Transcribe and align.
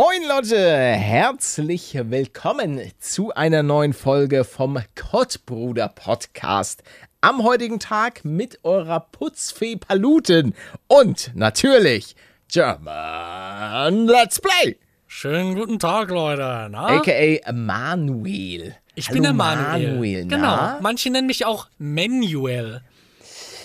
Moin 0.00 0.22
Leute, 0.28 0.56
herzlich 0.56 1.98
willkommen 2.00 2.80
zu 3.00 3.34
einer 3.34 3.64
neuen 3.64 3.92
Folge 3.92 4.44
vom 4.44 4.78
Kottbruder 4.94 5.88
Podcast. 5.88 6.84
Am 7.20 7.42
heutigen 7.42 7.80
Tag 7.80 8.24
mit 8.24 8.60
eurer 8.62 9.00
Putzfee 9.00 9.74
Paluten 9.74 10.54
und 10.86 11.32
natürlich 11.34 12.14
German 12.46 14.06
Let's 14.06 14.40
Play. 14.40 14.76
Schönen 15.08 15.56
guten 15.56 15.80
Tag, 15.80 16.10
Leute. 16.10 16.68
Na? 16.70 16.86
AKA 16.86 17.50
Manuel. 17.52 18.76
Ich 18.94 19.08
Hallo, 19.08 19.14
bin 19.14 19.22
der 19.24 19.32
Manuel. 19.32 19.90
Manuel 19.94 20.24
na? 20.26 20.36
Genau. 20.36 20.80
Manche 20.80 21.10
nennen 21.10 21.26
mich 21.26 21.44
auch 21.44 21.66
Manuel. 21.78 22.82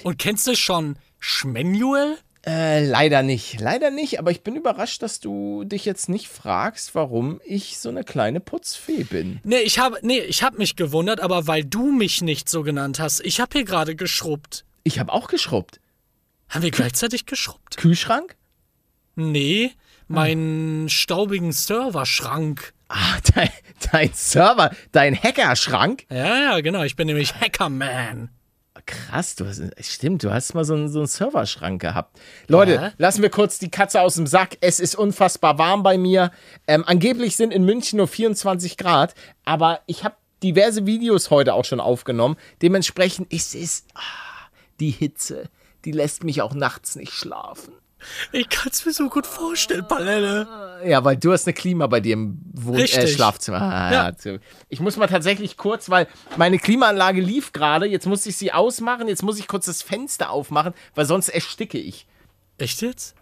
Und 0.02 0.18
kennst 0.18 0.48
du 0.48 0.56
schon 0.56 0.96
Schmenuel? 1.20 2.18
Äh, 2.46 2.86
leider 2.86 3.24
nicht. 3.24 3.62
Leider 3.62 3.90
nicht, 3.90 4.20
aber 4.20 4.32
ich 4.32 4.42
bin 4.42 4.56
überrascht, 4.56 5.02
dass 5.02 5.22
du 5.22 5.64
dich 5.64 5.86
jetzt 5.86 6.10
nicht 6.10 6.28
fragst, 6.28 6.94
warum 6.94 7.40
ich 7.46 7.78
so 7.80 7.88
eine 7.88 8.04
kleine 8.04 8.42
Putzfee 8.42 9.04
bin. 9.04 9.40
Nee, 9.44 9.60
ich 9.60 9.80
habe 9.80 10.00
nee, 10.02 10.20
ich 10.20 10.44
hab 10.44 10.58
mich 10.58 10.76
gewundert, 10.76 11.22
aber 11.22 11.48
weil 11.48 11.64
du 11.64 11.92
mich 11.92 12.22
nicht 12.22 12.50
so 12.50 12.64
genannt 12.64 13.00
hast. 13.00 13.22
Ich 13.22 13.40
habe 13.40 13.52
hier 13.54 13.64
gerade 13.64 13.96
geschrubbt. 13.96 14.66
Ich 14.84 15.00
habe 15.00 15.14
auch 15.14 15.28
geschrubbt. 15.30 15.80
Haben 16.50 16.64
wir 16.64 16.72
gleichzeitig 16.72 17.26
geschrubbt? 17.26 17.78
Kühlschrank? 17.78 18.36
Nee, 19.16 19.72
meinen 20.08 20.90
staubigen 20.90 21.52
Serverschrank. 21.52 22.74
Ah, 22.90 23.18
dein, 23.34 23.50
dein 23.92 24.12
Server, 24.14 24.72
dein 24.92 25.16
Hackerschrank. 25.16 26.06
Ja, 26.10 26.38
ja, 26.40 26.60
genau. 26.60 26.84
Ich 26.84 26.96
bin 26.96 27.08
nämlich 27.08 27.34
Hackerman. 27.36 28.30
Krass, 28.86 29.36
du 29.36 29.46
hast, 29.48 29.62
stimmt, 29.80 30.24
du 30.24 30.32
hast 30.34 30.54
mal 30.56 30.66
so 30.66 30.74
einen, 30.74 30.90
so 30.90 31.00
einen 31.00 31.08
Serverschrank 31.08 31.82
gehabt. 31.82 32.20
Leute, 32.48 32.74
Ja. 32.74 32.92
lassen 32.98 33.22
wir 33.22 33.30
kurz 33.30 33.58
die 33.60 33.72
Katze 33.72 34.02
aus 34.02 34.16
dem 34.16 34.28
Sack. 34.28 34.58
Es 34.62 34.80
ist 34.80 34.96
unfassbar 34.96 35.58
warm 35.58 35.84
bei 35.84 35.98
mir. 35.98 36.32
Ähm, 36.68 36.84
angeblich 36.86 37.36
sind 37.38 37.52
in 37.54 37.64
München 37.64 37.98
nur 37.98 38.08
24 38.08 38.76
Grad, 38.78 39.16
aber 39.46 39.82
ich 39.86 40.04
habe 40.04 40.16
diverse 40.44 40.86
Videos 40.86 41.30
heute 41.32 41.54
auch 41.54 41.64
schon 41.66 41.80
aufgenommen. 41.80 42.36
Dementsprechend 42.62 43.32
ist 43.32 43.56
es 43.56 43.86
ah, 43.96 44.02
die 44.82 44.92
Hitze, 44.92 45.50
die 45.86 45.92
lässt 45.94 46.24
mich 46.24 46.42
auch 46.42 46.54
nachts 46.54 46.96
nicht 46.96 47.14
schlafen. 47.14 47.74
Ich 48.32 48.50
kann's 48.50 48.86
mir 48.86 48.92
so 48.94 49.10
gut 49.10 49.26
vorstellen, 49.26 49.88
Palette. 49.88 50.48
Ja, 50.86 51.04
weil 51.04 51.18
du 51.18 51.32
hast 51.32 51.48
eine 51.48 51.54
Klima 51.54 51.88
bei 51.88 52.00
dir 52.00 52.14
im 52.14 52.40
Wohn 52.54 52.80
äh. 52.80 53.08
Schlafzimmer. 53.08 53.62
Ah, 53.62 53.92
Ja. 53.92 54.12
ja. 54.24 54.38
Ich 54.70 54.80
muss 54.80 54.98
mal 54.98 55.08
tatsächlich 55.08 55.58
kurz, 55.58 55.90
weil 55.90 56.08
meine 56.38 56.58
Klimaanlage 56.60 57.22
lief 57.22 57.52
gerade. 57.54 57.86
Jetzt 57.86 58.06
muss 58.06 58.26
ich 58.26 58.38
sie 58.38 58.52
ausmachen. 58.52 59.08
Jetzt 59.08 59.24
muss 59.24 59.40
ich 59.40 59.48
kurz 59.48 59.66
das 59.66 59.82
Fenster 59.82 60.30
aufmachen, 60.30 60.74
weil 60.96 61.06
sonst 61.06 61.30
ersticke 61.30 61.78
ich. 61.78 62.08
Echt 62.58 62.82
jetzt? 62.82 63.16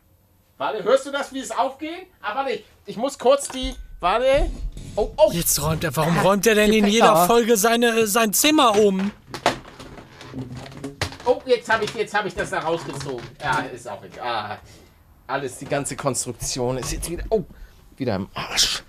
Warte, 0.58 0.84
hörst 0.84 1.06
du 1.06 1.12
das, 1.12 1.34
wie 1.34 1.40
es 1.40 1.52
aufgeht? 1.52 2.08
Ah, 2.22 2.36
warte, 2.36 2.60
ich, 2.86 2.98
muss 2.98 3.18
kurz 3.18 3.48
die. 3.48 3.74
Warte. 4.00 4.50
Oh, 4.96 5.12
oh. 5.18 5.32
Jetzt 5.32 5.62
räumt 5.62 5.84
er. 5.84 5.96
Warum 5.96 6.18
räumt 6.20 6.46
er 6.46 6.56
denn 6.56 6.74
in 6.74 6.88
jeder 6.88 7.26
Folge 7.28 7.58
seine, 7.58 8.08
sein 8.08 8.34
Zimmer 8.34 8.76
um? 8.78 9.12
Oh, 11.26 11.40
jetzt 11.46 11.72
habe 11.72 11.86
ich, 11.86 11.94
jetzt 11.94 12.14
hab 12.14 12.26
ich 12.26 12.34
das 12.34 12.50
da 12.50 12.60
rausgezogen. 12.60 13.26
Ja, 13.42 13.60
ist 13.74 13.88
auch 13.88 14.04
egal. 14.04 14.26
Ah, 14.26 14.58
alles, 15.28 15.58
die 15.58 15.66
ganze 15.66 15.96
Konstruktion 15.96 16.78
ist 16.78 16.92
jetzt 16.92 17.10
wieder. 17.10 17.24
Oh, 17.30 17.44
wieder 17.98 18.16
im 18.16 18.28
Arsch. 18.34 18.84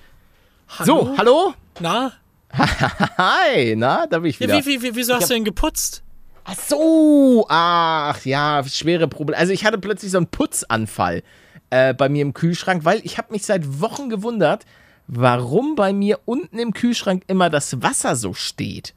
So, 0.85 1.15
hallo? 1.19 1.55
Na? 1.81 2.13
Hi, 2.53 3.75
na, 3.77 4.07
da 4.07 4.19
bin 4.19 4.31
ich 4.31 4.39
Ja, 4.39 4.47
wieder. 4.49 4.59
wie, 4.59 4.67
wie, 4.67 4.83
wie, 4.83 4.95
wieso 4.97 5.15
hast 5.15 5.29
du 5.31 5.35
denn 5.35 5.45
geputzt? 5.45 6.03
Ach 6.45 6.57
so, 6.57 7.47
ach 7.49 8.25
ja, 8.25 8.63
schwere 8.65 9.07
Probleme. 9.09 9.39
Also 9.39 9.53
ich 9.53 9.65
hatte 9.65 9.79
plötzlich 9.79 10.11
so 10.11 10.19
einen 10.19 10.27
Putzanfall 10.27 11.23
äh, 11.71 11.95
bei 11.95 12.09
mir 12.09 12.23
im 12.23 12.35
Kühlschrank, 12.35 12.85
weil 12.85 13.01
ich 13.05 13.17
habe 13.19 13.33
mich 13.33 13.45
seit 13.45 13.81
Wochen 13.81 14.09
gewundert, 14.11 14.65
warum 15.07 15.77
bei 15.77 15.93
mir 15.93 16.19
unten 16.25 16.59
im 16.59 16.73
Kühlschrank 16.73 17.23
immer 17.27 17.49
das 17.51 17.83
Wasser 17.83 18.17
so 18.17 18.33
steht. 18.35 18.95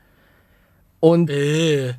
Und 1.01 1.29
Äh. 1.29 1.95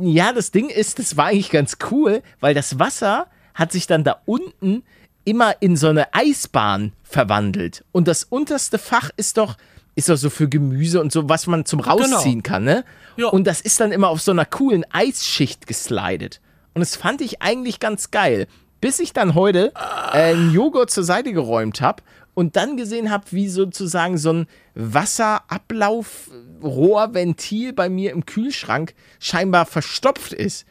Ja, 0.00 0.32
das 0.32 0.50
Ding 0.50 0.68
ist, 0.68 0.98
das 0.98 1.16
war 1.16 1.26
eigentlich 1.26 1.50
ganz 1.50 1.78
cool, 1.90 2.22
weil 2.40 2.54
das 2.54 2.78
Wasser 2.78 3.26
hat 3.54 3.72
sich 3.72 3.86
dann 3.86 4.04
da 4.04 4.20
unten 4.24 4.82
immer 5.24 5.60
in 5.60 5.76
so 5.76 5.88
eine 5.88 6.14
Eisbahn 6.14 6.92
verwandelt. 7.02 7.84
Und 7.92 8.08
das 8.08 8.24
unterste 8.24 8.78
Fach 8.78 9.10
ist 9.16 9.36
doch, 9.36 9.56
ist 9.94 10.08
doch 10.08 10.16
so 10.16 10.30
für 10.30 10.48
Gemüse 10.48 11.00
und 11.00 11.12
so, 11.12 11.28
was 11.28 11.46
man 11.46 11.64
zum 11.64 11.80
Rausziehen 11.80 12.42
kann, 12.42 12.64
ne? 12.64 12.84
Ja. 13.16 13.26
Und 13.28 13.46
das 13.46 13.60
ist 13.60 13.80
dann 13.80 13.92
immer 13.92 14.08
auf 14.08 14.22
so 14.22 14.30
einer 14.30 14.44
coolen 14.44 14.84
Eisschicht 14.90 15.66
geslidet. 15.66 16.40
Und 16.74 16.80
das 16.80 16.96
fand 16.96 17.20
ich 17.20 17.42
eigentlich 17.42 17.80
ganz 17.80 18.10
geil. 18.10 18.46
Bis 18.80 19.00
ich 19.00 19.12
dann 19.12 19.34
heute 19.34 19.72
äh, 20.12 20.18
einen 20.18 20.52
Joghurt 20.52 20.90
zur 20.90 21.02
Seite 21.02 21.32
geräumt 21.32 21.80
habe 21.80 22.02
und 22.38 22.56
dann 22.56 22.76
gesehen 22.76 23.10
habe, 23.10 23.24
wie 23.30 23.48
sozusagen 23.48 24.16
so 24.16 24.32
ein 24.32 24.46
Wasserablaufrohrventil 24.74 27.72
bei 27.72 27.88
mir 27.88 28.12
im 28.12 28.26
Kühlschrank 28.26 28.94
scheinbar 29.18 29.66
verstopft 29.66 30.32
ist. 30.32 30.64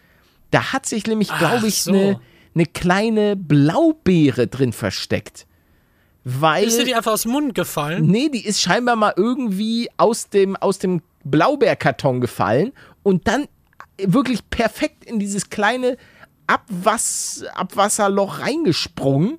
Da 0.51 0.71
hat 0.71 0.85
sich 0.85 1.05
nämlich, 1.07 1.27
glaube 1.37 1.67
ich, 1.67 1.83
so. 1.83 1.91
eine 1.91 2.21
eine 2.57 2.65
kleine 2.65 3.35
Blaubeere 3.35 4.47
drin 4.47 4.73
versteckt. 4.73 5.45
Weil. 6.23 6.65
Ist 6.65 6.79
dir 6.79 6.85
die 6.85 6.95
einfach 6.95 7.13
aus 7.13 7.23
dem 7.23 7.31
Mund 7.31 7.55
gefallen? 7.55 8.07
Nee, 8.07 8.29
die 8.29 8.45
ist 8.45 8.61
scheinbar 8.61 8.95
mal 8.95 9.13
irgendwie 9.15 9.89
aus 9.97 10.29
dem, 10.29 10.55
aus 10.55 10.79
dem 10.79 11.01
Blaubeerkarton 11.23 12.19
gefallen 12.19 12.73
und 13.03 13.27
dann 13.27 13.47
wirklich 14.01 14.49
perfekt 14.49 15.05
in 15.05 15.19
dieses 15.19 15.49
kleine 15.49 15.97
Abwass, 16.47 17.45
Abwasserloch 17.53 18.39
reingesprungen 18.39 19.37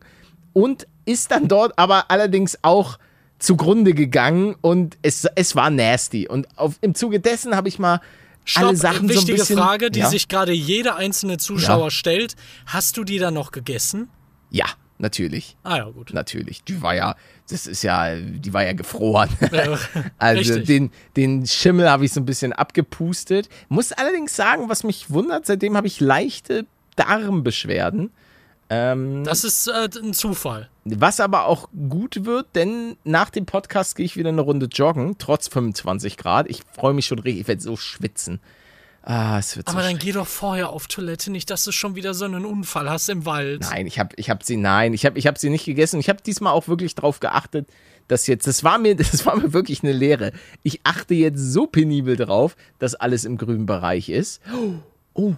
und 0.52 0.86
ist 1.08 1.30
dann 1.30 1.48
dort 1.48 1.78
aber 1.78 2.10
allerdings 2.10 2.58
auch 2.62 2.98
zugrunde 3.38 3.94
gegangen 3.94 4.56
und 4.60 4.98
es, 5.02 5.26
es 5.36 5.56
war 5.56 5.70
nasty. 5.70 6.28
Und 6.28 6.46
auf, 6.58 6.74
im 6.80 6.94
Zuge 6.94 7.20
dessen 7.20 7.56
habe 7.56 7.68
ich 7.68 7.78
mal 7.78 8.00
alle 8.54 8.76
Sachen 8.76 9.08
so 9.08 9.14
ein 9.14 9.16
wichtige 9.16 9.38
bisschen... 9.38 9.58
Frage, 9.58 9.90
die 9.90 10.00
ja? 10.00 10.08
sich 10.08 10.28
gerade 10.28 10.52
jeder 10.52 10.96
einzelne 10.96 11.38
Zuschauer 11.38 11.84
Ja. 11.84 11.90
stellt. 11.90 12.36
Hast 12.66 12.96
du 12.96 13.04
die 13.04 13.18
dann 13.18 13.34
noch 13.34 13.52
gegessen? 13.52 14.08
Ja, 14.50 14.66
natürlich. 14.98 15.56
Ah 15.62 15.76
ja, 15.76 15.84
gut. 15.84 16.12
Natürlich. 16.12 16.64
Die 16.64 16.82
war 16.82 16.94
ja, 16.94 17.14
das 17.48 17.66
ist 17.66 17.82
ja, 17.82 18.14
die 18.16 18.52
war 18.52 18.64
ja 18.64 18.72
gefroren. 18.72 19.28
Ja, 19.52 19.78
Also 20.18 20.54
richtig. 20.54 20.66
den, 20.66 20.90
den 21.16 21.46
Schimmel 21.46 21.88
habe 21.90 22.04
ich 22.04 22.12
so 22.12 22.20
ein 22.20 22.26
bisschen 22.26 22.52
abgepustet. 22.52 23.48
Muss 23.68 23.92
allerdings 23.92 24.34
sagen, 24.34 24.68
was 24.68 24.82
mich 24.84 25.10
wundert, 25.10 25.46
seitdem 25.46 25.76
habe 25.76 25.86
ich 25.86 26.00
leichte 26.00 26.66
Darmbeschwerden. 26.96 28.10
Ähm, 28.70 29.24
Das 29.24 29.44
ist 29.44 29.66
äh, 29.68 29.88
ein 30.02 30.12
Zufall. 30.12 30.68
was 30.84 31.20
aber 31.20 31.46
auch 31.46 31.68
gut 31.88 32.24
wird, 32.24 32.48
denn 32.54 32.96
nach 33.04 33.30
dem 33.30 33.46
Podcast 33.46 33.96
gehe 33.96 34.04
ich 34.06 34.16
wieder 34.16 34.28
eine 34.28 34.42
Runde 34.42 34.66
joggen, 34.66 35.16
trotz 35.18 35.48
25 35.48 36.16
Grad. 36.16 36.48
Ich 36.48 36.62
freue 36.74 36.92
mich 36.94 37.06
schon 37.06 37.18
richtig, 37.18 37.42
ich 37.42 37.48
werde 37.48 37.62
so 37.62 37.76
schwitzen. 37.76 38.40
Ah, 39.02 39.38
es 39.38 39.56
wird 39.56 39.68
Aber 39.68 39.80
so 39.82 39.88
dann 39.88 39.96
geh 39.96 40.12
doch 40.12 40.26
vorher 40.26 40.68
auf 40.68 40.86
Toilette, 40.86 41.30
nicht, 41.30 41.48
dass 41.48 41.64
du 41.64 41.72
schon 41.72 41.94
wieder 41.94 42.12
so 42.12 42.26
einen 42.26 42.44
Unfall 42.44 42.90
hast 42.90 43.08
im 43.08 43.24
Wald. 43.24 43.62
Nein, 43.62 43.86
ich 43.86 43.98
habe 43.98 44.10
ich 44.16 44.28
hab 44.28 44.42
sie, 44.42 44.58
nein, 44.58 44.92
ich 44.92 45.06
habe 45.06 45.18
ich 45.18 45.26
hab 45.26 45.38
sie 45.38 45.48
nicht 45.48 45.64
gegessen. 45.64 45.98
Ich 45.98 46.10
habe 46.10 46.20
diesmal 46.20 46.52
auch 46.52 46.68
wirklich 46.68 46.94
drauf 46.94 47.18
geachtet, 47.20 47.68
dass 48.08 48.26
jetzt, 48.26 48.46
das 48.46 48.64
war 48.64 48.76
mir, 48.76 48.96
das 48.96 49.24
war 49.24 49.36
mir 49.36 49.54
wirklich 49.54 49.82
eine 49.82 49.92
Lehre. 49.92 50.32
Ich 50.62 50.80
achte 50.84 51.14
jetzt 51.14 51.40
so 51.40 51.66
penibel 51.66 52.16
drauf, 52.16 52.54
dass 52.80 52.94
alles 52.94 53.24
im 53.24 53.38
grünen 53.38 53.64
Bereich 53.64 54.10
ist. 54.10 54.42
Oh, 55.14 55.32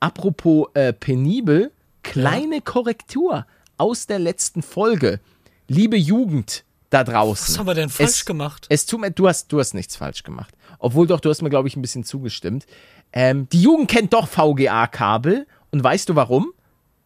apropos 0.00 0.68
äh, 0.74 0.92
penibel, 0.92 1.70
kleine 2.02 2.60
Korrektur 2.60 3.46
aus 3.76 4.06
der 4.06 4.18
letzten 4.18 4.62
Folge. 4.62 5.20
Liebe 5.68 5.96
Jugend 5.96 6.64
da 6.90 7.04
draußen. 7.04 7.54
Was 7.54 7.58
haben 7.58 7.66
wir 7.66 7.74
denn 7.74 7.88
falsch 7.88 8.10
es, 8.10 8.24
gemacht? 8.24 8.66
Es 8.68 8.86
tut 8.86 9.00
mir, 9.00 9.10
du 9.10 9.28
hast, 9.28 9.52
du 9.52 9.58
hast 9.58 9.74
nichts 9.74 9.96
falsch 9.96 10.22
gemacht. 10.22 10.54
Obwohl 10.78 11.06
doch, 11.06 11.20
du 11.20 11.30
hast 11.30 11.42
mir, 11.42 11.50
glaube 11.50 11.68
ich, 11.68 11.76
ein 11.76 11.82
bisschen 11.82 12.04
zugestimmt. 12.04 12.66
Ähm, 13.12 13.48
die 13.50 13.62
Jugend 13.62 13.90
kennt 13.90 14.12
doch 14.12 14.28
VGA-Kabel. 14.28 15.46
Und 15.70 15.82
weißt 15.82 16.08
du 16.08 16.16
warum? 16.16 16.52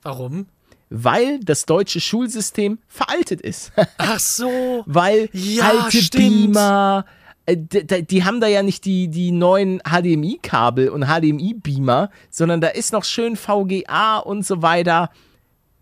Warum? 0.03 0.47
weil 0.89 1.41
das 1.41 1.67
deutsche 1.67 2.01
Schulsystem 2.01 2.79
veraltet 2.87 3.41
ist. 3.41 3.73
Ach 3.99 4.19
so. 4.19 4.83
weil 4.87 5.29
Ja, 5.33 5.71
alte 5.71 5.99
stimmt. 5.99 6.53
Beamer, 6.53 7.05
die 7.49 8.25
haben 8.25 8.41
da 8.41 8.49
ja 8.49 8.63
nicht 8.63 8.85
die, 8.85 9.09
die 9.09 9.31
neuen 9.31 9.81
HDMI-Kabel 9.81 10.89
und 10.89 11.05
HDMI-Beamer, 11.05 12.11
sondern 12.29 12.61
da 12.61 12.69
ist 12.69 12.93
noch 12.93 13.05
schön 13.05 13.37
VGA 13.37 14.19
und 14.19 14.45
so 14.45 14.63
weiter. 14.63 15.11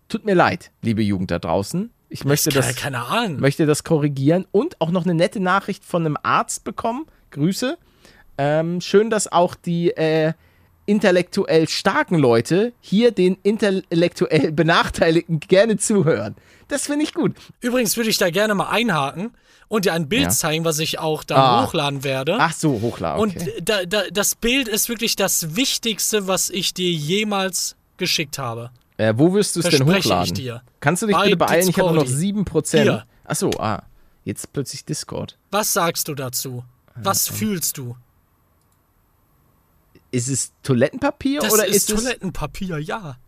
Tut 0.09 0.27
mir 0.27 0.35
leid, 0.35 0.71
liebe 0.83 1.03
Jugend 1.03 1.31
da 1.31 1.39
draußen. 1.39 1.91
Ich 2.11 2.25
möchte 2.25 2.51
ja 2.51 2.61
das, 2.61 2.77
keiner 2.77 3.09
ahnen. 3.11 3.41
möchte 3.41 3.67
das 3.67 3.83
korrigieren 3.83 4.47
und 4.53 4.81
auch 4.81 4.91
noch 4.91 5.05
eine 5.05 5.15
nette 5.15 5.41
Nachricht 5.41 5.85
von 5.85 6.05
einem 6.05 6.17
Arzt 6.23 6.65
bekommen. 6.65 7.07
Grüße. 7.31 7.79
Ähm, 8.37 8.81
schön, 8.81 9.11
dass 9.11 9.31
auch 9.33 9.55
die 9.55 9.91
äh, 9.91 10.35
intellektuell 10.87 11.69
starken 11.69 12.19
Leute 12.19 12.73
hier 12.81 13.11
den 13.11 13.37
intellektuell 13.43 14.53
Benachteiligten 14.53 15.41
gerne 15.41 15.77
zuhören. 15.77 16.35
Das 16.69 16.87
finde 16.87 17.05
ich 17.05 17.15
gut. 17.15 17.35
Übrigens 17.61 17.97
würde 17.97 18.11
ich 18.11 18.19
da 18.19 18.31
gerne 18.31 18.55
mal 18.55 18.69
einhaken 18.69 19.31
und 19.69 19.85
dir 19.85 19.93
ein 19.95 20.09
Bild 20.09 20.23
Ja. 20.25 20.29
zeigen, 20.31 20.65
was 20.65 20.79
ich 20.79 20.99
auch 20.99 21.25
dann 21.25 21.39
Ah. 21.39 21.65
hochladen 21.67 22.05
werde. 22.05 22.37
Ach 22.39 22.53
so, 22.53 22.81
hochladen. 22.81 23.21
Und 23.21 23.37
Okay. 23.37 23.53
da, 23.63 23.85
da, 23.85 24.03
das 24.13 24.35
Bild 24.35 24.69
ist 24.69 24.89
wirklich 24.89 25.17
das 25.17 25.57
Wichtigste, 25.57 26.27
was 26.27 26.51
ich 26.51 26.75
dir 26.75 26.91
jemals 26.91 27.77
geschickt 27.97 28.39
habe. 28.39 28.71
Äh, 28.97 29.15
wo 29.17 29.35
wirst 29.35 29.57
du 29.57 29.61
es 29.61 29.69
denn 29.69 29.85
hochladen? 29.87 30.25
ich 30.25 30.33
dir. 30.33 30.63
Kannst 30.81 31.03
du 31.03 31.07
dich 31.07 31.17
Bei 31.17 31.25
bitte 31.25 31.37
beeilen? 31.37 31.69
Ich 31.69 31.77
habe 31.79 31.89
nur 31.89 31.97
noch 31.97 32.05
Discordi. 32.05 32.43
7%. 32.45 32.83
Hier, 32.83 33.05
Achso, 33.25 33.51
ah. 33.59 33.83
Jetzt 34.23 34.53
plötzlich 34.53 34.85
Discord. 34.85 35.37
Was 35.51 35.73
sagst 35.75 36.09
du 36.09 36.15
dazu? 36.15 36.65
Was 36.95 37.29
fühlst 37.29 37.77
du? 37.77 37.97
Ist 40.15 40.29
es 40.29 40.53
Toilettenpapier 40.63 41.41
Das 41.41 41.53
oder 41.53 41.67
ist, 41.67 41.77
ist, 41.77 41.91
es. 41.91 42.03
Toilettenpapier, 42.03 42.79
ja. 42.79 43.19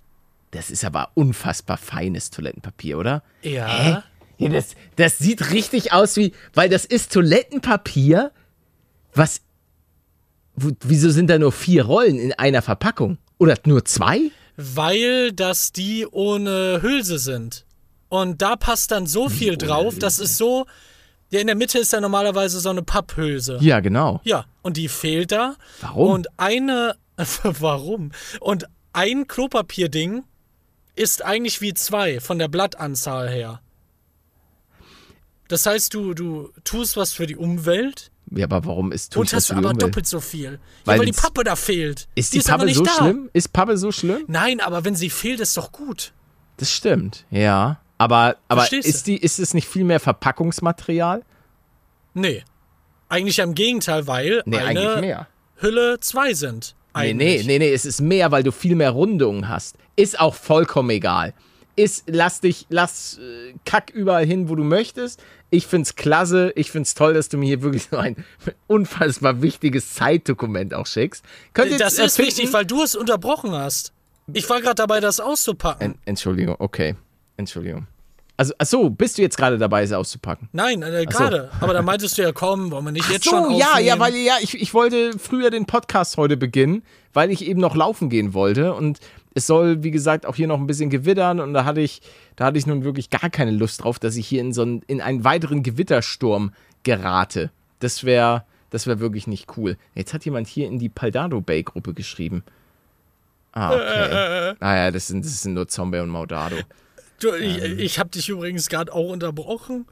Das 0.52 0.70
ist 0.70 0.84
aber 0.84 1.10
unfassbar 1.14 1.76
feines 1.76 2.30
Toilettenpapier, 2.30 2.96
oder? 2.96 3.22
Ja. 3.42 4.04
Ja, 4.38 4.48
das, 4.48 4.76
das 4.96 5.18
sieht 5.18 5.50
richtig 5.50 5.92
aus 5.92 6.16
wie. 6.16 6.32
Weil 6.54 6.68
das 6.68 6.84
ist 6.84 7.12
Toilettenpapier. 7.12 8.30
Was. 9.14 9.40
Wieso 10.54 11.10
sind 11.10 11.28
da 11.28 11.38
nur 11.38 11.52
vier 11.52 11.84
Rollen 11.84 12.18
in 12.18 12.32
einer 12.32 12.62
Verpackung? 12.62 13.18
Oder 13.38 13.56
nur 13.66 13.84
zwei? 13.84 14.30
Weil 14.56 15.32
das 15.32 15.72
die 15.72 16.06
ohne 16.06 16.80
Hülse 16.82 17.18
sind. 17.18 17.66
Und 18.08 18.40
da 18.40 18.56
passt 18.56 18.92
dann 18.92 19.06
so 19.06 19.28
viel 19.28 19.56
drauf, 19.56 19.98
das 19.98 20.18
ist 20.20 20.36
so. 20.36 20.66
Ja, 21.30 21.40
in 21.40 21.46
der 21.48 21.56
Mitte 21.56 21.78
ist 21.78 21.92
ja 21.92 22.00
normalerweise 22.00 22.60
so 22.60 22.68
eine 22.70 22.82
Papphülse. 22.82 23.58
Ja, 23.60 23.80
genau. 23.80 24.20
Ja, 24.24 24.46
und 24.62 24.76
die 24.76 24.88
fehlt 24.88 25.32
da. 25.32 25.56
Warum? 25.80 26.10
Und 26.10 26.26
eine. 26.38 26.96
warum? 27.42 28.12
Und 28.40 28.66
ein 28.92 29.26
Klopapierding 29.26 30.24
ist 30.94 31.24
eigentlich 31.24 31.60
wie 31.60 31.74
zwei 31.74 32.20
von 32.20 32.38
der 32.38 32.48
Blattanzahl 32.48 33.28
her. 33.28 33.60
Das 35.48 35.66
heißt, 35.66 35.94
du, 35.94 36.14
du 36.14 36.50
tust 36.64 36.96
was 36.96 37.12
für 37.12 37.26
die 37.26 37.36
Umwelt 37.36 38.10
Ja, 38.30 38.46
aber 38.46 38.64
warum 38.64 38.90
ist 38.92 39.12
tue 39.12 39.20
und 39.20 39.32
hast 39.32 39.48
die 39.50 39.52
aber 39.52 39.70
Umwelt? 39.70 39.82
doppelt 39.82 40.06
so 40.06 40.20
viel. 40.20 40.58
Weil 40.84 40.96
ja, 40.96 41.00
weil 41.00 41.06
die 41.06 41.12
Pappe 41.12 41.44
da 41.44 41.54
fehlt. 41.56 42.08
Ist 42.14 42.32
die, 42.34 42.38
ist 42.38 42.48
aber 42.50 42.58
Pappe 42.58 42.66
nicht 42.66 42.76
so 42.78 42.84
da. 42.84 42.90
schlimm? 42.92 43.30
Ist 43.32 43.52
Pappe 43.52 43.76
so 43.78 43.92
schlimm? 43.92 44.24
Nein, 44.26 44.60
aber 44.60 44.84
wenn 44.84 44.96
sie 44.96 45.10
fehlt, 45.10 45.40
ist 45.40 45.56
doch 45.56 45.70
gut. 45.72 46.12
Das 46.56 46.70
stimmt, 46.72 47.26
ja. 47.30 47.80
Aber, 47.98 48.36
aber 48.48 48.70
ist, 48.72 49.06
die, 49.06 49.16
ist 49.16 49.38
es 49.38 49.54
nicht 49.54 49.66
viel 49.68 49.84
mehr 49.84 50.00
Verpackungsmaterial? 50.00 51.22
Nee. 52.14 52.44
Eigentlich 53.08 53.38
im 53.38 53.54
Gegenteil, 53.54 54.06
weil 54.06 54.42
Nee, 54.44 54.58
eine 54.58 54.80
eigentlich 54.80 55.00
mehr. 55.00 55.28
Hülle 55.56 56.00
zwei 56.00 56.34
sind. 56.34 56.74
Nee, 56.94 57.12
nee, 57.14 57.24
Eigentlich. 57.34 57.46
nee, 57.46 57.58
nee, 57.58 57.72
es 57.72 57.84
ist 57.84 58.00
mehr, 58.00 58.32
weil 58.32 58.42
du 58.42 58.52
viel 58.52 58.74
mehr 58.74 58.90
Rundungen 58.90 59.48
hast. 59.48 59.76
Ist 59.96 60.18
auch 60.18 60.34
vollkommen 60.34 60.90
egal. 60.90 61.34
Ist, 61.76 62.04
lass 62.06 62.40
dich, 62.40 62.66
lass 62.70 63.18
äh, 63.18 63.54
Kack 63.66 63.90
überall 63.90 64.24
hin, 64.24 64.48
wo 64.48 64.54
du 64.54 64.64
möchtest. 64.64 65.22
Ich 65.50 65.66
find's 65.66 65.94
klasse, 65.94 66.52
ich 66.56 66.70
find's 66.70 66.94
toll, 66.94 67.12
dass 67.12 67.28
du 67.28 67.36
mir 67.36 67.46
hier 67.46 67.60
wirklich 67.62 67.88
so 67.90 67.98
ein 67.98 68.24
unfassbar 68.66 69.42
wichtiges 69.42 69.92
Zeitdokument 69.94 70.72
auch 70.72 70.86
schickst. 70.86 71.22
Könnt 71.52 71.78
Das 71.78 71.92
ist 71.94 71.98
erfinden- 71.98 72.28
wichtig, 72.28 72.52
weil 72.54 72.64
du 72.64 72.82
es 72.82 72.96
unterbrochen 72.96 73.52
hast. 73.52 73.92
Ich 74.32 74.48
war 74.48 74.60
gerade 74.62 74.74
dabei, 74.76 75.00
das 75.00 75.20
auszupacken. 75.20 75.92
En 75.92 75.98
Entschuldigung, 76.06 76.56
okay. 76.58 76.96
Entschuldigung. 77.36 77.86
Also, 78.38 78.52
ach 78.58 78.66
so, 78.66 78.90
bist 78.90 79.16
du 79.16 79.22
jetzt 79.22 79.38
gerade 79.38 79.56
dabei, 79.56 79.82
es 79.82 79.92
auszupacken? 79.92 80.48
Nein, 80.52 80.82
äh, 80.82 81.06
gerade. 81.06 81.50
Aber 81.60 81.72
da 81.72 81.80
meintest 81.80 82.18
du 82.18 82.22
ja, 82.22 82.32
komm, 82.32 82.70
wollen 82.70 82.84
wir 82.84 82.92
nicht 82.92 83.08
jetzt 83.10 83.24
so, 83.24 83.30
schon 83.30 83.56
ja, 83.56 83.68
aufnehmen? 83.68 83.86
ja, 83.86 83.98
weil 83.98 84.14
ja, 84.14 84.34
ich, 84.42 84.60
ich 84.60 84.74
wollte 84.74 85.18
früher 85.18 85.48
den 85.50 85.64
Podcast 85.64 86.18
heute 86.18 86.36
beginnen, 86.36 86.82
weil 87.14 87.30
ich 87.30 87.46
eben 87.46 87.60
noch 87.60 87.74
laufen 87.74 88.10
gehen 88.10 88.34
wollte 88.34 88.74
und 88.74 89.00
es 89.32 89.46
soll, 89.46 89.82
wie 89.82 89.90
gesagt, 89.90 90.26
auch 90.26 90.34
hier 90.34 90.48
noch 90.48 90.60
ein 90.60 90.66
bisschen 90.66 90.90
gewittern 90.90 91.40
und 91.40 91.54
da 91.54 91.64
hatte 91.64 91.80
ich, 91.80 92.02
da 92.36 92.46
hatte 92.46 92.58
ich 92.58 92.66
nun 92.66 92.84
wirklich 92.84 93.08
gar 93.08 93.30
keine 93.30 93.52
Lust 93.52 93.82
drauf, 93.82 93.98
dass 93.98 94.16
ich 94.16 94.26
hier 94.26 94.42
in 94.42 94.52
so 94.52 94.62
einen, 94.62 94.82
in 94.86 95.00
einen 95.00 95.24
weiteren 95.24 95.62
Gewittersturm 95.62 96.52
gerate. 96.82 97.50
Das 97.78 98.04
wäre, 98.04 98.44
das 98.68 98.86
wäre 98.86 99.00
wirklich 99.00 99.26
nicht 99.26 99.56
cool. 99.56 99.78
Jetzt 99.94 100.12
hat 100.12 100.26
jemand 100.26 100.46
hier 100.46 100.66
in 100.66 100.78
die 100.78 100.90
Paldado 100.90 101.40
Bay 101.40 101.62
Gruppe 101.62 101.94
geschrieben. 101.94 102.44
Ah, 103.52 103.72
okay. 103.72 104.54
Ah 104.60 104.76
ja, 104.76 104.90
das 104.90 105.06
sind, 105.06 105.24
das 105.24 105.42
sind 105.42 105.54
nur 105.54 105.68
Zombie 105.68 105.98
und 105.98 106.10
Maudado. 106.10 106.56
Du, 107.20 107.34
ich 107.34 107.62
ich 107.62 107.98
habe 107.98 108.10
dich 108.10 108.28
übrigens 108.28 108.68
gerade 108.68 108.92
auch 108.92 109.08
unterbrochen. 109.10 109.86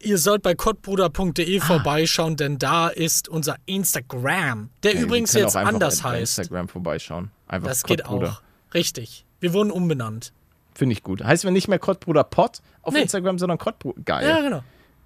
Ihr 0.00 0.18
sollt 0.18 0.42
bei 0.42 0.54
kottbruder.de 0.54 1.60
Ah. 1.60 1.64
vorbeischauen, 1.64 2.36
denn 2.36 2.58
da 2.58 2.88
ist 2.88 3.28
unser 3.28 3.56
Instagram, 3.66 4.70
der 4.82 4.94
wir 4.94 5.00
übrigens 5.02 5.32
jetzt 5.32 5.56
anders 5.56 6.04
heißt. 6.04 6.38
Instagram 6.38 6.68
vorbeischauen. 6.68 7.30
Einfach 7.48 7.68
Das 7.68 7.82
geht 7.84 8.04
auch. 8.06 8.42
Richtig. 8.74 9.24
Wir 9.40 9.52
wurden 9.52 9.70
umbenannt. 9.70 10.32
Finde 10.74 10.92
ich 10.92 11.02
gut. 11.02 11.24
Heißt 11.24 11.44
wir 11.44 11.50
nicht 11.50 11.68
mehr 11.68 11.78
Kottbruder 11.78 12.24
Pod 12.24 12.58
auf 12.82 12.92
Nee. 12.92 13.00
Instagram, 13.02 13.38
sondern 13.38 13.56
Kottbruder. 13.58 14.02
Geil. 14.04 14.28
Ja, 14.28 14.40
genau. 14.42 14.62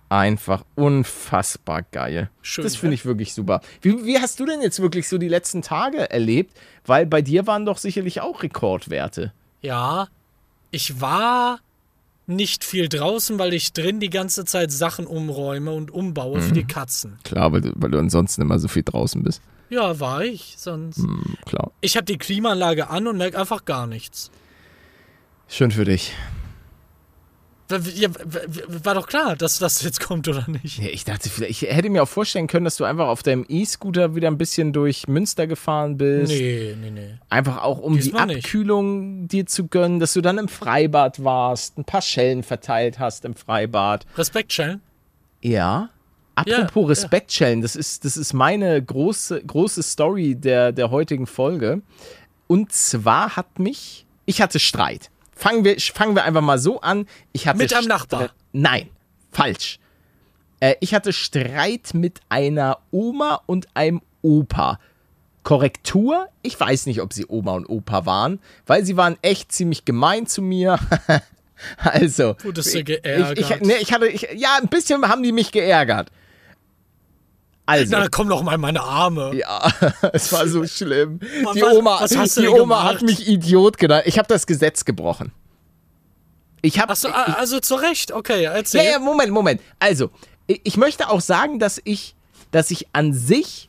Einfach 0.08 0.64
unfassbar 0.74 1.82
geil. 1.82 2.30
Schön, 2.42 2.64
das 2.64 2.74
finde 2.74 2.94
ich 2.94 3.04
wirklich 3.04 3.32
super. 3.32 3.60
Wie, 3.80 4.04
wie 4.04 4.18
hast 4.18 4.40
du 4.40 4.46
denn 4.46 4.60
jetzt 4.60 4.80
wirklich 4.80 5.08
so 5.08 5.18
die 5.18 5.28
letzten 5.28 5.62
Tage 5.62 6.10
erlebt? 6.10 6.56
Weil 6.84 7.06
bei 7.06 7.22
dir 7.22 7.46
waren 7.46 7.64
doch 7.64 7.78
sicherlich 7.78 8.20
auch 8.20 8.42
Rekordwerte. 8.42 9.32
Ja, 9.60 10.08
ich 10.70 11.00
war 11.00 11.60
nicht 12.26 12.62
viel 12.64 12.88
draußen, 12.88 13.38
weil 13.38 13.52
ich 13.54 13.72
drin 13.72 13.98
die 13.98 14.10
ganze 14.10 14.44
Zeit 14.44 14.70
Sachen 14.70 15.06
umräume 15.06 15.72
und 15.72 15.90
umbaue 15.90 16.38
Mhm. 16.38 16.42
für 16.42 16.52
die 16.54 16.64
Katzen. 16.64 17.18
Klar, 17.24 17.50
weil 17.52 17.60
du, 17.60 17.72
weil 17.74 17.90
du 17.90 17.98
ansonsten 17.98 18.42
immer 18.42 18.58
so 18.60 18.68
viel 18.68 18.84
draußen 18.84 19.22
bist. 19.22 19.42
Ja, 19.68 19.98
war 20.00 20.22
ich. 20.22 20.54
Sonst. 20.56 20.98
Hm, 20.98 21.36
klar. 21.46 21.72
Ich 21.80 21.96
habe 21.96 22.04
die 22.04 22.18
Klimaanlage 22.18 22.88
an 22.90 23.06
und 23.08 23.16
merke 23.18 23.38
einfach 23.38 23.64
gar 23.64 23.86
nichts. 23.86 24.30
Schön 25.48 25.70
für 25.72 25.84
dich. 25.84 26.12
Ja, 27.94 28.08
War 28.84 28.94
doch 28.94 29.06
klar, 29.06 29.36
dass 29.36 29.58
das 29.58 29.82
jetzt 29.82 30.00
kommt, 30.00 30.26
oder 30.28 30.46
nicht? 30.48 30.78
Ja, 30.78 30.88
ich 30.90 31.04
dachte, 31.04 31.28
ich 31.46 31.62
hätte 31.62 31.88
mir 31.90 32.02
auch 32.02 32.08
vorstellen 32.08 32.46
können, 32.46 32.64
dass 32.64 32.76
du 32.76 32.84
einfach 32.84 33.08
auf 33.08 33.22
deinem 33.22 33.44
E-Scooter 33.48 34.14
wieder 34.14 34.28
ein 34.28 34.38
bisschen 34.38 34.72
durch 34.72 35.06
Münster 35.08 35.46
gefahren 35.46 35.96
bist. 35.96 36.32
Nee, 36.32 36.74
nee, 36.80 36.90
nee. 36.90 37.14
Einfach 37.28 37.62
auch, 37.62 37.78
um 37.78 37.94
Diesmal 37.94 38.26
die 38.28 38.34
nicht. 38.36 38.44
Abkühlung 38.46 39.28
dir 39.28 39.46
zu 39.46 39.68
gönnen, 39.68 40.00
dass 40.00 40.12
du 40.14 40.20
dann 40.20 40.38
im 40.38 40.48
Freibad 40.48 41.22
warst, 41.24 41.78
ein 41.78 41.84
paar 41.84 42.02
Schellen 42.02 42.42
verteilt 42.42 42.98
hast 42.98 43.24
im 43.24 43.34
Freibad. 43.34 44.06
Respekt, 44.16 44.52
Shell. 44.52 44.80
Ja. 45.40 45.90
Apropos 46.34 46.82
Ja, 46.84 46.88
Respektschellen, 46.88 47.60
das 47.60 47.76
ist, 47.76 48.04
das 48.04 48.16
ist 48.16 48.32
meine 48.32 48.82
große, 48.82 49.42
große 49.44 49.82
Story 49.82 50.36
der, 50.36 50.72
der 50.72 50.90
heutigen 50.90 51.26
Folge. 51.26 51.82
Und 52.46 52.72
zwar 52.72 53.36
hat 53.36 53.58
mich, 53.58 54.06
ich 54.24 54.40
hatte 54.40 54.58
Streit. 54.58 55.10
Fangen 55.40 55.64
wir, 55.64 55.80
fangen 55.80 56.14
wir 56.14 56.24
einfach 56.24 56.42
mal 56.42 56.58
so 56.58 56.82
an. 56.82 57.06
Ich 57.32 57.48
hatte 57.48 57.56
Mit 57.56 57.72
einem 57.72 57.88
Nachbar? 57.88 58.28
Nein, 58.52 58.90
falsch. 59.32 59.78
Äh, 60.60 60.74
ich 60.80 60.92
hatte 60.92 61.14
Streit 61.14 61.94
mit 61.94 62.20
einer 62.28 62.76
Oma 62.90 63.40
und 63.46 63.66
einem 63.72 64.02
Opa. 64.20 64.78
Korrektur, 65.42 66.28
ich 66.42 66.60
weiß 66.60 66.84
nicht, 66.84 67.00
ob 67.00 67.14
sie 67.14 67.24
Oma 67.26 67.52
und 67.52 67.64
Opa 67.70 68.04
waren, 68.04 68.38
weil 68.66 68.84
sie 68.84 68.98
waren 68.98 69.16
echt 69.22 69.50
ziemlich 69.50 69.86
gemein 69.86 70.26
zu 70.26 70.42
mir. 70.42 70.78
also, 71.78 72.36
Wurdest 72.42 72.74
du 72.74 72.80
ich, 72.80 72.84
geärgert? 72.84 73.38
ich, 73.38 73.60
nee, 73.62 73.76
ich 73.80 73.94
hatte, 73.94 74.08
ich, 74.08 74.28
ja, 74.36 74.58
ein 74.60 74.68
bisschen 74.68 75.08
haben 75.08 75.22
die 75.22 75.32
mich 75.32 75.52
geärgert. 75.52 76.10
Also, 77.70 77.96
Na, 77.96 78.08
komm 78.08 78.28
doch 78.28 78.42
mal 78.42 78.54
in 78.54 78.60
meine 78.60 78.82
Arme. 78.82 79.34
ja, 79.34 79.70
es 80.12 80.32
war 80.32 80.46
so 80.48 80.66
schlimm. 80.66 81.20
Was- 81.44 81.54
Die 81.54 81.62
Oma, 81.64 82.00
was 82.00 82.34
du 82.34 82.40
die 82.42 82.48
Oma 82.48 82.82
hat 82.84 83.02
mich 83.02 83.28
Idiot 83.28 83.78
genannt. 83.78 84.04
Ich 84.06 84.18
habe 84.18 84.28
das 84.28 84.46
Gesetz 84.46 84.84
gebrochen. 84.84 85.32
Ich 86.62 86.78
habe 86.78 86.92
Achso, 86.92 87.08
also 87.08 87.60
zu 87.60 87.74
Recht. 87.76 88.12
Okay, 88.12 88.44
erzähl. 88.44 88.84
ja, 88.84 88.90
ja, 88.92 88.98
Moment, 88.98 89.32
Moment. 89.32 89.60
Also, 89.78 90.10
ich 90.46 90.76
möchte 90.76 91.08
auch 91.08 91.20
sagen, 91.20 91.58
dass 91.58 91.80
ich, 91.84 92.14
dass 92.50 92.70
ich 92.70 92.88
an 92.92 93.14
sich 93.14 93.68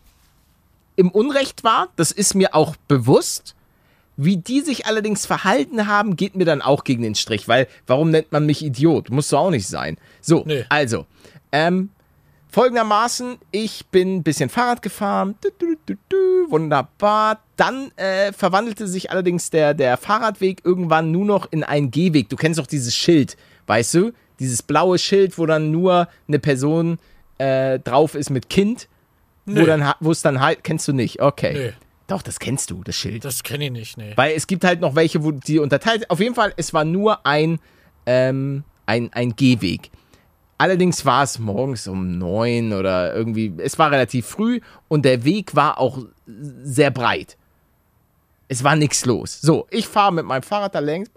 im 0.98 1.10
Unrecht 1.10 1.64
war. 1.64 1.88
Das 1.96 2.12
ist 2.12 2.36
mir 2.36 2.54
auch 2.54 2.76
bewusst. 2.88 3.56
Wie 4.18 4.36
die 4.38 4.60
sich 4.62 4.86
allerdings 4.86 5.26
verhalten 5.26 5.88
haben, 5.88 6.16
geht 6.18 6.36
mir 6.36 6.44
dann 6.46 6.62
auch 6.62 6.84
gegen 6.84 7.02
den 7.02 7.16
Strich, 7.16 7.48
weil 7.48 7.68
warum 7.88 8.12
nennt 8.12 8.32
man 8.34 8.46
mich 8.46 8.64
Idiot? 8.64 9.10
Muss 9.10 9.30
doch 9.30 9.40
auch 9.40 9.50
nicht 9.52 9.68
sein. 9.68 9.98
So, 10.20 10.44
Nee. 10.46 10.66
also, 10.70 11.06
ähm, 11.54 11.90
folgendermaßen, 12.52 13.38
ich 13.52 13.86
bin 13.88 14.18
ein 14.18 14.24
bisschen 14.24 14.50
Fahrrad 14.50 14.82
gefahren, 14.82 15.36
du, 15.42 15.50
du, 15.86 15.96
du, 16.10 16.52
wunderbar. 16.52 17.40
Dann 17.56 17.92
äh, 17.96 18.34
verwandelte 18.34 18.88
sich 18.88 19.10
allerdings 19.10 19.50
der, 19.50 19.74
der 19.74 19.98
Fahrradweg 19.98 20.62
irgendwann 20.64 21.12
nur 21.12 21.26
noch 21.26 21.52
in 21.52 21.64
einen 21.64 21.92
Gehweg. 21.92 22.30
Du 22.30 22.36
kennst 22.36 22.60
doch 22.60 22.68
dieses 22.68 22.96
Schild, 22.96 23.38
weißt 23.68 23.94
du? 23.96 24.12
Dieses 24.40 24.62
blaue 24.62 24.98
Schild, 24.98 25.38
wo 25.38 25.46
dann 25.46 25.72
nur 25.72 26.08
eine 26.28 26.40
Person 26.40 27.00
äh, 27.38 27.80
drauf 27.80 28.16
ist 28.16 28.30
mit 28.30 28.50
Kind, 28.50 28.88
wo 29.46 29.62
Nö. 29.62 29.66
dann 29.66 29.94
wo 30.00 30.12
es 30.12 30.22
dann 30.22 30.42
halt, 30.42 30.64
kennst 30.64 30.88
du 30.88 30.94
nicht, 30.94 31.22
okay. 31.22 31.54
Nö. 31.54 31.72
Doch, 32.08 32.22
das 32.22 32.40
kennst 32.40 32.70
du, 32.70 32.84
das 32.84 32.96
Schild. 32.96 33.24
Das 33.24 33.42
kenne 33.42 33.66
ich 33.66 33.72
nicht, 33.72 33.98
nee. 33.98 34.12
Weil 34.16 34.36
es 34.36 34.46
gibt 34.46 34.66
halt 34.66 34.82
noch 34.82 34.96
welche, 34.96 35.24
wo 35.24 35.32
die 35.32 35.60
unterteilt. 35.60 36.10
Auf 36.10 36.20
jeden 36.20 36.36
Fall, 36.36 36.54
es 36.58 36.74
war 36.74 36.84
nur 36.84 37.26
ein, 37.26 37.60
ähm, 38.06 38.66
ein, 38.86 39.14
ein 39.14 39.34
Gehweg. 39.38 39.92
Allerdings 40.62 41.04
war 41.08 41.24
es 41.24 41.40
morgens 41.40 41.88
um 41.88 42.20
neun 42.20 42.72
oder 42.72 43.16
irgendwie, 43.16 43.52
es 43.58 43.80
war 43.80 43.90
relativ 43.90 44.28
früh 44.28 44.60
und 44.90 45.06
der 45.06 45.24
Weg 45.24 45.56
war 45.56 45.80
auch 45.80 45.98
sehr 46.62 46.92
breit. 46.92 47.36
Es 48.48 48.64
war 48.64 48.76
nichts 48.76 49.06
los. 49.06 49.42
So, 49.42 49.66
ich 49.72 49.88
fahre 49.88 50.14
mit 50.14 50.24
meinem 50.24 50.44
Fahrrad 50.44 50.76
da 50.76 50.78
längs 50.78 51.10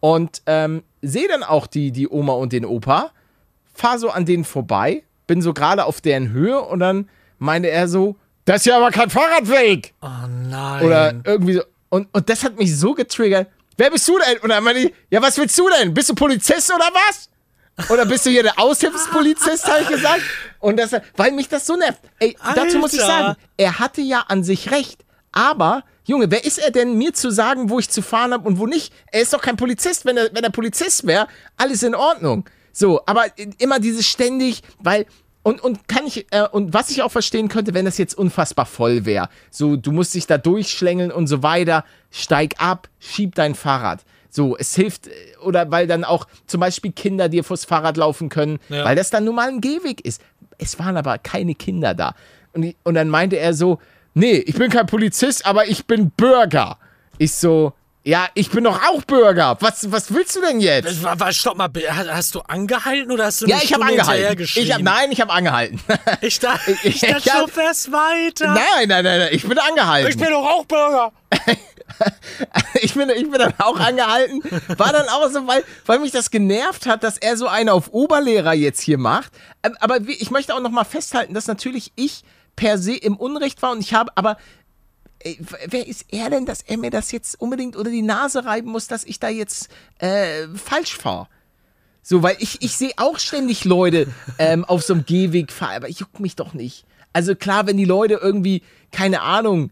und 0.00 0.42
ähm, 0.46 0.82
sehe 1.02 1.28
dann 1.28 1.42
auch 1.42 1.66
die, 1.66 1.92
die 1.92 2.08
Oma 2.08 2.32
und 2.32 2.54
den 2.54 2.64
Opa, 2.64 3.10
fahre 3.74 3.98
so 3.98 4.08
an 4.08 4.24
denen 4.24 4.44
vorbei, 4.44 5.02
bin 5.26 5.42
so 5.42 5.52
gerade 5.52 5.84
auf 5.84 6.00
deren 6.00 6.30
Höhe 6.30 6.58
und 6.62 6.80
dann 6.80 7.10
meinte 7.38 7.68
er 7.68 7.86
so, 7.86 8.16
das 8.46 8.62
ist 8.62 8.64
ja 8.64 8.78
aber 8.78 8.92
kein 8.92 9.10
Fahrradweg. 9.10 9.92
Oh 10.00 10.08
nein. 10.48 10.86
Oder 10.86 11.14
irgendwie 11.24 11.52
so. 11.52 11.64
Und, 11.90 12.08
und 12.14 12.30
das 12.30 12.44
hat 12.44 12.56
mich 12.56 12.74
so 12.74 12.94
getriggert. 12.94 13.48
Wer 13.80 13.90
bist 13.90 14.06
du 14.06 14.18
denn? 14.18 14.38
Und 14.38 14.50
dann 14.50 14.62
meinte 14.62 14.82
ich, 14.82 14.94
ja, 15.10 15.20
was 15.20 15.36
willst 15.38 15.58
du 15.58 15.68
denn? 15.70 15.92
Bist 15.92 16.10
du 16.10 16.14
Polizist 16.14 16.72
oder 16.72 16.88
was? 16.92 17.28
Oder 17.88 18.04
bist 18.04 18.26
du 18.26 18.30
hier 18.30 18.42
der 18.42 18.58
Aushilfspolizist, 18.58 19.66
habe 19.66 19.82
ich 19.82 19.88
gesagt. 19.88 20.20
Und 20.58 20.76
das, 20.76 20.94
weil 21.16 21.32
mich 21.32 21.48
das 21.48 21.66
so 21.66 21.76
nervt. 21.76 22.00
Ey, 22.18 22.36
dazu 22.54 22.76
muss 22.78 22.92
ich 22.92 23.02
Alter. 23.02 23.12
sagen, 23.12 23.36
er 23.56 23.78
hatte 23.78 24.02
ja 24.02 24.24
an 24.28 24.44
sich 24.44 24.70
recht. 24.70 25.02
Aber, 25.32 25.84
Junge, 26.04 26.30
wer 26.30 26.44
ist 26.44 26.58
er 26.58 26.70
denn, 26.70 26.98
mir 26.98 27.14
zu 27.14 27.30
sagen, 27.30 27.70
wo 27.70 27.78
ich 27.78 27.88
zu 27.88 28.02
fahren 28.02 28.34
habe 28.34 28.46
und 28.46 28.58
wo 28.58 28.66
nicht? 28.66 28.92
Er 29.10 29.22
ist 29.22 29.32
doch 29.32 29.40
kein 29.40 29.56
Polizist. 29.56 30.04
Wenn 30.04 30.18
er, 30.18 30.28
wenn 30.34 30.44
er 30.44 30.50
Polizist 30.50 31.06
wäre, 31.06 31.26
alles 31.56 31.82
in 31.82 31.94
Ordnung. 31.94 32.44
So, 32.72 33.00
aber 33.06 33.26
immer 33.58 33.80
dieses 33.80 34.06
ständig, 34.06 34.62
weil. 34.78 35.06
Und, 35.42 35.62
und 35.62 35.88
kann 35.88 36.06
ich, 36.06 36.26
äh, 36.32 36.46
und 36.50 36.74
was 36.74 36.90
ich 36.90 37.02
auch 37.02 37.10
verstehen 37.10 37.48
könnte, 37.48 37.72
wenn 37.72 37.86
das 37.86 37.96
jetzt 37.96 38.14
unfassbar 38.16 38.66
voll 38.66 39.06
wäre. 39.06 39.28
So, 39.50 39.76
du 39.76 39.90
musst 39.90 40.14
dich 40.14 40.26
da 40.26 40.36
durchschlängeln 40.36 41.10
und 41.10 41.28
so 41.28 41.42
weiter. 41.42 41.84
Steig 42.10 42.54
ab, 42.58 42.88
schieb 42.98 43.34
dein 43.36 43.54
Fahrrad. 43.54 44.04
So, 44.28 44.56
es 44.56 44.74
hilft, 44.74 45.06
äh, 45.08 45.12
oder 45.42 45.70
weil 45.70 45.86
dann 45.86 46.04
auch 46.04 46.26
zum 46.46 46.60
Beispiel 46.60 46.92
Kinder 46.92 47.28
dir 47.30 47.42
vors 47.42 47.64
Fahrrad 47.64 47.96
laufen 47.96 48.28
können, 48.28 48.58
Ja. 48.68 48.84
weil 48.84 48.96
das 48.96 49.08
dann 49.10 49.24
nun 49.24 49.34
mal 49.34 49.48
ein 49.48 49.60
Gehweg 49.62 50.04
ist. 50.04 50.20
Es 50.58 50.78
waren 50.78 50.96
aber 50.98 51.16
keine 51.18 51.54
Kinder 51.54 51.94
da. 51.94 52.14
Und, 52.52 52.74
und 52.84 52.94
dann 52.94 53.08
meinte 53.08 53.36
er 53.38 53.54
so, 53.54 53.78
nee, 54.12 54.36
ich 54.36 54.56
bin 54.56 54.70
kein 54.70 54.86
Polizist, 54.86 55.46
aber 55.46 55.66
ich 55.68 55.86
bin 55.86 56.10
Bürger. 56.10 56.76
Ich 57.16 57.32
so, 57.32 57.72
ja, 58.10 58.26
ich 58.34 58.50
bin 58.50 58.64
doch 58.64 58.76
auch 58.88 59.02
Bürger. 59.02 59.56
Was, 59.60 59.90
was 59.92 60.12
willst 60.12 60.34
du 60.34 60.40
denn 60.40 60.58
jetzt? 60.60 61.02
Wa- 61.04 61.14
wa- 61.16 61.30
Stopp 61.32 61.56
mal, 61.56 61.68
hast, 62.10 62.34
du 62.34 62.40
angehalten 62.40 63.12
oder 63.12 63.26
hast 63.26 63.40
du 63.42 63.46
Ja, 63.46 63.56
eine 63.56 63.64
ich 63.64 63.72
habe 63.72 63.84
angehalten. 63.84 64.42
Ich 64.42 64.72
hab, 64.74 64.80
nein, 64.82 65.12
ich 65.12 65.20
habe 65.20 65.32
angehalten. 65.32 65.80
Ich 66.20 66.40
dachte, 66.40 66.72
Ich- 66.82 67.02
ich, 67.04 67.08
dachte, 67.08 67.30
du 67.40 67.46
fährst 67.46 67.92
weiter. 67.92 68.48
nein, 68.48 68.88
nein, 68.88 69.04
nein, 69.04 69.18
nein, 69.20 69.28
ich 69.30 69.46
bin 69.46 69.56
angehalten. 69.58 70.10
Ich 70.10 70.16
bin 70.18 70.28
doch 70.30 70.44
auch 70.44 70.64
Bürger. 70.64 71.12
ich, 72.82 72.94
bin, 72.94 73.10
ich 73.10 73.22
bin 73.30 73.32
dann 73.38 73.54
auch 73.58 73.78
angehalten. 73.78 74.42
War 74.76 74.92
dann 74.92 75.08
auch 75.08 75.28
so, 75.30 75.46
weil, 75.46 75.62
weil 75.86 75.98
mich 76.00 76.10
das 76.12 76.30
genervt 76.30 76.86
hat, 76.86 77.04
dass 77.04 77.16
er 77.18 77.36
so 77.36 77.46
einen 77.46 77.68
auf 77.68 77.92
Oberlehrer 77.92 78.54
jetzt 78.54 78.80
hier 78.80 78.98
macht. 78.98 79.30
Ähm, 79.62 79.76
Aber 79.80 79.98
ich 80.06 80.30
möchte 80.30 80.54
auch 80.54 80.60
noch 80.60 80.70
mal 80.70 80.84
festhalten, 80.84 81.34
dass 81.34 81.46
natürlich 81.46 81.92
ich 81.96 82.22
per 82.56 82.76
se 82.78 82.94
im 82.96 83.16
Unrecht 83.16 83.62
war 83.62 83.70
und 83.72 83.80
ich 83.80 83.94
habe, 83.94 84.10
aber 84.16 84.36
ey, 85.20 85.38
w- 85.40 85.56
wer 85.68 85.86
ist 85.86 86.06
er 86.10 86.30
denn, 86.30 86.46
dass 86.46 86.62
er 86.62 86.76
mir 86.78 86.90
das 86.90 87.12
jetzt 87.12 87.40
unbedingt 87.40 87.76
unter 87.76 87.90
die 87.90 88.02
Nase 88.02 88.44
reiben 88.44 88.70
muss, 88.70 88.86
dass 88.88 89.04
ich 89.04 89.20
da 89.20 89.28
jetzt 89.28 89.68
äh, 89.98 90.46
falsch 90.54 90.96
fahre? 90.96 91.28
So, 92.02 92.22
weil 92.22 92.36
ich, 92.38 92.62
ich 92.62 92.76
sehe 92.76 92.92
auch 92.96 93.18
ständig 93.18 93.64
Leute 93.64 94.06
ähm, 94.38 94.64
auf 94.64 94.82
so 94.82 94.94
einem 94.94 95.04
Gehweg 95.04 95.52
fahren, 95.52 95.76
aber 95.76 95.88
ich 95.88 96.00
juck 96.00 96.18
mich 96.20 96.36
doch 96.36 96.54
nicht. 96.54 96.84
Also 97.12 97.34
klar, 97.34 97.66
wenn 97.66 97.76
die 97.76 97.84
Leute 97.84 98.14
irgendwie, 98.14 98.62
keine 98.92 99.20
Ahnung, 99.22 99.70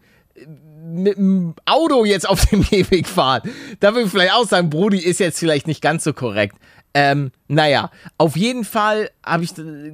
mit 0.81 1.17
dem 1.17 1.53
Auto 1.65 2.05
jetzt 2.05 2.27
auf 2.27 2.45
dem 2.47 2.63
Gehweg 2.69 3.07
fahren, 3.07 3.41
da 3.79 3.93
würde 3.93 4.05
ich 4.05 4.11
vielleicht 4.11 4.33
auch 4.33 4.47
sagen, 4.47 4.69
Brody 4.69 4.99
ist 4.99 5.19
jetzt 5.19 5.39
vielleicht 5.39 5.67
nicht 5.67 5.81
ganz 5.81 6.03
so 6.03 6.13
korrekt. 6.13 6.55
Ähm, 6.93 7.31
naja, 7.47 7.91
auf 8.17 8.35
jeden 8.35 8.63
Fall 8.63 9.11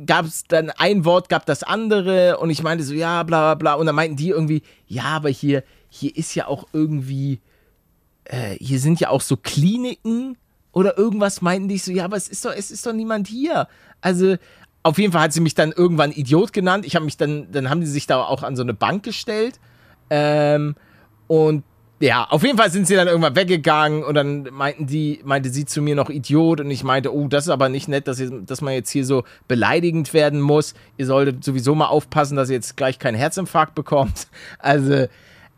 gab 0.06 0.26
es 0.26 0.44
dann 0.46 0.70
ein 0.70 1.04
Wort, 1.04 1.28
gab 1.28 1.46
das 1.46 1.64
andere 1.64 2.38
und 2.38 2.50
ich 2.50 2.64
meinte 2.64 2.84
so, 2.84 2.94
ja, 2.94 3.24
bla 3.24 3.42
bla 3.42 3.56
bla. 3.56 3.74
Und 3.74 3.86
dann 3.86 3.96
meinten 3.96 4.16
die 4.16 4.30
irgendwie, 4.30 4.64
ja, 4.88 5.04
aber 5.04 5.30
hier, 5.30 5.64
hier 5.90 6.16
ist 6.16 6.36
ja 6.36 6.48
auch 6.48 6.68
irgendwie, 6.72 7.42
äh, 8.26 8.56
hier 8.60 8.80
sind 8.80 9.00
ja 9.00 9.10
auch 9.10 9.22
so 9.22 9.36
Kliniken 9.36 10.38
oder 10.72 10.98
irgendwas 10.98 11.42
meinten 11.42 11.68
die 11.70 11.78
so, 11.78 11.92
ja, 11.92 12.06
aber 12.06 12.18
es 12.18 12.28
ist 12.28 12.44
doch, 12.46 12.54
es 12.54 12.72
ist 12.72 12.86
doch 12.86 12.94
niemand 12.94 13.28
hier. 13.28 13.68
Also, 14.02 14.36
auf 14.84 14.98
jeden 14.98 15.14
Fall 15.14 15.24
hat 15.24 15.34
sie 15.34 15.42
mich 15.42 15.56
dann 15.56 15.72
irgendwann 15.72 16.12
Idiot 16.12 16.54
genannt. 16.54 16.86
Ich 16.86 16.96
habe 16.96 17.06
mich 17.06 17.18
dann, 17.18 17.52
dann 17.52 17.70
haben 17.70 17.82
die 17.82 17.88
sich 17.88 18.08
da 18.08 18.22
auch 18.22 18.44
an 18.44 18.56
so 18.56 18.62
eine 18.62 18.74
Bank 18.74 19.04
gestellt. 19.04 19.60
Ähm, 20.10 20.76
und 21.28 21.64
ja, 22.00 22.26
auf 22.26 22.44
jeden 22.44 22.58
Fall 22.58 22.70
sind 22.72 22.88
sie 22.88 22.96
dann 22.96 23.08
irgendwann 23.08 23.36
weggegangen 23.36 24.04
und 24.04 24.16
dann 24.16 24.44
meinten 24.52 24.86
die, 24.86 25.22
meinte 25.24 25.50
sie 25.50 25.66
zu 25.66 25.82
mir 25.82 25.96
noch 25.96 26.10
Idiot 26.10 26.60
und 26.60 26.70
ich 26.70 26.84
meinte, 26.84 27.14
oh, 27.14 27.28
das 27.28 27.46
ist 27.46 27.50
aber 27.50 27.70
nicht 27.70 27.88
nett, 27.88 28.08
dass, 28.08 28.20
ihr, 28.20 28.30
dass 28.32 28.62
man 28.62 28.74
jetzt 28.74 28.90
hier 28.90 29.06
so 29.06 29.24
beleidigend 29.48 30.14
werden 30.14 30.42
muss. 30.42 30.74
Ihr 30.98 31.06
solltet 31.06 31.44
sowieso 31.44 31.74
mal 31.74 31.88
aufpassen, 31.88 32.36
dass 32.36 32.50
ihr 32.50 32.56
jetzt 32.56 32.76
gleich 32.78 33.00
keinen 33.00 33.16
Herzinfarkt 33.16 33.76
bekommt. 33.76 34.28
Also, 34.60 35.08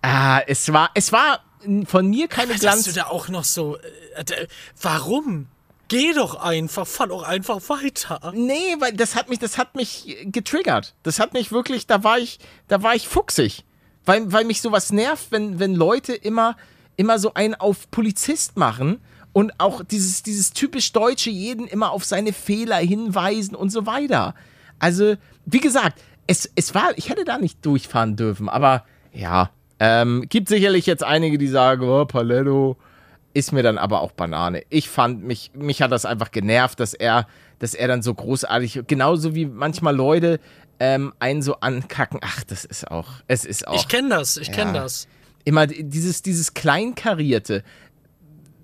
ah, 0.02 0.42
es 0.48 0.72
war, 0.72 0.92
es 0.94 1.12
war 1.12 1.40
von 1.86 2.08
mir 2.08 2.28
keine 2.28 2.52
Dass 2.54 2.62
Glanz. 2.62 2.84
du 2.86 2.92
da 2.94 3.06
auch 3.08 3.30
noch 3.30 3.44
so. 3.44 3.78
Äh, 4.16 4.24
d- 4.24 4.48
warum? 4.82 5.48
Geh 5.90 6.14
doch 6.14 6.36
einfach, 6.36 6.86
fahr 6.86 7.08
doch 7.08 7.24
einfach 7.24 7.62
weiter. 7.70 8.34
Nee, 8.36 8.76
weil 8.80 8.92
das 8.94 9.16
hat 9.16 9.30
mich, 9.30 9.40
das 9.40 9.58
hat 9.58 9.76
mich 9.76 10.18
getriggert. 10.26 10.94
Das 11.04 11.20
hat 11.20 11.34
mich 11.34 11.52
wirklich, 11.52 11.88
da 11.88 12.04
war 12.04 12.20
ich, 12.20 12.40
da 12.68 12.84
war 12.84 12.94
ich 12.94 13.08
fuchsig. 13.08 13.64
Weil, 14.08 14.32
weil 14.32 14.46
mich 14.46 14.62
sowas 14.62 14.94
nervt, 14.94 15.28
wenn, 15.32 15.60
wenn 15.60 15.76
Leute 15.76 16.14
immer, 16.14 16.56
immer 16.96 17.20
so 17.20 17.34
einen 17.34 17.56
auf 17.56 17.92
Polizist 17.92 18.56
machen 18.56 19.00
und 19.34 19.52
auch 19.60 19.84
dieses, 19.84 20.24
dieses 20.24 20.54
typisch 20.54 20.94
Deutsche 20.94 21.30
jeden 21.30 21.68
immer 21.68 21.92
auf 21.92 22.06
seine 22.06 22.32
Fehler 22.32 22.78
hinweisen 22.78 23.54
und 23.54 23.70
so 23.70 23.86
weiter. 23.86 24.34
Also, 24.80 25.16
wie 25.46 25.60
gesagt, 25.60 26.02
es, 26.26 26.50
es 26.56 26.74
war, 26.74 26.98
ich 26.98 27.10
hätte 27.10 27.26
da 27.26 27.38
nicht 27.38 27.66
durchfahren 27.66 28.16
dürfen, 28.16 28.48
aber 28.48 28.86
ja, 29.12 29.50
ähm, 29.82 30.24
gibt 30.30 30.48
sicherlich 30.48 30.86
jetzt 30.86 31.04
einige, 31.04 31.38
die 31.38 31.48
sagen, 31.48 31.84
oh, 31.84 32.06
Paletto, 32.06 32.78
ist 33.34 33.52
mir 33.52 33.62
dann 33.62 33.78
aber 33.78 34.00
auch 34.02 34.14
Banane. 34.14 34.64
Ich 34.70 34.88
fand 34.88 35.22
mich, 35.22 35.52
mich 35.54 35.82
hat 35.82 35.92
das 35.92 36.06
einfach 36.06 36.32
genervt, 36.32 36.80
dass 36.80 36.94
er, 36.94 37.28
dass 37.60 37.74
er 37.74 37.88
dann 37.88 38.02
so 38.02 38.14
großartig, 38.14 38.82
genauso 38.88 39.36
wie 39.36 39.46
manchmal 39.46 39.96
Leute 39.96 40.40
ähm, 40.80 41.14
einen 41.20 41.42
so 41.42 41.56
ankacken. 41.60 42.20
Ach, 42.24 42.44
das 42.44 42.66
ist 42.66 42.90
auch, 42.92 43.08
es 43.28 43.46
ist 43.46 43.68
auch 43.68 43.76
Ich 43.76 43.88
kenne 43.88 44.10
das, 44.10 44.38
ich 44.38 44.52
kenne 44.52 44.74
Ja. 44.76 44.84
das. 44.84 45.08
immer 45.44 45.66
dieses, 45.68 46.22
dieses 46.22 46.54
Kleinkarierte. 46.54 47.64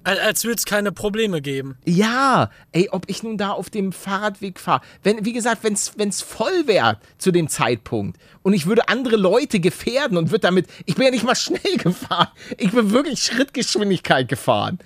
Al- 0.06 0.20
Als 0.20 0.44
würde 0.44 0.58
es 0.58 0.66
keine 0.66 0.92
Probleme 0.92 1.42
geben. 1.42 1.78
Ja, 1.86 2.50
ey, 2.74 2.90
ob 2.92 3.06
ich 3.10 3.24
nun 3.24 3.38
da 3.38 3.52
auf 3.52 3.70
dem 3.70 3.94
Fahrradweg 3.94 4.60
fahre. 4.60 4.82
Wenn, 5.02 5.24
wie 5.24 5.32
gesagt, 5.32 5.64
wenn 5.64 5.74
es 6.10 6.22
voll 6.22 6.68
wäre 6.68 7.00
zu 7.18 7.32
dem 7.32 7.48
Zeitpunkt 7.48 8.20
und 8.42 8.52
ich 8.54 8.66
würde 8.66 8.90
andere 8.90 9.16
Leute 9.16 9.62
gefährden 9.62 10.18
und 10.18 10.30
würde 10.30 10.42
damit, 10.42 10.68
ich 10.86 10.96
bin 10.96 11.06
ja 11.06 11.12
nicht 11.12 11.24
mal 11.24 11.36
schnell 11.38 11.78
gefahren. 11.78 12.28
Ich 12.58 12.72
bin 12.72 12.92
wirklich 12.92 13.22
Schrittgeschwindigkeit 13.24 14.28
gefahren. 14.28 14.78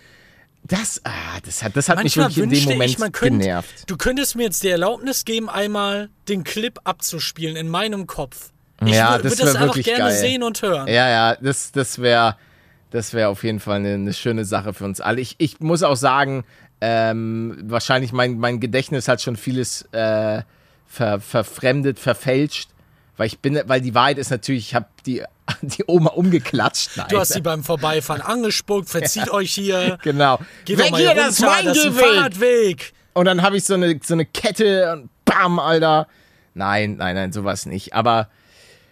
Das, 0.64 1.00
ah, 1.06 1.12
das 1.46 1.64
hat, 1.64 1.78
das 1.78 1.88
hat 1.88 2.04
mich 2.04 2.18
wirklich 2.18 2.38
in 2.44 2.50
dem 2.50 2.64
Moment 2.66 2.92
ich, 2.92 2.98
könnte. 2.98 3.38
genervt. 3.40 3.84
Du 3.90 3.96
könntest 3.96 4.36
mir 4.36 4.44
jetzt 4.44 4.64
die 4.64 4.70
Erlaubnis 4.70 5.24
geben, 5.24 5.50
einmal 5.50 6.10
den 6.28 6.44
Clip 6.44 6.78
abzuspielen 6.84 7.56
in 7.56 7.70
meinem 7.70 8.06
Kopf. 8.06 8.52
Ich 8.86 8.94
Ja, 8.94 9.16
wür- 9.16 9.22
das 9.22 9.24
würde 9.24 9.38
wär 9.38 9.46
das 9.46 9.56
einfach 9.56 9.68
wirklich 9.68 9.86
gerne 9.86 10.04
geil. 10.10 10.18
sehen 10.20 10.44
und 10.44 10.62
hören. 10.62 10.88
Ja, 10.88 11.10
ja, 11.10 11.36
das, 11.36 11.72
das 11.72 12.00
wäre 12.00 12.36
das 12.92 13.14
wär 13.14 13.30
auf 13.30 13.44
jeden 13.44 13.60
Fall 13.60 13.78
eine, 13.78 13.94
eine 13.96 14.14
schöne 14.14 14.46
Sache 14.46 14.74
für 14.74 14.86
uns 14.86 15.02
alle. 15.02 15.20
Ich, 15.22 15.36
ich 15.40 15.60
muss 15.60 15.84
auch 15.84 15.96
sagen, 15.98 16.44
ähm, 16.80 17.58
wahrscheinlich 17.64 18.12
mein, 18.14 18.38
mein 18.38 18.60
Gedächtnis 18.60 19.08
hat 19.08 19.22
schon 19.22 19.36
vieles 19.36 19.82
äh, 19.94 20.42
ver, 20.86 21.20
verfremdet, 21.20 22.00
verfälscht. 22.00 22.70
Weil 23.18 23.28
ich 23.28 23.40
bin, 23.40 23.60
weil 23.66 23.82
die 23.82 23.94
Wahrheit 23.96 24.18
ist 24.20 24.30
natürlich, 24.30 24.70
ich 24.70 24.76
habe 24.76 24.86
die, 25.06 25.24
die 25.62 25.84
Oma 25.88 26.12
umgeklatscht. 26.12 26.92
Nein. 26.96 27.08
Du 27.10 27.20
hast 27.20 27.34
sie 27.34 27.42
beim 27.42 27.64
Vorbeifahren 27.64 28.22
angespuckt, 28.24 28.90
verzieht 28.90 29.30
euch 29.30 29.52
hier. 29.54 29.98
Genau. 30.04 30.40
Geht 30.66 30.78
Weg 30.78 30.96
hier, 30.96 31.10
runter, 31.10 31.24
das 31.24 31.40
ist 31.40 31.42
mein 31.46 31.66
das 31.66 31.78
ist. 31.78 32.00
Fahrradweg. 32.00 32.94
Und 33.14 33.26
dann 33.26 33.42
habe 33.42 33.58
ich 33.58 33.64
so 33.66 33.74
eine, 33.74 34.00
so 34.04 34.14
eine 34.14 34.26
Kette 34.26 34.94
und 34.94 35.10
bam, 35.26 35.58
Alter. 35.60 36.08
Nein, 36.54 36.96
nein, 36.98 37.16
nein, 37.16 37.32
sowas 37.32 37.66
nicht. 37.66 37.94
Aber 37.94 38.30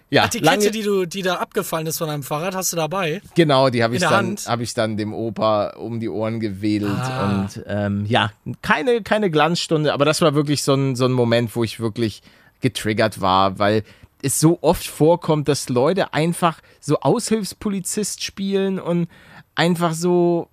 ja, 0.10 0.28
Die 0.28 0.40
lange, 0.40 0.60
Kette, 0.60 0.72
die, 0.72 0.82
du, 0.84 1.06
die 1.06 1.22
da 1.24 1.36
abgefallen 1.36 1.86
ist 1.88 1.98
von 1.98 2.08
deinem 2.08 2.24
Fahrrad, 2.24 2.56
hast 2.56 2.72
du 2.72 2.78
dabei? 2.78 3.22
Genau, 3.36 3.70
die 3.70 3.84
habe 3.84 3.96
ich 3.96 4.02
dann, 4.02 4.36
habe 4.48 4.64
ich 4.64 4.74
dann 4.74 4.98
dem 4.98 5.14
Opa 5.14 5.72
um 5.78 6.00
die 6.00 6.10
Ohren 6.10 6.40
gewedelt 6.40 6.92
Ah. 7.00 7.30
und 7.42 7.64
ähm, 7.68 8.06
ja, 8.08 8.32
keine, 8.62 9.02
keine 9.02 9.30
Glanzstunde, 9.32 9.94
aber 9.94 10.06
das 10.06 10.22
war 10.22 10.36
wirklich 10.36 10.64
so 10.64 10.74
ein, 10.76 10.96
so 10.96 11.06
ein 11.06 11.12
Moment, 11.12 11.56
wo 11.56 11.64
ich 11.64 11.80
wirklich 11.80 12.22
getriggert 12.62 13.20
war, 13.20 13.58
weil 13.60 13.84
es 14.26 14.40
so 14.40 14.60
oft 14.62 14.86
vorkommt, 14.88 15.48
dass 15.48 15.70
Leute 15.70 16.14
einfach 16.14 16.60
so 16.80 17.00
Aushilfspolizist 17.00 18.24
spielen 18.24 18.80
und 18.80 19.08
einfach 19.56 19.94
so, 19.94 20.50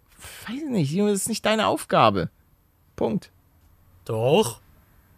weiß 0.48 0.70
nicht, 0.70 0.98
das 0.98 1.12
ist 1.12 1.28
nicht 1.28 1.44
deine 1.46 1.66
Aufgabe. 1.66 2.28
Punkt. 2.96 3.30
Doch. 4.04 4.60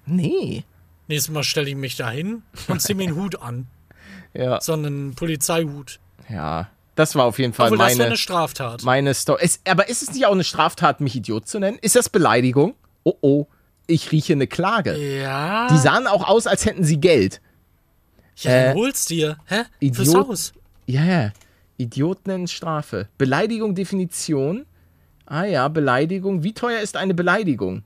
Nee. 0.07 0.65
Nächstes 1.09 1.33
Mal 1.33 1.45
stelle 1.45 1.69
ich 1.69 1.77
mich 1.77 1.97
da 1.97 2.11
hin 2.11 2.43
und 2.69 2.81
zieh 2.81 2.95
mir 2.95 3.09
einen 3.09 3.17
Hut 3.17 3.41
an. 3.41 3.67
Ja, 4.37 4.61
So 4.61 4.73
einen 4.73 5.15
Polizeihut. 5.15 6.01
ja. 6.29 6.69
Das 6.97 7.15
war 7.17 7.25
auf 7.25 7.41
jeden 7.41 7.53
Fall 7.53 7.67
Obwohl, 7.67 7.79
das 7.79 7.89
wäre 7.89 7.99
meine, 7.99 8.07
eine 8.11 8.17
Straftat. 8.17 8.83
meine 8.85 9.15
Story. 9.15 9.45
Ist, 9.45 9.69
aber 9.69 9.89
ist 9.89 10.03
es 10.03 10.13
nicht 10.13 10.27
auch 10.27 10.33
eine 10.33 10.45
Straftat, 10.45 11.01
mich 11.01 11.17
Idiot 11.17 11.49
zu 11.49 11.59
nennen? 11.59 11.77
Ist 11.83 11.97
das 11.97 12.09
Beleidigung? 12.09 12.75
Oh 13.03 13.15
oh, 13.21 13.47
ich 13.89 14.13
rieche 14.13 14.33
eine 14.35 14.47
Klage. 14.47 14.97
Ja. 14.97 15.67
Die 15.73 15.77
sahen 15.79 16.07
auch 16.07 16.29
aus, 16.29 16.47
als 16.47 16.65
hätten 16.67 16.85
sie 16.85 16.99
Geld. 17.01 17.41
Ja, 18.37 18.51
dann 18.51 18.77
äh, 18.77 18.79
hol's 18.79 19.05
dir. 19.07 19.39
Hä? 19.47 19.65
Fürs 19.93 20.09
Idiot. 20.09 20.29
Haus. 20.29 20.53
Ja, 20.87 21.05
ja. 21.05 21.33
Idiot 21.77 22.27
nennen 22.27 22.47
Strafe. 22.47 23.09
Beleidigung, 23.19 23.75
Definition. 23.75 24.67
Ah 25.27 25.45
ja, 25.45 25.69
Beleidigung. 25.69 26.43
Wie 26.43 26.53
teuer 26.53 26.81
ist 26.81 26.97
eine 26.97 27.15
Beleidigung? 27.15 27.83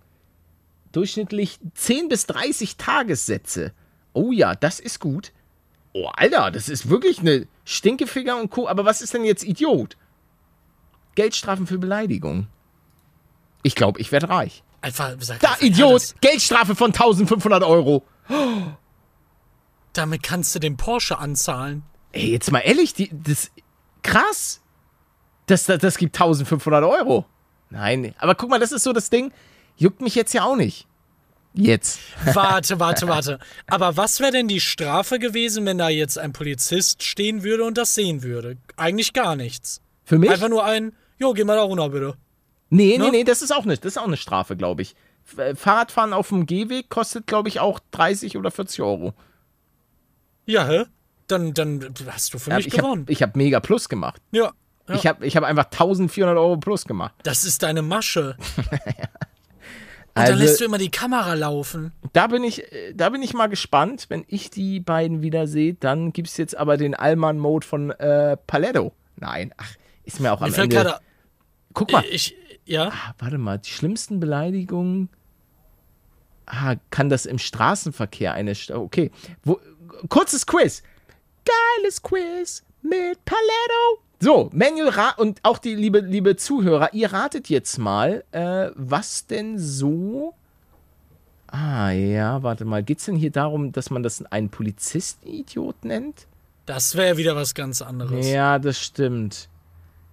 Durchschnittlich 0.92 1.58
10 1.74 2.08
bis 2.08 2.26
30 2.26 2.76
Tagessätze. 2.76 3.72
Oh 4.12 4.32
ja, 4.32 4.54
das 4.54 4.80
ist 4.80 5.00
gut. 5.00 5.32
Oh, 5.92 6.06
Alter, 6.14 6.50
das 6.50 6.68
ist 6.68 6.90
wirklich 6.90 7.20
eine 7.20 7.46
Stinkefinger 7.64 8.36
und 8.36 8.50
Co. 8.50 8.68
Aber 8.68 8.84
was 8.84 9.00
ist 9.00 9.14
denn 9.14 9.24
jetzt 9.24 9.44
Idiot? 9.44 9.96
Geldstrafen 11.14 11.66
für 11.66 11.78
Beleidigung. 11.78 12.46
Ich 13.62 13.74
glaube, 13.74 14.00
ich 14.00 14.12
werde 14.12 14.28
reich. 14.28 14.62
Einfach, 14.80 15.14
sag 15.18 15.40
Da, 15.40 15.50
einfach, 15.50 15.62
Idiot! 15.62 16.14
Geldstrafe 16.20 16.74
von 16.74 16.92
1500 16.92 17.62
Euro. 17.64 18.04
Damit 19.98 20.22
kannst 20.22 20.54
du 20.54 20.58
den 20.58 20.76
Porsche 20.76 21.18
anzahlen. 21.18 21.82
Ey, 22.12 22.30
jetzt 22.32 22.50
mal 22.50 22.60
ehrlich, 22.60 22.94
die, 22.94 23.10
das. 23.12 23.50
Krass! 24.02 24.60
Das, 25.46 25.64
das, 25.66 25.78
das 25.80 25.98
gibt 25.98 26.14
1500 26.16 26.84
Euro. 26.84 27.26
Nein, 27.70 28.14
aber 28.18 28.34
guck 28.34 28.50
mal, 28.50 28.58
das 28.60 28.72
ist 28.72 28.82
so 28.84 28.92
das 28.92 29.10
Ding. 29.10 29.32
Juckt 29.76 30.00
mich 30.00 30.14
jetzt 30.14 30.32
ja 30.34 30.44
auch 30.44 30.56
nicht. 30.56 30.86
Jetzt. 31.54 31.98
Warte, 32.24 32.78
warte, 32.80 33.08
warte. 33.08 33.38
Aber 33.66 33.96
was 33.96 34.20
wäre 34.20 34.32
denn 34.32 34.48
die 34.48 34.60
Strafe 34.60 35.18
gewesen, 35.18 35.66
wenn 35.66 35.78
da 35.78 35.88
jetzt 35.88 36.18
ein 36.18 36.32
Polizist 36.32 37.02
stehen 37.02 37.42
würde 37.42 37.64
und 37.64 37.76
das 37.78 37.94
sehen 37.94 38.22
würde? 38.22 38.56
Eigentlich 38.76 39.12
gar 39.12 39.36
nichts. 39.36 39.80
Für 40.04 40.18
mich? 40.18 40.30
Einfach 40.30 40.48
nur 40.48 40.64
ein, 40.64 40.92
jo, 41.18 41.32
geh 41.32 41.44
mal 41.44 41.56
da 41.56 41.62
runter, 41.62 41.88
bitte. 41.90 42.14
Nee, 42.70 42.96
nee, 42.98 43.04
Ne? 43.04 43.10
nee, 43.10 43.24
das 43.24 43.42
ist 43.42 43.50
auch 43.50 43.64
nicht. 43.64 43.84
Das 43.84 43.92
ist 43.92 43.98
auch 43.98 44.06
eine 44.06 44.16
Strafe, 44.16 44.56
glaube 44.56 44.82
ich. 44.82 44.94
Äh, 45.36 45.54
Fahrradfahren 45.54 46.12
auf 46.12 46.28
dem 46.28 46.46
Gehweg 46.46 46.88
kostet, 46.90 47.26
glaube 47.26 47.48
ich, 47.48 47.60
auch 47.60 47.80
30 47.90 48.36
oder 48.36 48.50
40 48.50 48.82
Euro. 48.82 49.14
Ja, 50.48 50.66
hä? 50.66 50.84
Dann, 51.26 51.52
dann 51.52 51.94
hast 52.10 52.32
du 52.32 52.38
für 52.38 52.54
mich 52.54 52.68
ich 52.68 52.72
gewonnen. 52.74 53.02
habe 53.02 53.12
ich 53.12 53.22
hab 53.22 53.36
mega 53.36 53.60
Plus 53.60 53.88
gemacht. 53.88 54.20
ja. 54.32 54.52
ja. 54.88 54.94
Ich 54.94 55.06
habe 55.06 55.26
ich 55.26 55.36
hab 55.36 55.44
einfach 55.44 55.66
1400 55.66 56.36
Euro 56.38 56.56
Plus 56.56 56.86
gemacht. 56.86 57.14
das 57.22 57.44
ist 57.44 57.62
deine 57.62 57.82
Masche. 57.82 58.36
Und 60.14 60.22
Also- 60.24 60.32
dann 60.32 60.40
lässt 60.40 60.60
du 60.60 60.64
immer 60.64 60.78
die 60.78 60.90
Kamera 60.90 61.34
laufen. 61.34 61.92
Da 62.14 62.26
bin 62.28 62.42
ich, 62.42 62.72
äh, 62.72 62.94
da 62.94 63.10
bin 63.10 63.22
ich 63.22 63.34
mal 63.34 63.46
gespannt. 63.48 64.06
Wenn 64.08 64.24
ich 64.26 64.48
die 64.50 64.80
beiden 64.80 65.20
wieder 65.22 65.46
sehe, 65.46 65.74
dann 65.74 66.12
gibt 66.14 66.28
es 66.28 66.36
jetzt 66.38 66.56
aber 66.56 66.76
den 66.78 66.94
Allmann-Mode 66.94 67.66
von 67.66 67.90
äh, 67.90 68.36
Paletto. 68.46 68.92
Nein, 69.16 69.52
ach, 69.58 69.70
ist 70.04 70.18
mir 70.20 70.32
auch 70.32 70.40
am 70.40 70.50
Mir 70.50 70.56
Ende. 70.58 70.74
gerade. 70.76 70.98
Guck 71.74 71.92
mal, 71.92 72.02
Ich, 72.10 72.34
ja. 72.64 72.88
ah, 72.88 73.14
warte 73.18 73.36
mal, 73.38 73.58
die 73.58 73.70
schlimmsten 73.70 74.18
Beleidigungen. 74.18 75.10
Ah, 76.46 76.76
kann 76.90 77.10
das 77.10 77.26
im 77.26 77.38
Straßenverkehr 77.38 78.32
eine. 78.32 78.54
St 78.54 78.70
okay. 78.70 79.10
Wo, 79.44 79.60
kurzes 80.08 80.46
Quiz. 80.46 80.82
Geiles 81.44 82.02
Quiz 82.02 82.62
mit 82.82 83.24
Paletto. 83.24 84.02
So, 84.20 84.50
Manuel 84.52 84.92
und 85.16 85.38
auch 85.44 85.58
die 85.58 85.74
liebe, 85.74 86.00
liebe 86.00 86.36
Zuhörer, 86.36 86.92
ihr 86.92 87.12
ratet 87.12 87.48
jetzt 87.48 87.78
mal, 87.78 88.24
äh, 88.32 88.70
was 88.74 89.26
denn 89.26 89.58
so. 89.58 90.34
Ah, 91.46 91.90
ja, 91.90 92.42
warte 92.42 92.64
mal. 92.64 92.82
Geht's 92.82 93.04
denn 93.06 93.16
hier 93.16 93.30
darum, 93.30 93.72
dass 93.72 93.90
man 93.90 94.02
das 94.02 94.22
einen 94.26 94.50
Polizisten-Idiot 94.50 95.84
nennt? 95.84 96.26
Das 96.66 96.96
wäre 96.96 97.16
wieder 97.16 97.34
was 97.36 97.54
ganz 97.54 97.80
anderes. 97.80 98.26
Ja, 98.28 98.58
das 98.58 98.78
stimmt. 98.78 99.48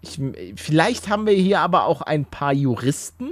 Ich, 0.01 0.19
vielleicht 0.55 1.09
haben 1.09 1.25
wir 1.25 1.33
hier 1.33 1.59
aber 1.59 1.85
auch 1.85 2.01
ein 2.01 2.25
paar 2.25 2.53
Juristen, 2.53 3.31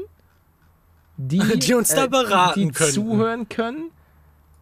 die, 1.17 1.39
Die 1.59 1.73
uns 1.75 1.89
da 1.89 2.07
beraten 2.07 2.59
die 2.59 2.71
könnten. 2.71 2.93
zuhören 2.93 3.47
können. 3.47 3.91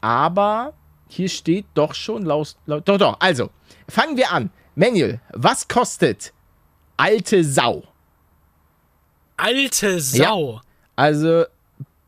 Aber 0.01 0.74
hier 1.11 1.29
steht 1.29 1.65
doch 1.73 1.93
schon 1.93 2.23
laut, 2.25 2.55
laut. 2.65 2.87
Doch, 2.87 2.97
doch. 2.97 3.17
Also, 3.19 3.49
fangen 3.89 4.17
wir 4.17 4.31
an. 4.31 4.49
Manuel, 4.75 5.19
was 5.33 5.67
kostet 5.67 6.33
alte 6.97 7.43
Sau? 7.43 7.83
Alte 9.37 9.99
Sau. 9.99 10.61
Also, 10.95 11.45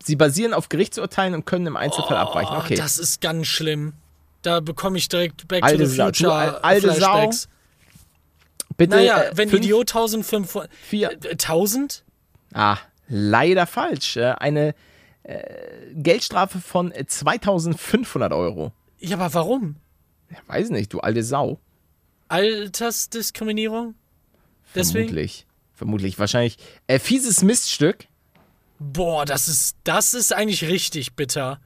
sie 0.03 0.15
basieren 0.15 0.53
auf 0.53 0.69
Gerichtsurteilen 0.69 1.33
und 1.33 1.45
können 1.45 1.67
im 1.67 1.75
Einzelfall 1.75 2.15
Oh, 2.17 2.27
abweichen. 2.29 2.55
Okay. 2.57 2.75
Das 2.75 2.97
ist 2.97 3.21
ganz 3.21 3.47
schlimm. 3.47 3.93
Da 4.41 4.59
bekomme 4.59 4.97
ich 4.97 5.09
direkt 5.09 5.47
Back 5.47 5.63
Alte 5.63 5.83
to 5.83 5.85
the 5.85 5.95
Sau. 5.95 6.07
Du, 6.11 6.13
Future 6.17 6.33
al- 6.33 6.55
alte 6.61 6.93
Sau. 6.93 7.29
Bitte. 8.77 8.95
Naja, 8.95 9.21
äh, 9.23 9.31
wenn 9.37 9.49
fünf, 9.49 9.63
Idiot 9.63 9.89
1500. 9.95 10.69
Vier. 10.83 11.11
Äh, 11.23 11.31
1000? 11.31 12.03
Ah, 12.53 12.77
leider 13.07 13.65
falsch. 13.67 14.17
Eine 14.17 14.75
äh, 15.23 15.43
Geldstrafe 15.93 16.59
von 16.59 16.91
äh, 16.91 17.05
2500 17.05 18.31
Euro. 18.33 18.71
Ja, 19.03 19.17
aber 19.17 19.33
warum? 19.33 19.75
Ja, 20.31 20.37
weiß 20.47 20.69
nicht, 20.69 20.93
du 20.93 20.99
alte 21.01 21.23
Sau. 21.23 21.59
Altersdiskriminierung? 22.29 23.95
Deswegen? 24.75 25.07
Vermutlich. 25.07 25.45
Vermutlich. 25.73 26.19
Wahrscheinlich. 26.19 26.57
Äh, 26.87 26.99
fieses 26.99 27.43
Miststück. 27.43 28.07
Boah, 28.79 29.25
das 29.25 29.47
ist, 29.47 29.77
das 29.83 30.13
ist 30.13 30.33
eigentlich 30.33 30.63
richtig 30.67 31.15
bitter. 31.15 31.59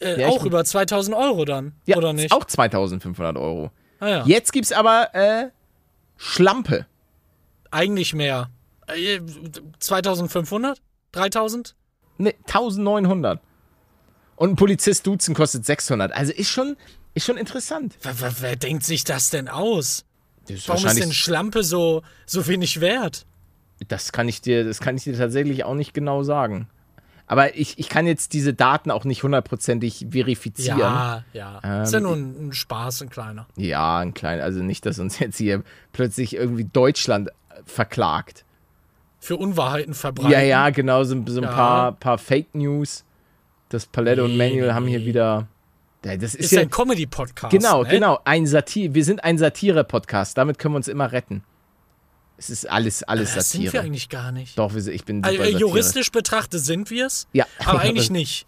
Äh, 0.00 0.20
Ja, 0.20 0.28
auch 0.28 0.44
über 0.44 0.64
2000 0.64 1.16
Euro 1.16 1.44
dann, 1.44 1.72
Ja, 1.86 1.96
oder 1.96 2.12
nicht? 2.12 2.32
Auch 2.32 2.44
2500 2.44 3.36
Euro. 3.36 3.70
Ah, 4.00 4.08
ja. 4.08 4.24
Jetzt 4.26 4.52
gibt's 4.52 4.72
aber 4.72 5.14
äh, 5.14 5.50
Schlampe. 6.16 6.86
Eigentlich 7.70 8.14
mehr. 8.14 8.50
Äh, 8.86 9.20
2500? 9.78 10.80
3000? 11.12 11.74
Ne, 12.18 12.34
1900. 12.46 13.40
Und 14.38 14.50
ein 14.50 14.56
Polizist 14.56 15.06
duzen 15.06 15.34
kostet 15.34 15.66
600. 15.66 16.12
Also 16.12 16.32
ist 16.32 16.48
schon, 16.50 16.76
ist 17.14 17.26
schon 17.26 17.36
interessant. 17.36 17.96
Wer, 18.02 18.20
wer, 18.20 18.34
wer 18.40 18.56
denkt 18.56 18.84
sich 18.84 19.02
das 19.04 19.30
denn 19.30 19.48
aus? 19.48 20.04
Das 20.46 20.58
ist 20.58 20.68
Warum 20.68 20.86
ist 20.86 20.98
denn 20.98 21.12
Schlampe 21.12 21.64
so, 21.64 22.02
so 22.24 22.46
wenig 22.46 22.80
wert? 22.80 23.26
Das 23.88 24.12
kann 24.12 24.28
ich 24.28 24.40
dir, 24.40 24.64
das 24.64 24.80
kann 24.80 24.96
ich 24.96 25.04
dir 25.04 25.16
tatsächlich 25.18 25.64
auch 25.64 25.74
nicht 25.74 25.92
genau 25.92 26.22
sagen. 26.22 26.68
Aber 27.26 27.56
ich, 27.56 27.78
ich 27.78 27.88
kann 27.88 28.06
jetzt 28.06 28.32
diese 28.32 28.54
Daten 28.54 28.90
auch 28.90 29.04
nicht 29.04 29.22
hundertprozentig 29.24 30.06
verifizieren. 30.10 30.78
Ja, 30.78 31.24
ja. 31.32 31.82
ist 31.82 31.92
ja 31.92 31.98
Ähm, 31.98 32.02
nur 32.04 32.14
ein, 32.16 32.48
ein 32.48 32.52
Spaß, 32.52 33.02
ein 33.02 33.10
kleiner. 33.10 33.46
Ja, 33.56 33.98
ein 33.98 34.14
kleiner, 34.14 34.44
also 34.44 34.62
nicht, 34.62 34.86
dass 34.86 34.98
uns 35.00 35.18
jetzt 35.18 35.36
hier 35.36 35.62
plötzlich 35.92 36.34
irgendwie 36.36 36.64
Deutschland 36.64 37.28
äh, 37.28 37.32
verklagt. 37.66 38.44
Für 39.20 39.36
Unwahrheiten 39.36 39.94
verbreiten. 39.94 40.30
Ja, 40.30 40.40
ja, 40.40 40.70
genau, 40.70 41.02
so, 41.04 41.22
so 41.26 41.40
ein 41.40 41.44
Ja. 41.44 41.52
paar, 41.52 41.92
paar 41.92 42.18
Fake 42.18 42.54
News. 42.54 43.04
Das 43.68 43.86
Paletto 43.86 44.24
und 44.24 44.36
Nee, 44.36 44.48
Manuel 44.48 44.66
nee, 44.68 44.72
haben 44.72 44.86
hier 44.86 44.98
nee. 45.00 45.06
wieder. 45.06 45.46
Ja, 46.04 46.16
das 46.16 46.34
ist, 46.34 46.44
Ist 46.46 46.52
ja 46.52 46.60
ein 46.60 46.70
Comedy-Podcast. 46.70 47.50
genau, 47.50 47.82
ne? 47.82 47.88
genau, 47.88 48.18
ein 48.24 48.46
Satir. 48.46 48.94
Wir 48.94 49.04
sind 49.04 49.24
ein 49.24 49.36
Satire-Podcast. 49.36 50.38
Damit 50.38 50.58
können 50.58 50.74
wir 50.74 50.76
uns 50.76 50.88
immer 50.88 51.10
retten. 51.12 51.42
Es 52.36 52.50
ist 52.50 52.70
alles, 52.70 53.02
alles 53.02 53.34
Das 53.34 53.50
sind 53.50 53.62
wir 53.62 53.70
Satire. 53.72 53.84
eigentlich 53.84 54.08
gar 54.08 54.30
nicht. 54.30 54.56
Doch, 54.56 54.74
ich 54.76 55.04
bin 55.04 55.24
super 55.24 55.44
äh, 55.44 55.50
juristisch 55.50 56.12
betrachtet 56.12 56.60
sind 56.60 56.88
wir 56.90 57.06
es, 57.06 57.26
Ja. 57.32 57.46
aber 57.64 57.80
eigentlich 57.80 58.10
nicht. 58.12 58.46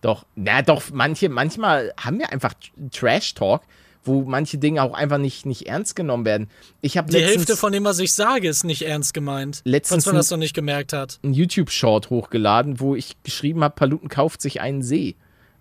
Doch, 0.00 0.24
na 0.36 0.62
doch, 0.62 0.82
manche, 0.90 1.28
manchmal 1.28 1.92
haben 2.00 2.18
wir 2.18 2.32
einfach 2.32 2.54
Trash-Talk, 2.92 3.62
wo 4.06 4.22
manche 4.22 4.58
Dinge 4.58 4.82
auch 4.82 4.94
einfach 4.94 5.18
nicht, 5.18 5.44
nicht 5.46 5.66
ernst 5.66 5.96
genommen 5.96 6.24
werden. 6.24 6.48
Ich 6.80 6.96
habe 6.96 7.10
Die 7.10 7.20
Hälfte 7.22 7.56
von 7.56 7.72
dem, 7.72 7.84
was 7.84 7.98
ich 7.98 8.12
sage, 8.12 8.48
ist 8.48 8.64
nicht 8.64 8.82
ernst 8.82 9.12
gemeint. 9.14 9.60
Letztens 9.64 10.04
falls 10.04 10.06
man 10.06 10.14
ein- 10.14 10.18
das 10.18 10.30
noch 10.30 10.38
nicht 10.38 10.54
gemerkt 10.54 10.92
hat. 10.92 11.18
einen 11.22 11.34
YouTube-Short 11.34 12.10
hochgeladen, 12.10 12.80
wo 12.80 12.94
ich 12.94 13.16
geschrieben 13.22 13.62
habe, 13.64 13.74
Paluten 13.74 14.08
kauft 14.08 14.40
sich 14.40 14.60
einen 14.60 14.82
See. 14.82 15.16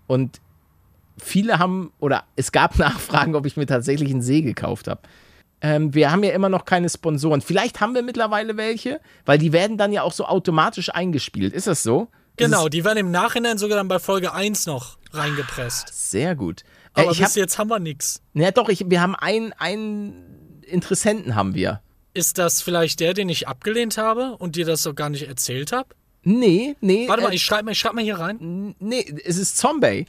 Und 0.07 0.39
viele 1.17 1.59
haben, 1.59 1.91
oder 1.99 2.23
es 2.35 2.51
gab 2.51 2.77
Nachfragen, 2.79 3.35
ob 3.35 3.45
ich 3.45 3.57
mir 3.57 3.65
tatsächlich 3.65 4.11
einen 4.11 4.21
See 4.21 4.41
gekauft 4.41 4.87
habe. 4.87 5.01
Ähm, 5.61 5.93
wir 5.93 6.11
haben 6.11 6.23
ja 6.23 6.31
immer 6.31 6.49
noch 6.49 6.65
keine 6.65 6.89
Sponsoren. 6.89 7.41
Vielleicht 7.41 7.79
haben 7.81 7.95
wir 7.95 8.03
mittlerweile 8.03 8.57
welche, 8.57 8.99
weil 9.25 9.37
die 9.37 9.53
werden 9.53 9.77
dann 9.77 9.91
ja 9.93 10.03
auch 10.03 10.11
so 10.11 10.25
automatisch 10.25 10.89
eingespielt. 10.93 11.53
Ist 11.53 11.67
das 11.67 11.81
so? 11.81 12.09
Genau, 12.37 12.67
die 12.67 12.83
werden 12.83 12.97
im 12.97 13.11
Nachhinein 13.11 13.57
sogar 13.57 13.77
dann 13.77 13.87
bei 13.87 13.97
Folge 13.97 14.33
1 14.33 14.65
noch 14.65 14.97
reingepresst. 15.13 16.09
sehr 16.11 16.35
gut. 16.35 16.63
Äh, 16.95 17.01
Aber 17.01 17.11
ich 17.11 17.19
bis 17.19 17.29
hab, 17.31 17.35
jetzt 17.35 17.57
haben 17.57 17.69
wir 17.69 17.79
nichts. 17.79 18.21
na 18.33 18.51
doch, 18.51 18.69
ich, 18.69 18.83
wir 18.89 19.01
haben 19.01 19.15
einen, 19.15 19.53
einen 19.53 20.61
Interessenten 20.63 21.35
haben 21.35 21.53
wir. 21.55 21.81
Ist 22.13 22.37
das 22.37 22.61
vielleicht 22.61 22.99
der, 23.01 23.13
den 23.13 23.27
ich 23.29 23.47
abgelehnt 23.47 23.97
habe 23.97 24.37
und 24.37 24.55
dir 24.55 24.65
das 24.65 24.81
so 24.83 24.93
gar 24.93 25.09
nicht 25.09 25.27
erzählt 25.27 25.71
habe? 25.73 25.89
Nee, 26.23 26.75
nee. 26.81 27.07
Warte 27.07 27.21
mal, 27.23 27.31
äh, 27.31 27.35
ich 27.35 27.43
schreibe 27.43 27.65
mal, 27.65 27.71
ich 27.71 27.79
schreib 27.79 27.93
mal 27.93 28.03
hier 28.03 28.17
rein. 28.19 28.75
nee, 28.79 29.13
es 29.25 29.37
ist 29.37 29.57
Zombie. 29.57 30.05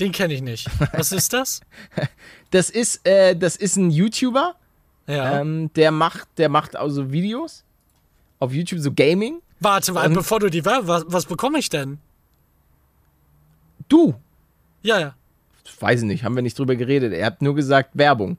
Den 0.00 0.12
kenne 0.12 0.34
ich 0.34 0.42
nicht. 0.42 0.68
Was 0.92 1.12
ist 1.12 1.32
das? 1.32 1.60
Das 2.52 2.70
ist, 2.70 3.04
äh, 3.06 3.34
das 3.36 3.56
ist 3.56 3.76
ein 3.76 3.90
YouTuber. 3.90 4.54
Ja. 5.08 5.40
Ähm, 5.40 5.70
der 5.74 5.90
macht, 5.90 6.28
der 6.38 6.48
macht 6.48 6.76
also 6.76 7.10
Videos 7.10 7.64
auf 8.38 8.52
YouTube, 8.52 8.78
so 8.80 8.92
Gaming. 8.92 9.40
warte, 9.58 9.92
und- 9.92 10.14
bevor 10.14 10.38
du 10.40 10.48
die 10.48 10.64
was, 10.64 11.04
was 11.08 11.26
bekomme 11.26 11.58
ich 11.58 11.68
denn? 11.70 11.98
Du, 13.88 14.14
Ja, 14.82 14.98
ja. 15.00 15.14
Weiß 15.80 16.00
ich 16.00 16.06
nicht, 16.06 16.24
haben 16.24 16.34
wir 16.36 16.42
nicht 16.42 16.58
drüber 16.58 16.76
geredet. 16.76 17.12
Er 17.12 17.26
hat 17.26 17.42
nur 17.42 17.54
gesagt 17.54 17.90
Werbung. 17.94 18.36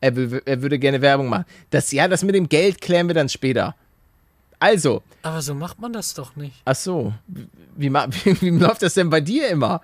Er, 0.00 0.12
er 0.46 0.62
würde 0.62 0.78
gerne 0.78 1.00
Werbung 1.02 1.28
machen. 1.28 1.44
Das, 1.70 1.92
ja, 1.92 2.08
das 2.08 2.22
mit 2.24 2.34
dem 2.34 2.48
Geld 2.48 2.80
klären 2.80 3.06
wir 3.08 3.14
dann 3.14 3.28
später. 3.28 3.74
Also, 4.58 5.02
Aber 5.22 5.40
so 5.42 5.54
macht 5.54 5.78
man 5.80 5.92
das 5.92 6.12
doch 6.14 6.36
nicht. 6.36 6.62
ach 6.64 6.74
so, 6.76 7.14
wie, 7.28 7.48
wie, 7.76 7.90
wie 8.40 8.50
läuft 8.50 8.82
das 8.82 8.94
denn 8.94 9.10
bei 9.10 9.20
dir 9.20 9.48
immer? 9.48 9.80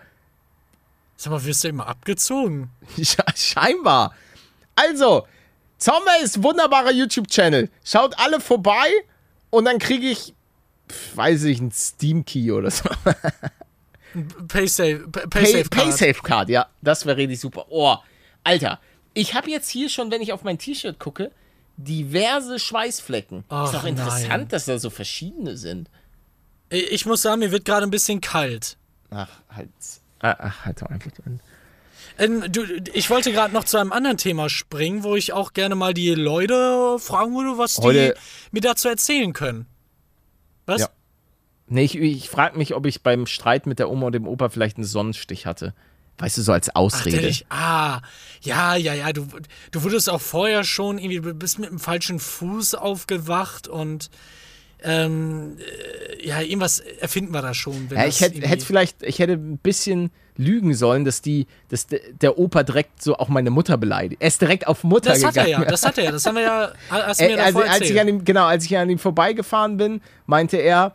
Sag 1.16 1.30
mal, 1.30 1.42
wirst 1.44 1.64
du 1.64 1.68
immer 1.68 1.86
abgezogen? 1.88 2.70
Sche- 2.98 3.22
Scheinbar. 3.36 4.14
Also, 4.74 5.26
Zombie 5.78 6.22
ist 6.22 6.42
wunderbarer 6.42 6.92
YouTube-Channel. 6.92 7.70
Schaut 7.84 8.18
alle 8.18 8.40
vorbei 8.40 8.88
und 9.50 9.64
dann 9.64 9.78
kriege 9.78 10.06
ich, 10.08 10.34
weiß 11.14 11.44
ich, 11.44 11.58
einen 11.60 11.72
Steam-Key 11.72 12.52
oder 12.52 12.70
so. 12.70 12.88
Paysafe, 14.48 15.08
Pay, 15.10 15.26
Pay, 15.26 15.28
Paysafe 15.28 15.68
Card. 15.70 15.84
Paysafe 15.84 16.22
Card, 16.22 16.48
ja, 16.48 16.66
das 16.82 17.06
wäre 17.06 17.16
richtig 17.16 17.40
super. 17.40 17.66
Oh, 17.70 17.96
Alter, 18.44 18.80
ich 19.14 19.34
habe 19.34 19.50
jetzt 19.50 19.68
hier 19.70 19.88
schon, 19.88 20.10
wenn 20.10 20.22
ich 20.22 20.32
auf 20.32 20.44
mein 20.44 20.58
T-Shirt 20.58 20.98
gucke, 20.98 21.30
diverse 21.76 22.58
Schweißflecken. 22.58 23.44
Ach, 23.48 23.66
ist 23.66 23.74
doch 23.74 23.84
interessant, 23.84 24.28
nein. 24.28 24.48
dass 24.48 24.64
da 24.66 24.78
so 24.78 24.90
verschiedene 24.90 25.56
sind. 25.56 25.90
Ich 26.70 27.06
muss 27.06 27.22
sagen, 27.22 27.40
mir 27.40 27.52
wird 27.52 27.64
gerade 27.64 27.86
ein 27.86 27.90
bisschen 27.90 28.20
kalt. 28.20 28.76
Ach, 29.10 29.28
halt. 29.50 29.68
Ach, 30.20 30.64
halt 30.64 30.82
doch 30.82 30.88
einfach 30.88 31.12
drin. 31.12 31.40
Ähm, 32.18 32.50
du, 32.50 32.64
ich 32.94 33.10
wollte 33.10 33.30
gerade 33.30 33.52
noch 33.52 33.64
zu 33.64 33.76
einem 33.76 33.92
anderen 33.92 34.16
Thema 34.16 34.48
springen, 34.48 35.02
wo 35.04 35.16
ich 35.16 35.32
auch 35.32 35.52
gerne 35.52 35.74
mal 35.74 35.92
die 35.92 36.14
Leute 36.14 36.98
fragen 36.98 37.34
würde, 37.36 37.58
was 37.58 37.74
die 37.74 37.82
Heute- 37.82 38.16
mir 38.52 38.62
dazu 38.62 38.88
erzählen 38.88 39.32
können. 39.32 39.66
Was? 40.64 40.80
Ja. 40.80 40.88
Nee, 41.68 41.84
ich, 41.84 41.96
ich 41.96 42.28
frage 42.28 42.56
mich, 42.56 42.74
ob 42.74 42.86
ich 42.86 43.02
beim 43.02 43.26
Streit 43.26 43.66
mit 43.66 43.78
der 43.78 43.90
Oma 43.90 44.06
und 44.06 44.12
dem 44.14 44.26
Opa 44.28 44.48
vielleicht 44.48 44.76
einen 44.76 44.84
Sonnenstich 44.84 45.46
hatte. 45.46 45.74
Weißt 46.18 46.38
du, 46.38 46.42
so 46.42 46.52
als 46.52 46.70
Ach, 46.70 46.76
Ausrede. 46.76 47.20
dich, 47.20 47.44
ah, 47.50 48.00
ja, 48.40 48.74
ja, 48.76 48.94
ja, 48.94 49.12
du, 49.12 49.26
du 49.70 49.82
wurdest 49.82 50.08
auch 50.08 50.20
vorher 50.20 50.64
schon 50.64 50.98
irgendwie, 50.98 51.20
du 51.20 51.34
bist 51.34 51.58
mit 51.58 51.68
dem 51.68 51.78
falschen 51.78 52.20
Fuß 52.20 52.74
aufgewacht 52.74 53.68
und 53.68 54.08
ähm, 54.82 55.56
äh, 55.58 56.26
ja, 56.26 56.40
irgendwas 56.40 56.78
erfinden 56.78 57.32
wir 57.32 57.42
da 57.42 57.52
schon. 57.54 57.88
ja, 57.90 58.06
ich 58.06 58.20
hätte 58.20 58.46
hätte 58.46 58.64
vielleicht, 58.64 59.02
ich 59.02 59.18
hätte 59.18 59.34
ein 59.34 59.58
bisschen 59.58 60.10
lügen 60.36 60.74
sollen, 60.74 61.04
dass 61.04 61.22
die, 61.22 61.46
dass 61.68 61.86
de, 61.86 62.00
der 62.14 62.38
Opa 62.38 62.62
direkt 62.62 63.02
so 63.02 63.16
auch 63.16 63.28
meine 63.28 63.50
Mutter 63.50 63.78
beleidigt. 63.78 64.20
Er 64.20 64.28
ist 64.28 64.40
direkt 64.40 64.66
auf 64.66 64.84
Mutter 64.84 65.10
Das 65.10 65.24
hat 65.24 65.36
er 65.36 65.44
gegangen. 65.46 65.64
ja, 65.64 65.70
das 65.70 65.84
hat 65.84 65.98
er 65.98 66.04
ja, 66.04 66.12
das 66.12 66.24
haben 66.26 66.36
wir 66.36 66.42
ja, 66.42 66.72
hast 66.90 67.20
du 67.20 67.26
mir 67.26 67.42
also, 67.42 67.60
als 67.60 67.90
ich 67.90 68.00
an 68.00 68.08
ihm, 68.08 68.24
genau, 68.24 68.44
als 68.46 68.64
ich 68.64 68.76
an 68.76 68.88
ihm 68.88 68.98
vorbeigefahren 68.98 69.76
bin, 69.76 70.00
meinte 70.26 70.56
er, 70.58 70.94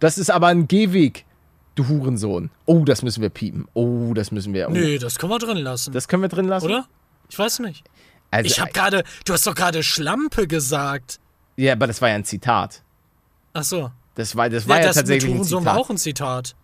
das 0.00 0.18
ist 0.18 0.30
aber 0.30 0.48
ein 0.48 0.68
Gehweg, 0.68 1.24
du 1.74 1.88
Hurensohn. 1.88 2.50
Oh, 2.66 2.84
das 2.84 3.02
müssen 3.02 3.22
wir 3.22 3.30
piepen. 3.30 3.66
Oh, 3.74 4.12
das 4.14 4.30
müssen 4.30 4.52
wir. 4.54 4.68
Oh. 4.68 4.72
Nö, 4.72 4.98
das 4.98 5.18
können 5.18 5.32
wir 5.32 5.38
drin 5.38 5.58
lassen, 5.58 5.92
Das 5.92 6.08
können 6.08 6.22
wir 6.22 6.28
drin 6.28 6.46
lassen. 6.46 6.66
oder? 6.66 6.86
Ich 7.28 7.38
weiß 7.38 7.60
nicht. 7.60 7.84
Also, 8.30 8.46
Ich 8.50 8.60
habe 8.60 8.72
gerade, 8.72 9.04
du 9.24 9.32
hast 9.32 9.46
doch 9.46 9.54
gerade 9.54 9.82
Schlampe 9.82 10.46
gesagt. 10.46 11.20
ja, 11.56 11.72
aber 11.72 11.86
das 11.86 12.00
war 12.02 12.08
ja 12.08 12.16
ein 12.16 12.24
Zitat. 12.24 12.82
Ach 13.52 13.62
so. 13.62 13.90
Das 14.16 14.34
war, 14.36 14.48
das 14.50 14.68
war 14.68 14.76
ja, 14.78 14.86
das 14.86 14.96
mit 14.96 15.02
tatsächlich 15.04 15.30
ein 15.32 15.38
Hurensohn 15.38 15.64
war 15.64 15.74
Zitat. 15.74 15.84
auch 15.86 15.90
ein 15.90 15.98
Zitat. 15.98 16.54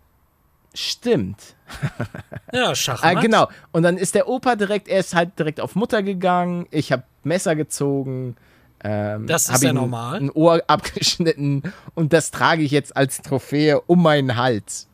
Stimmt. 0.73 1.55
Ja, 2.53 2.75
Schach. 2.75 3.01
Ah, 3.01 3.13
genau. 3.13 3.47
Und 3.71 3.83
dann 3.83 3.97
ist 3.97 4.13
der 4.13 4.27
Opa 4.27 4.57
direkt, 4.57 4.89
er 4.89 4.99
ist 4.99 5.15
halt 5.15 5.39
direkt 5.39 5.61
auf 5.61 5.75
Mutter 5.75 6.03
gegangen. 6.03 6.67
Ich 6.69 6.91
habe 6.91 7.03
Messer 7.23 7.55
gezogen. 7.55 8.35
Ähm, 8.83 9.27
Das 9.27 9.47
ist 9.49 9.63
ja 9.63 9.73
normal. 9.73 10.17
Ein 10.19 10.31
Ohr 10.31 10.61
abgeschnitten 10.67 11.63
und 11.93 12.13
das 12.13 12.31
trage 12.31 12.63
ich 12.63 12.71
jetzt 12.71 12.95
als 12.97 13.21
Trophäe 13.21 13.79
um 13.81 14.01
meinen 14.01 14.35
Hals. 14.37 14.87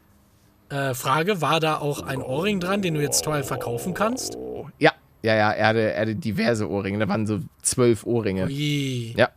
Äh, 0.70 0.94
Frage, 0.94 1.42
war 1.42 1.60
da 1.62 1.78
auch 1.78 2.02
ein 2.02 2.22
Ohrring 2.22 2.60
dran, 2.60 2.82
den 2.82 2.96
du 2.96 3.02
jetzt 3.02 3.24
teuer 3.24 3.44
verkaufen 3.44 3.94
kannst? 3.94 4.38
Ja, 4.80 4.92
ja, 5.24 5.36
ja, 5.36 5.52
er 5.52 5.68
hatte, 5.68 5.94
er 5.94 6.02
hatte 6.02 6.16
diverse 6.16 6.70
Ohrringe. 6.70 7.00
Da 7.00 7.08
waren 7.08 7.26
so 7.26 7.40
zwölf 7.62 8.06
Ohrringe. 8.06 8.46
Ui. 8.48 9.14
Ja. 9.16 9.30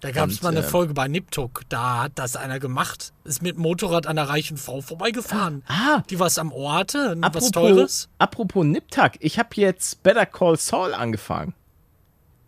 Da 0.00 0.10
gab 0.10 0.30
es 0.30 0.42
mal 0.42 0.48
eine 0.48 0.58
äh, 0.58 0.62
Folge 0.64 0.94
bei 0.94 1.06
Niptuk, 1.06 1.62
da 1.68 2.02
hat 2.02 2.12
das 2.16 2.34
einer 2.34 2.58
gemacht. 2.58 3.12
Ist 3.22 3.40
mit 3.40 3.56
Motorrad 3.56 4.08
an 4.08 4.18
einer 4.18 4.28
reichen 4.28 4.56
Frau 4.56 4.80
vorbeigefahren. 4.80 5.62
Ah, 5.68 6.02
Die 6.10 6.18
was 6.18 6.38
am 6.38 6.52
Ohr 6.52 6.74
hatte, 6.74 7.14
was 7.20 7.22
apropos, 7.22 7.50
Teures. 7.52 8.08
apropos 8.18 8.64
Niptak, 8.64 9.18
ich 9.20 9.38
habe 9.38 9.50
jetzt 9.54 10.02
Better 10.02 10.26
Call 10.26 10.56
Saul 10.58 10.92
angefangen. 10.92 11.54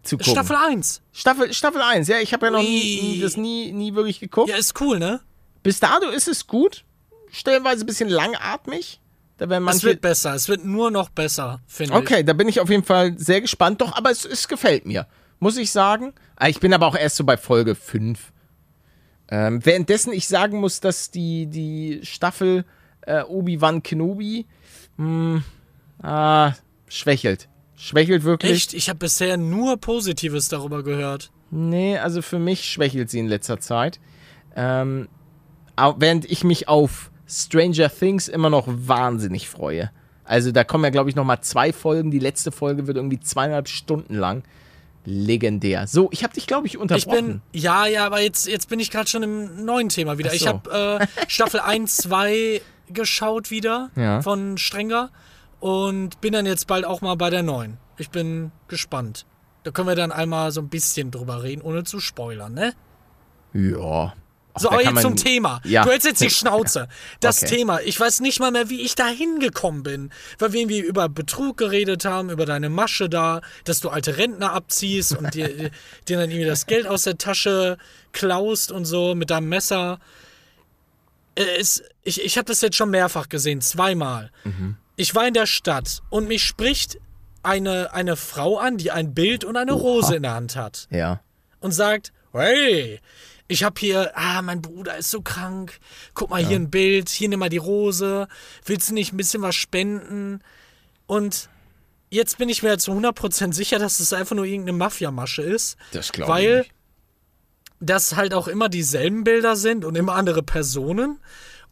Zu 0.04 0.18
gucken. 0.18 0.32
Staffel 0.32 0.56
1. 0.56 1.02
Staffel, 1.12 1.52
Staffel 1.52 1.80
1, 1.82 2.08
ja, 2.08 2.18
ich 2.18 2.32
habe 2.32 2.46
ja 2.46 2.52
noch 2.52 2.60
nie, 2.60 3.18
das 3.20 3.36
nie, 3.36 3.72
nie 3.72 3.94
wirklich 3.94 4.20
geguckt. 4.20 4.50
Ja, 4.50 4.56
ist 4.56 4.80
cool, 4.80 4.98
ne? 4.98 5.20
Bis 5.62 5.80
dato 5.80 6.08
ist 6.10 6.28
es 6.28 6.46
gut. 6.46 6.84
Stellenweise 7.32 7.84
ein 7.84 7.86
bisschen 7.86 8.08
langatmig. 8.10 9.00
Da 9.38 9.48
werden 9.48 9.64
Es 9.66 9.74
manche. 9.74 9.86
wird 9.88 10.00
besser, 10.00 10.34
es 10.34 10.48
wird 10.48 10.64
nur 10.64 10.90
noch 10.90 11.08
besser, 11.08 11.60
finde 11.66 11.94
ich. 11.94 11.98
Okay, 11.98 12.22
da 12.22 12.34
bin 12.34 12.46
ich 12.48 12.60
auf 12.60 12.70
jeden 12.70 12.84
Fall 12.84 13.18
sehr 13.18 13.40
gespannt. 13.40 13.80
Doch, 13.80 13.96
aber 13.96 14.10
es, 14.10 14.24
es 14.24 14.46
gefällt 14.46 14.86
mir, 14.86 15.06
muss 15.40 15.56
ich 15.56 15.72
sagen. 15.72 16.12
Ah, 16.36 16.48
Ich 16.48 16.60
bin 16.60 16.72
aber 16.72 16.86
auch 16.86 16.94
erst 16.96 17.16
so 17.16 17.24
bei 17.24 17.36
Folge 17.36 17.74
5. 17.74 18.32
Ähm, 19.28 19.64
währenddessen 19.64 20.12
ich 20.12 20.28
sagen 20.28 20.58
muss, 20.60 20.80
dass 20.80 21.10
die, 21.10 21.46
die 21.46 22.00
Staffel 22.04 22.64
äh, 23.00 23.22
Obi-Wan 23.22 23.82
Kenobi 23.82 24.46
mh, 24.98 25.42
ah, 26.02 26.52
schwächelt. 26.88 27.48
Schwächelt 27.84 28.24
wirklich. 28.24 28.50
Echt? 28.52 28.74
Ich 28.74 28.88
habe 28.88 28.98
bisher 29.00 29.36
nur 29.36 29.76
Positives 29.76 30.48
darüber 30.48 30.82
gehört. 30.82 31.30
Nee, 31.50 31.98
also 31.98 32.22
für 32.22 32.38
mich 32.38 32.64
schwächelt 32.64 33.10
sie 33.10 33.18
in 33.18 33.28
letzter 33.28 33.60
Zeit. 33.60 34.00
Ähm, 34.56 35.08
während 35.98 36.24
ich 36.30 36.44
mich 36.44 36.68
auf 36.68 37.10
Stranger 37.28 37.90
Things 37.90 38.28
immer 38.28 38.48
noch 38.48 38.64
wahnsinnig 38.68 39.48
freue. 39.48 39.90
Also 40.24 40.50
da 40.52 40.64
kommen 40.64 40.84
ja, 40.84 40.90
glaube 40.90 41.10
ich, 41.10 41.16
noch 41.16 41.24
mal 41.24 41.42
zwei 41.42 41.72
Folgen. 41.74 42.10
Die 42.10 42.18
letzte 42.18 42.52
Folge 42.52 42.86
wird 42.86 42.96
irgendwie 42.96 43.20
zweieinhalb 43.20 43.68
Stunden 43.68 44.14
lang. 44.14 44.44
Legendär. 45.04 45.86
So, 45.86 46.08
ich 46.12 46.24
habe 46.24 46.32
dich, 46.32 46.46
glaube 46.46 46.66
ich, 46.66 46.74
Ich 46.74 46.80
unterbrochen. 46.80 47.42
bin, 47.52 47.60
ja, 47.60 47.86
ja, 47.86 48.06
aber 48.06 48.22
jetzt, 48.22 48.46
jetzt 48.46 48.70
bin 48.70 48.80
ich 48.80 48.90
gerade 48.90 49.08
schon 49.10 49.22
im 49.22 49.64
neuen 49.64 49.90
Thema 49.90 50.16
wieder. 50.16 50.30
Ach 50.30 50.34
Ich 50.34 50.42
so. 50.42 50.48
habe 50.48 50.98
äh, 51.02 51.06
Staffel 51.28 51.60
1, 51.64 51.96
2 51.98 52.62
geschaut 52.88 53.50
wieder 53.50 53.90
Ja. 53.96 54.22
von 54.22 54.56
Strenger 54.56 55.10
und 55.64 56.20
bin 56.20 56.34
dann 56.34 56.44
jetzt 56.44 56.66
bald 56.66 56.84
auch 56.84 57.00
mal 57.00 57.14
bei 57.14 57.30
der 57.30 57.42
neuen. 57.42 57.78
Ich 57.96 58.10
bin 58.10 58.52
gespannt. 58.68 59.24
Da 59.62 59.70
können 59.70 59.88
wir 59.88 59.94
dann 59.94 60.12
einmal 60.12 60.52
so 60.52 60.60
ein 60.60 60.68
bisschen 60.68 61.10
drüber 61.10 61.42
reden, 61.42 61.62
ohne 61.62 61.84
zu 61.84 62.00
spoilern, 62.00 62.52
ne? 62.52 62.74
ja. 63.54 64.12
Ach, 64.56 64.60
So, 64.60 64.70
aber 64.70 64.82
jetzt 64.84 65.00
zum 65.00 65.14
man- 65.14 65.16
Thema. 65.16 65.60
Ja. 65.64 65.82
Du 65.84 65.90
hältst 65.90 66.06
jetzt 66.06 66.20
die 66.20 66.28
Schnauze. 66.30 66.86
Das 67.20 67.42
Okay. 67.42 67.56
Thema. 67.56 67.80
Ich 67.80 67.98
weiß 67.98 68.20
nicht 68.20 68.38
mal 68.40 68.50
mehr, 68.52 68.68
wie 68.70 68.82
ich 68.82 68.94
da 68.94 69.08
hingekommen 69.08 69.82
bin. 69.82 70.10
Weil 70.38 70.52
wir 70.52 70.60
irgendwie 70.60 70.78
über 70.80 71.08
Betrug 71.08 71.56
geredet 71.56 72.04
haben, 72.04 72.28
über 72.30 72.44
deine 72.46 72.68
Masche 72.68 73.08
da, 73.08 73.40
dass 73.64 73.80
du 73.80 73.88
alte 73.88 74.16
Rentner 74.18 74.52
abziehst 74.52 75.16
und 75.16 75.34
dir, 75.34 75.48
dir 76.08 76.18
dann 76.18 76.30
irgendwie 76.30 76.44
das 76.44 76.66
Geld 76.66 76.86
aus 76.86 77.02
der 77.04 77.16
Tasche 77.18 77.78
klaust 78.12 78.70
und 78.70 78.84
so 78.84 79.14
mit 79.16 79.30
deinem 79.30 79.48
Messer. 79.48 79.98
Äh, 81.36 81.42
Es, 81.58 81.82
ich 82.02 82.22
ich 82.22 82.36
habe 82.36 82.44
das 82.44 82.60
jetzt 82.60 82.76
schon 82.76 82.90
mehrfach 82.90 83.28
gesehen, 83.30 83.60
zweimal. 83.62 84.30
Mhm. 84.44 84.76
Ich 84.96 85.14
war 85.14 85.26
in 85.26 85.34
der 85.34 85.46
Stadt 85.46 86.02
und 86.10 86.28
mich 86.28 86.44
spricht 86.44 86.98
eine, 87.42 87.92
eine 87.92 88.16
Frau 88.16 88.58
an, 88.58 88.78
die 88.78 88.90
ein 88.90 89.14
Bild 89.14 89.44
und 89.44 89.56
eine 89.56 89.72
Rose 89.72 90.16
in 90.16 90.22
der 90.22 90.34
Hand 90.34 90.56
hat 90.56 90.86
Ja. 90.90 91.20
und 91.60 91.72
sagt, 91.72 92.12
hey, 92.32 93.00
ich 93.46 93.62
habe 93.64 93.78
hier, 93.78 94.12
ah, 94.16 94.40
mein 94.40 94.62
Bruder 94.62 94.96
ist 94.96 95.10
so 95.10 95.20
krank. 95.20 95.78
Guck 96.14 96.30
mal 96.30 96.44
hier 96.44 96.56
ein 96.56 96.70
Bild, 96.70 97.10
hier 97.10 97.28
nimm 97.28 97.40
mal 97.40 97.50
die 97.50 97.58
Rose. 97.58 98.26
Willst 98.64 98.88
du 98.88 98.94
nicht 98.94 99.12
ein 99.12 99.18
bisschen 99.18 99.42
was 99.42 99.54
spenden? 99.54 100.40
Und 101.06 101.50
jetzt 102.08 102.38
bin 102.38 102.48
ich 102.48 102.62
mir 102.62 102.78
zu 102.78 102.92
100% 102.92 103.52
sicher, 103.52 103.78
dass 103.78 104.00
es 104.00 104.14
einfach 104.14 104.34
nur 104.34 104.46
irgendeine 104.46 104.78
Mafiamasche 104.78 105.42
ist. 105.42 105.76
Das 105.92 106.10
glaube 106.12 106.30
ich 106.30 106.34
Weil 106.34 106.66
das 107.80 108.16
halt 108.16 108.32
auch 108.32 108.48
immer 108.48 108.70
dieselben 108.70 109.24
Bilder 109.24 109.56
sind 109.56 109.84
und 109.84 109.94
immer 109.96 110.14
andere 110.14 110.42
Personen. 110.42 111.20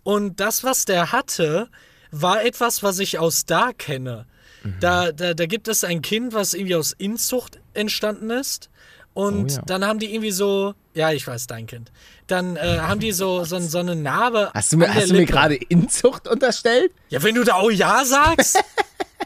Und 0.03 0.41
das, 0.41 0.65
was 0.65 0.85
der 0.85 1.11
hatte, 1.13 1.71
war 2.13 2.45
etwas, 2.45 2.83
was 2.83 3.01
ich 3.01 3.19
aus 3.19 3.45
da 3.45 3.73
kenne. 3.77 4.27
Mhm. 4.63 4.77
Da, 4.81 5.11
da, 5.13 5.35
da 5.35 5.47
gibt 5.47 5.67
es 5.67 5.83
ein 5.83 6.03
Kind, 6.03 6.35
was 6.35 6.55
irgendwie 6.55 6.77
aus 6.77 6.93
Inzucht 6.93 7.59
entstanden 7.75 8.31
ist. 8.31 8.71
Und 9.15 9.53
Oh 9.53 9.55
ja. 9.57 9.63
dann 9.67 9.85
haben 9.85 9.99
die 9.99 10.15
irgendwie 10.15 10.31
so, 10.31 10.75
ja, 10.95 11.11
ich 11.11 11.27
weiß, 11.27 11.47
dein 11.47 11.67
Kind. 11.67 11.91
Dann 12.29 12.57
äh, 12.57 12.79
haben 12.81 13.01
die 13.01 13.13
so, 13.13 13.45
so, 13.45 13.59
so 13.59 13.79
eine 13.79 13.95
Narbe. 13.97 14.51
Hast 14.55 14.73
du 14.73 14.79
mir, 14.79 14.87
du 14.89 15.13
mir 15.15 15.27
gerade 15.27 15.55
Inzucht 15.55 16.29
unterstellt? 16.29 16.93
Ja, 17.11 17.23
wenn 17.23 17.35
du 17.35 17.45
da 17.45 17.55
auch 17.55 17.71
Ja 17.71 18.05
sagst. 18.05 18.63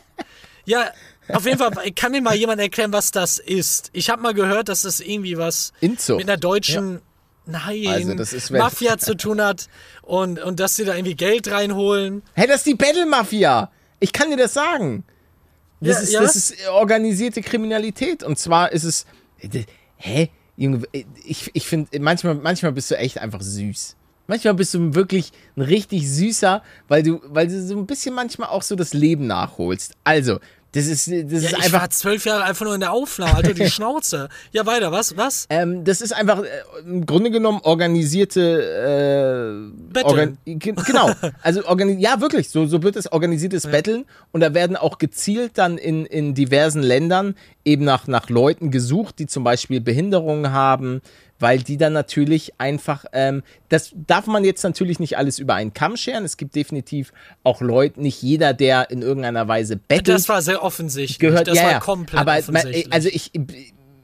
ja, 0.65 0.91
auf 1.29 1.45
jeden 1.45 1.59
Fall, 1.59 1.73
kann 1.95 2.13
mir 2.13 2.21
mal 2.23 2.35
jemand 2.35 2.61
erklären, 2.61 2.93
was 2.93 3.11
das 3.11 3.39
ist? 3.39 3.91
Ich 3.93 4.11
habe 4.11 4.23
mal 4.23 4.35
gehört, 4.35 4.69
dass 4.69 4.83
das 4.83 5.01
irgendwie 5.01 5.37
was 5.37 5.73
Inzucht. 5.81 6.19
mit 6.19 6.29
einer 6.29 6.37
deutschen, 6.39 7.01
nein, 7.47 7.87
Also 7.89 8.15
das 8.15 8.33
ist, 8.33 8.51
Mafia 8.51 8.99
zu 8.99 9.17
tun 9.17 9.41
hat 9.41 9.69
und, 10.03 10.41
und 10.43 10.61
dass 10.61 10.77
sie 10.77 10.85
da 10.85 10.95
irgendwie 10.95 11.15
Geld 11.15 11.51
reinholen. 11.51 12.23
Hey, 12.35 12.47
das 12.47 12.59
ist 12.59 12.67
die 12.67 12.75
Battle 12.75 13.07
Mafia. 13.07 13.71
Ich 14.01 14.13
kann 14.13 14.31
dir 14.31 14.37
das 14.37 14.55
sagen. 14.55 15.05
Das, 15.81 15.97
Ja, 15.97 16.03
ist, 16.03 16.13
ja? 16.13 16.21
das 16.23 16.37
ist 16.37 16.69
organisierte 16.69 17.43
Kriminalität. 17.43 18.23
Und 18.23 18.39
zwar 18.39 18.73
ist 18.73 18.85
es. 18.85 19.07
Hä? 19.97 20.31
Junge, 20.57 20.83
ich, 21.25 21.51
ich 21.53 21.67
finde, 21.67 22.01
manchmal, 22.01 22.35
manchmal 22.35 22.73
bist 22.73 22.91
du 22.91 22.97
echt 22.97 23.19
einfach 23.19 23.43
süß. 23.43 23.97
Manchmal 24.27 24.55
bist 24.55 24.75
du 24.75 24.95
wirklich 24.95 25.33
ein 25.57 25.63
richtig 25.63 26.11
süßer, 26.11 26.63
weil 26.89 27.03
du, 27.03 27.21
weil 27.27 27.47
du 27.47 27.63
so 27.63 27.77
ein 27.77 27.87
bisschen 27.87 28.15
manchmal 28.15 28.49
auch 28.49 28.63
so 28.63 28.75
das 28.75 28.93
Leben 28.93 29.27
nachholst. 29.27 29.95
Also, 30.03 30.41
das 30.73 30.87
ist, 30.87 31.07
das 31.07 31.11
Ja, 31.11 31.21
ist 31.21 31.45
ich 31.53 31.57
einfach. 31.57 31.81
war 31.81 31.91
zwölf 31.91 32.27
Jahre 32.27 32.45
einfach 32.45 32.67
nur 32.67 32.75
in 32.75 32.81
der 32.81 32.93
Aufnahme, 32.93 33.35
Alter, 33.35 33.55
die 33.55 33.67
Schnauze. 33.71 34.29
Ja, 34.53 34.67
weiter, 34.67 34.93
was, 34.93 35.17
was? 35.17 35.47
Ähm, 35.49 35.85
das 35.85 36.03
ist 36.03 36.13
einfach 36.13 36.43
äh, 36.43 36.47
im 36.85 37.07
Grunde 37.07 37.31
genommen 37.31 37.61
organisierte 37.63 39.71
äh, 39.71 39.93
Betteln. 39.93 40.39
ge- 40.45 40.75
genau. 40.87 41.11
Also 41.43 41.65
organi 41.67 41.99
ja 42.01 42.21
wirklich, 42.21 42.51
so, 42.51 42.67
so 42.67 42.83
wird 42.83 42.97
es 42.97 43.11
organisiertes 43.13 43.67
Betteln 43.67 44.05
und 44.33 44.41
da 44.41 44.55
werden 44.55 44.77
auch 44.77 44.99
gezielt 44.99 45.53
dann 45.57 45.79
in, 45.79 46.07
in 46.07 46.35
diversen 46.35 46.83
Ländern 46.83 47.35
eben 47.65 47.85
nach, 47.85 48.07
nach 48.07 48.29
Leuten 48.29 48.71
gesucht, 48.71 49.19
die 49.19 49.27
zum 49.27 49.45
Beispiel 49.45 49.81
Behinderungen 49.81 50.53
haben, 50.53 51.01
weil 51.39 51.59
die 51.59 51.77
dann 51.77 51.93
natürlich 51.93 52.53
einfach, 52.59 53.05
ähm, 53.13 53.43
das 53.69 53.93
darf 53.95 54.27
man 54.27 54.45
jetzt 54.45 54.63
natürlich 54.63 54.99
nicht 55.01 55.19
alles 55.19 55.39
über 55.39 55.55
einen 55.55 55.75
Kamm 55.75 55.97
scheren. 55.97 56.25
Es 56.25 56.37
gibt 56.37 56.55
definitiv 56.55 57.13
auch 57.43 57.61
Leute, 57.61 58.01
nicht 58.01 58.23
jeder, 58.23 58.55
der 58.55 58.91
in 58.91 59.03
irgendeiner 59.03 59.49
Weise 59.49 59.77
bettelt 59.77 60.09
Das 60.09 60.29
war 60.29 60.43
sehr 60.43 60.63
offensichtlich. 60.63 61.19
gehört 61.19 61.49
das 61.49 61.57
ja, 61.57 61.65
war 61.65 61.81
komplett 61.81 62.21
aber 62.21 62.39
offensichtlich. 62.39 62.93
Also 62.93 63.09
ich 63.09 63.33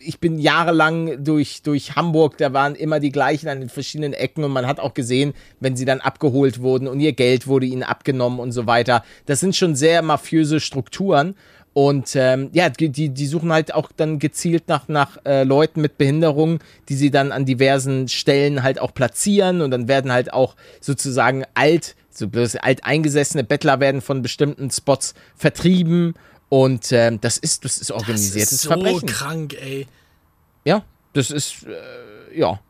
ich 0.04 0.18
bin 0.20 0.38
jahrelang 0.38 1.22
durch, 1.22 1.62
durch 1.62 1.96
Hamburg, 1.96 2.36
da 2.38 2.52
waren 2.52 2.74
immer 2.74 3.00
die 3.00 3.12
gleichen 3.12 3.48
an 3.48 3.60
den 3.60 3.68
verschiedenen 3.68 4.12
Ecken 4.12 4.44
und 4.44 4.52
man 4.52 4.66
hat 4.66 4.80
auch 4.80 4.94
gesehen, 4.94 5.32
wenn 5.60 5.76
sie 5.76 5.84
dann 5.84 6.00
abgeholt 6.00 6.60
wurden 6.60 6.88
und 6.88 7.00
ihr 7.00 7.12
Geld 7.12 7.46
wurde 7.46 7.66
ihnen 7.66 7.82
abgenommen 7.82 8.40
und 8.40 8.52
so 8.52 8.66
weiter. 8.66 9.04
Das 9.26 9.40
sind 9.40 9.56
schon 9.56 9.74
sehr 9.74 10.02
mafiöse 10.02 10.60
Strukturen. 10.60 11.34
Und 11.74 12.14
ähm, 12.16 12.50
ja, 12.52 12.68
die, 12.68 12.90
die 12.90 13.26
suchen 13.26 13.50
halt 13.50 13.74
auch 13.74 13.90
dann 13.96 14.18
gezielt 14.18 14.68
nach, 14.68 14.88
nach 14.88 15.18
äh, 15.24 15.44
Leuten 15.44 15.80
mit 15.80 15.96
Behinderung, 15.96 16.58
die 16.90 16.94
sie 16.94 17.10
dann 17.10 17.32
an 17.32 17.46
diversen 17.46 18.08
Stellen 18.08 18.62
halt 18.62 18.78
auch 18.78 18.92
platzieren 18.92 19.62
und 19.62 19.70
dann 19.70 19.88
werden 19.88 20.12
halt 20.12 20.34
auch 20.34 20.54
sozusagen 20.80 21.44
alt, 21.54 21.96
so 22.10 22.28
alteingesessene 22.60 23.42
Bettler 23.42 23.80
werden 23.80 24.02
von 24.02 24.20
bestimmten 24.20 24.70
Spots 24.70 25.14
vertrieben 25.34 26.14
und 26.50 26.92
ähm, 26.92 27.18
das 27.22 27.38
ist 27.38 27.64
das 27.64 27.78
ist 27.78 27.90
organisiertes 27.90 28.50
das 28.50 28.52
ist 28.52 28.62
so 28.62 28.68
Verbrechen. 28.68 29.08
krank, 29.08 29.56
ey. 29.58 29.86
Ja, 30.66 30.84
das 31.14 31.30
ist 31.30 31.64
äh, 31.64 32.38
ja. 32.38 32.60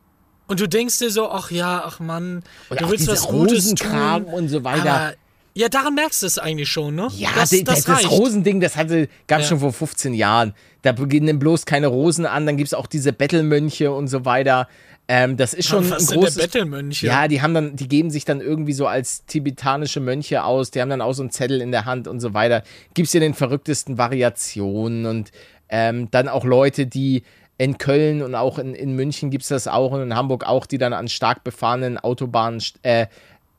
Und 0.47 0.61
du 0.61 0.69
denkst 0.69 0.99
dir 0.99 1.09
so, 1.09 1.29
ach 1.29 1.51
ja, 1.51 1.83
ach 1.85 1.99
Mann, 1.99 2.43
und 2.69 2.79
du 2.79 2.89
willst 2.89 3.09
was 3.09 3.27
Gutes 3.27 3.73
tun 3.75 4.23
und 4.23 4.47
so 4.47 4.63
weiter. 4.63 5.15
Ja, 5.55 5.69
daran 5.69 5.93
merkst 5.93 6.23
du 6.23 6.25
es 6.27 6.39
eigentlich 6.39 6.69
schon, 6.69 6.95
ne? 6.95 7.09
Ja, 7.15 7.29
das, 7.35 7.51
das, 7.51 7.63
das, 7.63 7.83
das. 7.83 8.09
Rosending, 8.11 8.59
das 8.59 8.75
hatte, 8.75 9.07
gab 9.27 9.39
es 9.39 9.45
Ja. 9.45 9.49
schon 9.49 9.59
vor 9.59 9.71
15 9.73 10.13
Jahren. 10.15 10.53
Da 10.81 10.91
beginnen 10.93 11.37
bloß 11.37 11.65
keine 11.65 11.87
Rosen 11.87 12.25
an, 12.25 12.45
dann 12.45 12.57
gibt 12.57 12.67
es 12.67 12.73
auch 12.73 12.87
diese 12.87 13.13
Bettelmönche 13.13 13.91
und 13.91 14.07
so 14.07 14.25
weiter. 14.25 14.67
Ähm, 15.07 15.37
das 15.37 15.53
ist 15.53 15.67
schon 15.67 15.89
was 15.91 15.99
ein 16.01 16.07
sind 16.07 16.17
großes. 16.21 16.35
der 16.35 16.43
Bettelmönche? 16.43 17.05
Ja, 17.05 17.27
die 17.27 17.41
haben 17.41 17.53
dann, 17.53 17.75
die 17.75 17.87
geben 17.87 18.09
sich 18.09 18.25
dann 18.25 18.41
irgendwie 18.41 18.73
so 18.73 18.87
als 18.87 19.25
tibetanische 19.25 19.99
Mönche 19.99 20.43
aus, 20.43 20.71
die 20.71 20.81
haben 20.81 20.89
dann 20.89 21.01
auch 21.01 21.13
so 21.13 21.21
einen 21.21 21.29
Zettel 21.31 21.61
in 21.61 21.71
der 21.71 21.85
Hand 21.85 22.07
und 22.07 22.19
so 22.19 22.33
weiter. 22.33 22.63
Gibt's 22.93 23.13
ja 23.13 23.19
den 23.19 23.33
verrücktesten 23.33 23.97
Variationen 23.97 25.05
und 25.05 25.31
ähm, 25.69 26.07
dann 26.11 26.27
auch 26.29 26.45
Leute, 26.45 26.87
die 26.87 27.23
in 27.57 27.77
Köln 27.77 28.21
und 28.23 28.33
auch 28.33 28.57
in, 28.57 28.73
in 28.73 28.95
München 28.95 29.29
gibt's 29.29 29.49
das 29.49 29.67
auch 29.67 29.91
und 29.91 30.01
in 30.01 30.15
Hamburg 30.15 30.45
auch, 30.45 30.65
die 30.65 30.77
dann 30.77 30.93
an 30.93 31.07
stark 31.09 31.43
befahrenen 31.43 31.97
Autobahnen, 31.99 32.61
äh, 32.81 33.07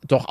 doch 0.07 0.28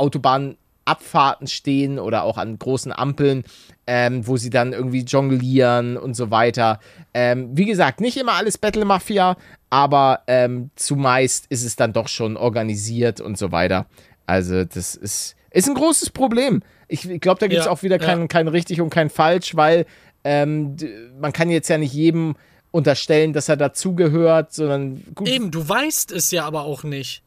Autobahnabfahrten 0.85 1.47
stehen 1.47 1.99
oder 1.99 2.23
auch 2.23 2.37
an 2.37 2.57
großen 2.57 2.91
Ampeln, 2.91 3.43
ähm, 3.87 4.25
wo 4.27 4.37
sie 4.37 4.49
dann 4.49 4.73
irgendwie 4.73 5.01
jonglieren 5.03 5.97
und 5.97 6.15
so 6.15 6.31
weiter. 6.31 6.79
Ähm, 7.13 7.49
wie 7.53 7.65
gesagt, 7.65 8.01
nicht 8.01 8.17
immer 8.17 8.33
alles 8.33 8.57
Battle 8.57 8.85
Mafia, 8.85 9.37
aber 9.69 10.21
ähm, 10.27 10.69
zumeist 10.75 11.45
ist 11.49 11.63
es 11.63 11.75
dann 11.75 11.93
doch 11.93 12.07
schon 12.07 12.37
organisiert 12.37 13.21
und 13.21 13.37
so 13.37 13.51
weiter. 13.51 13.87
Also, 14.25 14.63
das 14.63 14.95
ist, 14.95 15.35
ist 15.51 15.67
ein 15.67 15.75
großes 15.75 16.11
Problem. 16.11 16.63
Ich, 16.87 17.09
ich 17.09 17.21
glaube, 17.21 17.39
da 17.39 17.47
gibt 17.47 17.59
es 17.59 17.65
Ja, 17.65 17.71
auch 17.71 17.83
wieder 17.83 17.99
kein, 17.99 18.21
ja. 18.21 18.27
kein 18.27 18.47
richtig 18.47 18.79
und 18.81 18.89
kein 18.89 19.09
falsch, 19.09 19.55
weil 19.55 19.85
ähm, 20.23 20.77
man 21.19 21.33
kann 21.33 21.49
jetzt 21.49 21.67
ja 21.69 21.77
nicht 21.77 21.93
jedem 21.93 22.35
unterstellen, 22.71 23.33
dass 23.33 23.49
er 23.49 23.57
dazugehört, 23.57 24.53
sondern 24.53 25.03
gut. 25.13 25.27
Eben, 25.27 25.51
du 25.51 25.67
weißt 25.67 26.11
es 26.11 26.31
ja 26.31 26.45
aber 26.45 26.63
auch 26.63 26.83
nicht. 26.83 27.21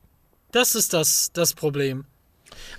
Das 0.52 0.74
ist 0.74 0.94
das, 0.94 1.30
das 1.32 1.52
Problem. 1.52 2.04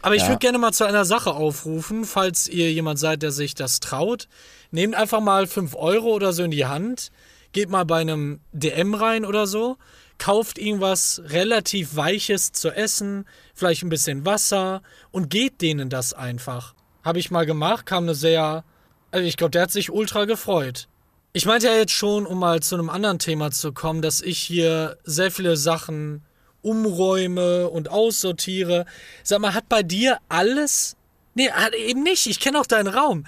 Aber 0.01 0.15
ich 0.15 0.23
Ja. 0.23 0.29
würde 0.29 0.39
gerne 0.39 0.57
mal 0.57 0.71
zu 0.73 0.85
einer 0.85 1.05
Sache 1.05 1.33
aufrufen, 1.33 2.05
falls 2.05 2.47
ihr 2.47 2.71
jemand 2.71 2.99
seid, 2.99 3.23
der 3.23 3.31
sich 3.31 3.55
das 3.55 3.79
traut. 3.79 4.27
Nehmt 4.71 4.95
einfach 4.95 5.19
mal 5.21 5.47
5 5.47 5.75
Euro 5.75 6.13
oder 6.13 6.33
so 6.33 6.43
in 6.43 6.51
die 6.51 6.65
Hand, 6.65 7.11
geht 7.53 7.69
mal 7.69 7.85
bei 7.85 8.01
einem 8.01 8.41
DM 8.51 8.93
rein 8.93 9.25
oder 9.25 9.47
so, 9.47 9.77
kauft 10.17 10.57
irgendwas 10.57 11.21
relativ 11.25 11.95
Weiches 11.95 12.51
zu 12.51 12.69
essen, 12.71 13.25
vielleicht 13.53 13.83
ein 13.83 13.89
bisschen 13.89 14.25
Wasser 14.25 14.81
und 15.11 15.29
geht 15.29 15.61
denen 15.61 15.89
das 15.89 16.13
einfach. 16.13 16.73
Habe 17.03 17.19
ich 17.19 17.31
mal 17.31 17.45
gemacht, 17.45 17.85
kam 17.85 18.03
eine 18.03 18.15
sehr. 18.15 18.63
Also 19.11 19.25
ich 19.25 19.37
glaube, 19.37 19.51
der 19.51 19.61
hat 19.63 19.71
sich 19.71 19.89
ultra 19.91 20.25
gefreut. 20.25 20.87
Ich 21.31 21.45
meinte 21.45 21.67
ja 21.67 21.75
jetzt 21.75 21.93
schon, 21.93 22.25
um 22.25 22.39
mal 22.39 22.61
zu 22.61 22.75
einem 22.75 22.89
anderen 22.89 23.19
Thema 23.19 23.51
zu 23.51 23.71
kommen, 23.71 24.01
dass 24.01 24.21
ich 24.21 24.39
hier 24.39 24.97
sehr 25.03 25.31
viele 25.31 25.55
Sachen 25.55 26.23
umräume 26.67 27.69
und 27.69 27.89
aussortiere. 27.89 28.85
Sag 29.23 29.39
mal, 29.39 29.53
hat 29.53 29.69
bei 29.69 29.83
dir 29.83 30.17
alles. 30.27 30.97
Nee, 31.33 31.49
hat 31.49 31.73
eben 31.73 32.03
nicht. 32.03 32.27
Ich 32.27 32.39
kenne 32.39 32.59
auch 32.59 32.65
deinen 32.65 32.87
Raum. 32.87 33.25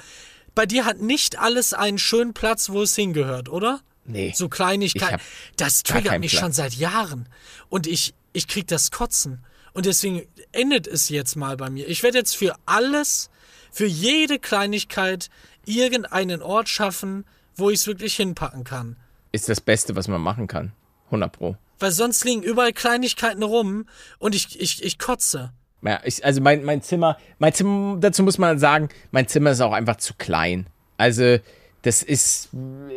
Bei 0.56 0.66
dir 0.66 0.84
hat 0.86 1.00
nicht 1.00 1.40
alles 1.40 1.74
einen 1.74 1.98
schönen 1.98 2.34
Platz, 2.34 2.70
wo 2.70 2.82
es 2.82 2.96
hingehört, 2.96 3.48
oder? 3.48 3.80
Nee. 4.06 4.34
So 4.36 4.50
Kleinigkeiten. 4.50 5.22
Das 5.56 5.84
triggert 5.84 6.20
mich 6.20 6.32
Platz. 6.32 6.42
schon 6.42 6.52
seit 6.52 6.74
Jahren. 6.74 7.30
Und 7.70 7.88
ich, 7.88 8.14
ich 8.34 8.48
krieg 8.48 8.68
das 8.68 8.92
Kotzen. 8.92 9.46
Und 9.74 9.86
deswegen 9.86 10.24
endet 10.52 10.88
es 10.88 11.10
jetzt 11.10 11.36
mal 11.36 11.56
bei 11.56 11.70
mir. 11.70 11.88
Ich 11.88 12.04
werde 12.04 12.18
jetzt 12.18 12.36
für 12.36 12.56
alles, 12.66 13.30
für 13.72 13.86
jede 13.86 14.40
Kleinigkeit 14.40 15.30
irgendeinen 15.66 16.42
Ort 16.42 16.68
schaffen, 16.68 17.26
wo 17.56 17.70
ich 17.70 17.80
es 17.80 17.88
wirklich 17.88 18.16
hinpacken 18.16 18.64
kann. 18.64 18.98
Ist 19.32 19.48
das 19.48 19.62
Beste, 19.62 19.96
was 19.96 20.08
man 20.08 20.22
machen 20.22 20.48
kann. 20.48 20.74
100 21.06 21.32
Pro. 21.32 21.56
Weil 21.80 21.92
sonst 21.92 22.24
liegen 22.26 22.44
überall 22.44 22.74
Kleinigkeiten 22.74 23.44
rum 23.44 23.86
und 24.18 24.36
ich, 24.36 24.60
ich, 24.60 24.84
ich 24.84 25.00
kotze. 25.00 25.52
Ja, 25.82 26.02
ich, 26.04 26.24
also 26.26 26.42
mein, 26.42 26.64
mein 26.64 26.82
Zimmer, 26.82 27.18
mein 27.38 27.54
Zimmer, 27.54 27.98
dazu 28.00 28.24
muss 28.24 28.38
man 28.38 28.60
sagen, 28.60 28.90
mein 29.12 29.28
Zimmer 29.28 29.52
ist 29.52 29.62
auch 29.62 29.72
einfach 29.72 29.96
zu 29.98 30.14
klein. 30.18 30.68
Also, 30.98 31.38
das 31.84 32.04
ist, 32.04 32.50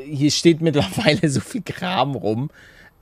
hier 0.05 0.31
steht 0.31 0.61
mittlerweile 0.61 1.29
so 1.29 1.41
viel 1.41 1.63
Kram 1.63 2.15
rum. 2.15 2.51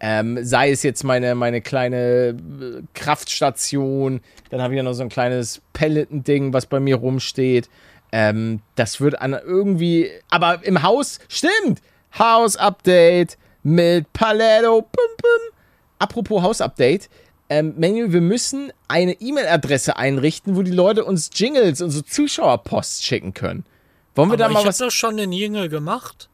Ähm, 0.03 0.39
sei 0.43 0.71
es 0.71 0.83
jetzt 0.83 1.05
meine, 1.05 1.35
meine 1.35 1.61
kleine 1.61 2.29
äh, 2.29 2.83
Kraftstation, 2.95 4.21
dann 4.49 4.63
habe 4.63 4.73
ich 4.73 4.79
ja 4.79 4.83
noch 4.83 4.95
so 4.95 5.03
ein 5.03 5.11
kleines 5.11 5.61
Pelletending, 5.75 6.55
was 6.55 6.65
bei 6.65 6.81
mir 6.81 6.97
rumsteht. 6.97 7.69
Ähm, 8.11 8.61
das 8.77 9.01
wird 9.01 9.21
an 9.21 9.33
irgendwie, 9.33 10.11
aber 10.31 10.65
im 10.65 10.83
Haus, 10.83 11.21
stimmt, 11.29 11.81
Haus-Update 12.19 13.37
mit 13.63 14.11
Paletto, 14.13 14.83
pum, 14.83 15.17
pum. 15.19 15.60
Apropos 16.01 16.43
Haus-Update, 16.43 17.09
ähm, 17.49 17.75
Manuel, 17.79 18.13
wir 18.13 18.21
müssen 18.21 18.73
eine 18.89 19.13
E-Mail-Adresse 19.13 19.97
einrichten, 19.97 20.57
wo 20.57 20.63
die 20.63 20.71
Leute 20.73 21.05
uns 21.05 21.31
Jingles 21.35 21.81
und 21.81 21.91
so 21.91 22.01
Zuschauerpost 22.03 23.05
schicken 23.05 23.33
können. 23.35 23.65
Wollen 24.17 24.31
wir 24.31 24.35
Aber 24.35 24.37
da 24.39 24.47
ich 24.49 24.53
mal 24.55 24.59
habe 24.61 24.69
was 24.69 24.79
doch 24.79 24.91
schon 24.91 25.17
den 25.17 25.31
Jingle 25.33 25.69
gemacht. 25.69 26.29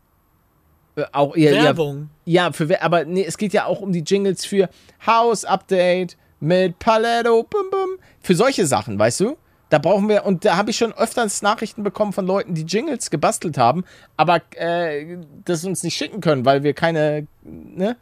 äh, 0.96 1.05
auch 1.12 1.37
ja, 1.37 1.50
ja, 1.52 1.62
Werbung. 1.64 2.09
ja, 2.24 2.52
für 2.52 2.68
wer- 2.70 2.83
aber 2.83 3.05
nee, 3.05 3.24
es 3.24 3.37
geht 3.38 3.52
ja 3.52 3.66
auch 3.66 3.81
um 3.81 3.92
die 3.92 4.00
Jingles 4.00 4.46
für 4.46 4.68
House 5.07 5.44
Update 5.44 6.16
mit 6.40 6.79
Paletto, 6.79 7.42
bum 7.44 7.70
bum, 7.70 7.90
für 8.20 8.35
solche 8.35 8.66
Sachen, 8.66 8.98
weißt 8.98 9.20
du? 9.20 9.37
Da 9.68 9.79
brauchen 9.79 10.09
wir 10.09 10.24
und 10.24 10.44
da 10.44 10.57
habe 10.57 10.70
ich 10.70 10.76
schon 10.76 10.92
öfters 10.92 11.42
Nachrichten 11.42 11.83
bekommen 11.83 12.12
von 12.12 12.24
Leuten, 12.26 12.55
die 12.55 12.62
Jingles 12.62 13.11
gebastelt 13.11 13.59
haben, 13.59 13.85
aber 14.16 14.40
äh, 14.55 15.16
das 15.44 15.64
uns 15.64 15.83
nicht 15.83 15.96
schicken 15.96 16.20
können, 16.20 16.44
weil 16.44 16.62
wir 16.62 16.72
keine, 16.72 17.26
ne? 17.42 17.96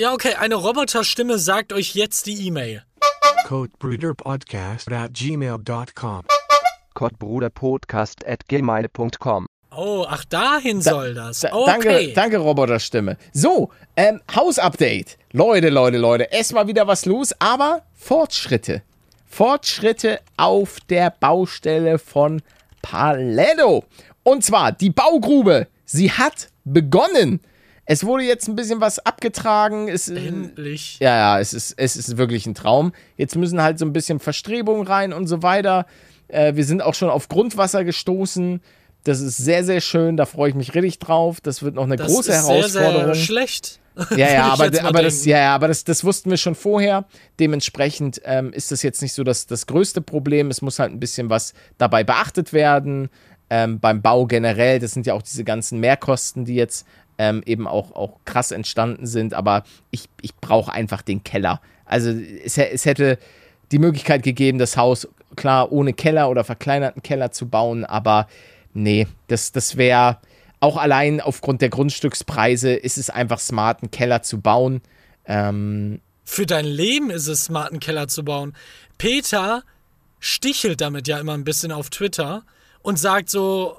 Ja, 0.00 0.12
okay, 0.12 0.34
eine 0.34 0.54
Roboterstimme 0.56 1.38
sagt 1.38 1.72
euch 1.72 1.94
jetzt 1.94 2.26
die 2.26 2.46
E-Mail. 2.46 2.82
codebreederpodcast 3.46 4.90
at 4.90 5.12
gmail.com. 5.14 6.22
Kottbruderpodcast 6.94 8.26
at 8.26 8.48
gmail.com. 8.48 9.46
Oh, 9.74 10.04
ach, 10.08 10.24
dahin 10.26 10.82
soll 10.82 11.14
das. 11.14 11.40
Da, 11.40 11.52
Okay. 11.52 11.66
Danke, 11.66 12.12
danke, 12.14 12.38
Roboterstimme. 12.38 13.16
So, 13.32 13.70
ähm, 13.96 14.20
Haus-Update. 14.34 15.16
Leute, 15.32 15.70
Leute, 15.70 15.96
Leute, 15.98 16.30
es 16.32 16.52
war 16.52 16.66
wieder 16.66 16.86
was 16.86 17.06
los, 17.06 17.32
aber 17.38 17.82
Fortschritte. 17.94 18.82
Fortschritte 19.26 20.20
auf 20.36 20.78
der 20.90 21.10
Baustelle 21.10 21.98
von 21.98 22.42
Paletto. 22.82 23.84
Und 24.24 24.44
zwar 24.44 24.72
die 24.72 24.90
Baugrube. 24.90 25.68
Sie 25.86 26.10
hat 26.12 26.48
begonnen. 26.64 27.40
Es 27.84 28.04
wurde 28.04 28.24
jetzt 28.24 28.48
ein 28.48 28.54
bisschen 28.54 28.80
was 28.80 28.98
abgetragen. 29.00 29.88
Es, 29.88 30.08
äh, 30.08 30.28
Endlich. 30.28 30.98
ja, 31.00 31.16
ja, 31.16 31.40
es 31.40 31.52
ist, 31.52 31.74
es 31.76 31.96
ist 31.96 32.16
wirklich 32.16 32.46
ein 32.46 32.54
Traum. 32.54 32.92
Jetzt 33.16 33.36
müssen 33.36 33.60
halt 33.60 33.78
so 33.78 33.84
ein 33.84 33.92
bisschen 33.92 34.20
Verstrebungen 34.20 34.86
rein 34.86 35.12
und 35.12 35.26
so 35.26 35.42
weiter. 35.42 35.86
Äh, 36.28 36.54
wir 36.54 36.64
sind 36.64 36.82
auch 36.82 36.94
schon 36.94 37.10
auf 37.10 37.28
Grundwasser 37.28 37.84
gestoßen. 37.84 38.60
Das 39.04 39.20
ist 39.20 39.36
sehr, 39.36 39.64
sehr 39.64 39.80
schön. 39.80 40.16
Da 40.16 40.26
freue 40.26 40.50
ich 40.50 40.54
mich 40.54 40.74
richtig 40.74 41.00
drauf. 41.00 41.40
Das 41.40 41.62
wird 41.62 41.74
noch 41.74 41.84
eine 41.84 41.96
Das 41.96 42.06
große 42.06 42.30
ist 42.30 42.36
Herausforderung. 42.46 43.04
Sehr, 43.04 43.14
sehr 43.14 43.24
schlecht. 43.24 43.80
ja, 44.16 44.32
ja, 44.32 44.44
aber, 44.44 44.70
aber, 44.84 45.02
das, 45.02 45.24
ja, 45.26 45.38
ja, 45.38 45.54
aber 45.54 45.68
das, 45.68 45.84
das 45.84 46.02
wussten 46.02 46.30
wir 46.30 46.38
schon 46.38 46.54
vorher. 46.54 47.04
Dementsprechend 47.38 48.22
ähm, 48.24 48.52
ist 48.52 48.72
das 48.72 48.82
jetzt 48.82 49.02
nicht 49.02 49.12
so 49.12 49.22
das, 49.22 49.46
das 49.46 49.66
größte 49.66 50.00
Problem. 50.00 50.50
Es 50.50 50.62
muss 50.62 50.78
halt 50.78 50.92
ein 50.92 51.00
bisschen 51.00 51.28
was 51.28 51.52
dabei 51.76 52.02
beachtet 52.02 52.52
werden. 52.52 53.10
Ähm, 53.50 53.80
beim 53.80 54.00
Bau 54.00 54.26
generell, 54.26 54.78
das 54.78 54.92
sind 54.92 55.06
ja 55.06 55.12
auch 55.12 55.20
diese 55.20 55.44
ganzen 55.44 55.78
Mehrkosten, 55.78 56.46
die 56.46 56.54
jetzt 56.54 56.86
ähm, 57.22 57.42
eben 57.46 57.68
auch, 57.68 57.94
auch 57.94 58.18
krass 58.24 58.50
entstanden 58.50 59.06
sind. 59.06 59.32
Aber 59.32 59.62
ich, 59.92 60.08
ich 60.20 60.34
brauche 60.34 60.72
einfach 60.72 61.02
den 61.02 61.22
Keller. 61.22 61.60
Also 61.84 62.10
es, 62.10 62.58
es 62.58 62.84
hätte 62.84 63.16
die 63.70 63.78
Möglichkeit 63.78 64.24
gegeben, 64.24 64.58
das 64.58 64.76
Haus 64.76 65.08
klar 65.36 65.70
ohne 65.70 65.92
Keller 65.92 66.28
oder 66.30 66.42
verkleinerten 66.42 67.02
Keller 67.02 67.30
zu 67.30 67.48
bauen, 67.48 67.84
aber 67.84 68.26
nee, 68.74 69.06
das, 69.28 69.52
das 69.52 69.76
wäre 69.76 70.18
auch 70.60 70.76
allein 70.76 71.20
aufgrund 71.20 71.62
der 71.62 71.70
Grundstückspreise 71.70 72.74
ist 72.74 72.98
es 72.98 73.08
einfach 73.08 73.38
smart, 73.38 73.82
einen 73.82 73.90
Keller 73.90 74.22
zu 74.22 74.40
bauen. 74.40 74.82
Ähm, 75.24 76.00
Für 76.24 76.44
dein 76.44 76.66
Leben 76.66 77.10
ist 77.10 77.28
es 77.28 77.44
smart, 77.44 77.70
einen 77.70 77.80
Keller 77.80 78.08
zu 78.08 78.24
bauen. 78.24 78.54
Peter 78.98 79.62
stichelt 80.20 80.80
damit 80.80 81.08
ja 81.08 81.18
immer 81.18 81.34
ein 81.34 81.44
bisschen 81.44 81.72
auf 81.72 81.88
Twitter 81.88 82.44
und 82.82 82.98
sagt 82.98 83.30
so, 83.30 83.78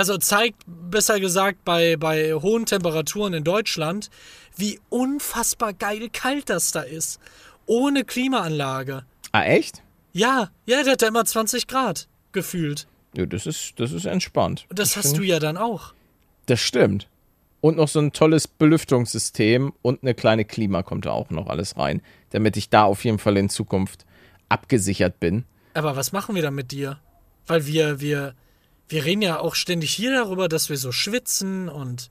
also 0.00 0.16
zeigt 0.16 0.62
besser 0.66 1.20
gesagt 1.20 1.62
bei, 1.62 1.98
bei 1.98 2.32
hohen 2.32 2.64
Temperaturen 2.64 3.34
in 3.34 3.44
Deutschland, 3.44 4.08
wie 4.56 4.80
unfassbar 4.88 5.74
geil 5.74 6.08
kalt 6.10 6.48
das 6.48 6.72
da 6.72 6.80
ist. 6.80 7.20
Ohne 7.66 8.04
Klimaanlage. 8.04 9.04
Ah, 9.32 9.44
echt? 9.44 9.82
Ja, 10.14 10.48
ja, 10.64 10.82
der 10.82 10.92
hat 10.94 11.02
da 11.02 11.08
immer 11.08 11.26
20 11.26 11.66
Grad 11.66 12.08
gefühlt. 12.32 12.86
Ja, 13.14 13.26
das 13.26 13.44
ist, 13.44 13.74
das 13.76 13.92
ist 13.92 14.06
entspannt. 14.06 14.64
Und 14.70 14.78
das 14.78 14.96
hast 14.96 15.18
du 15.18 15.22
ja 15.22 15.38
dann 15.38 15.58
auch. 15.58 15.92
Das 16.46 16.60
stimmt. 16.60 17.06
Und 17.60 17.76
noch 17.76 17.88
so 17.88 18.00
ein 18.00 18.14
tolles 18.14 18.48
Belüftungssystem 18.48 19.74
und 19.82 20.02
eine 20.02 20.14
kleine 20.14 20.46
Klima 20.46 20.82
kommt 20.82 21.04
da 21.04 21.10
auch 21.10 21.28
noch 21.28 21.48
alles 21.48 21.76
rein, 21.76 22.00
damit 22.30 22.56
ich 22.56 22.70
da 22.70 22.84
auf 22.84 23.04
jeden 23.04 23.18
Fall 23.18 23.36
in 23.36 23.50
Zukunft 23.50 24.06
abgesichert 24.48 25.20
bin. 25.20 25.44
Aber 25.74 25.94
was 25.94 26.12
machen 26.12 26.34
wir 26.34 26.40
dann 26.40 26.54
mit 26.54 26.72
dir? 26.72 26.98
Weil 27.46 27.66
wir, 27.66 28.00
wir, 28.00 28.34
wir 28.90 29.04
reden 29.04 29.22
ja 29.22 29.38
auch 29.38 29.54
ständig 29.54 29.92
hier 29.92 30.12
darüber, 30.12 30.48
dass 30.48 30.68
wir 30.68 30.76
so 30.76 30.90
schwitzen 30.92 31.68
und 31.68 32.10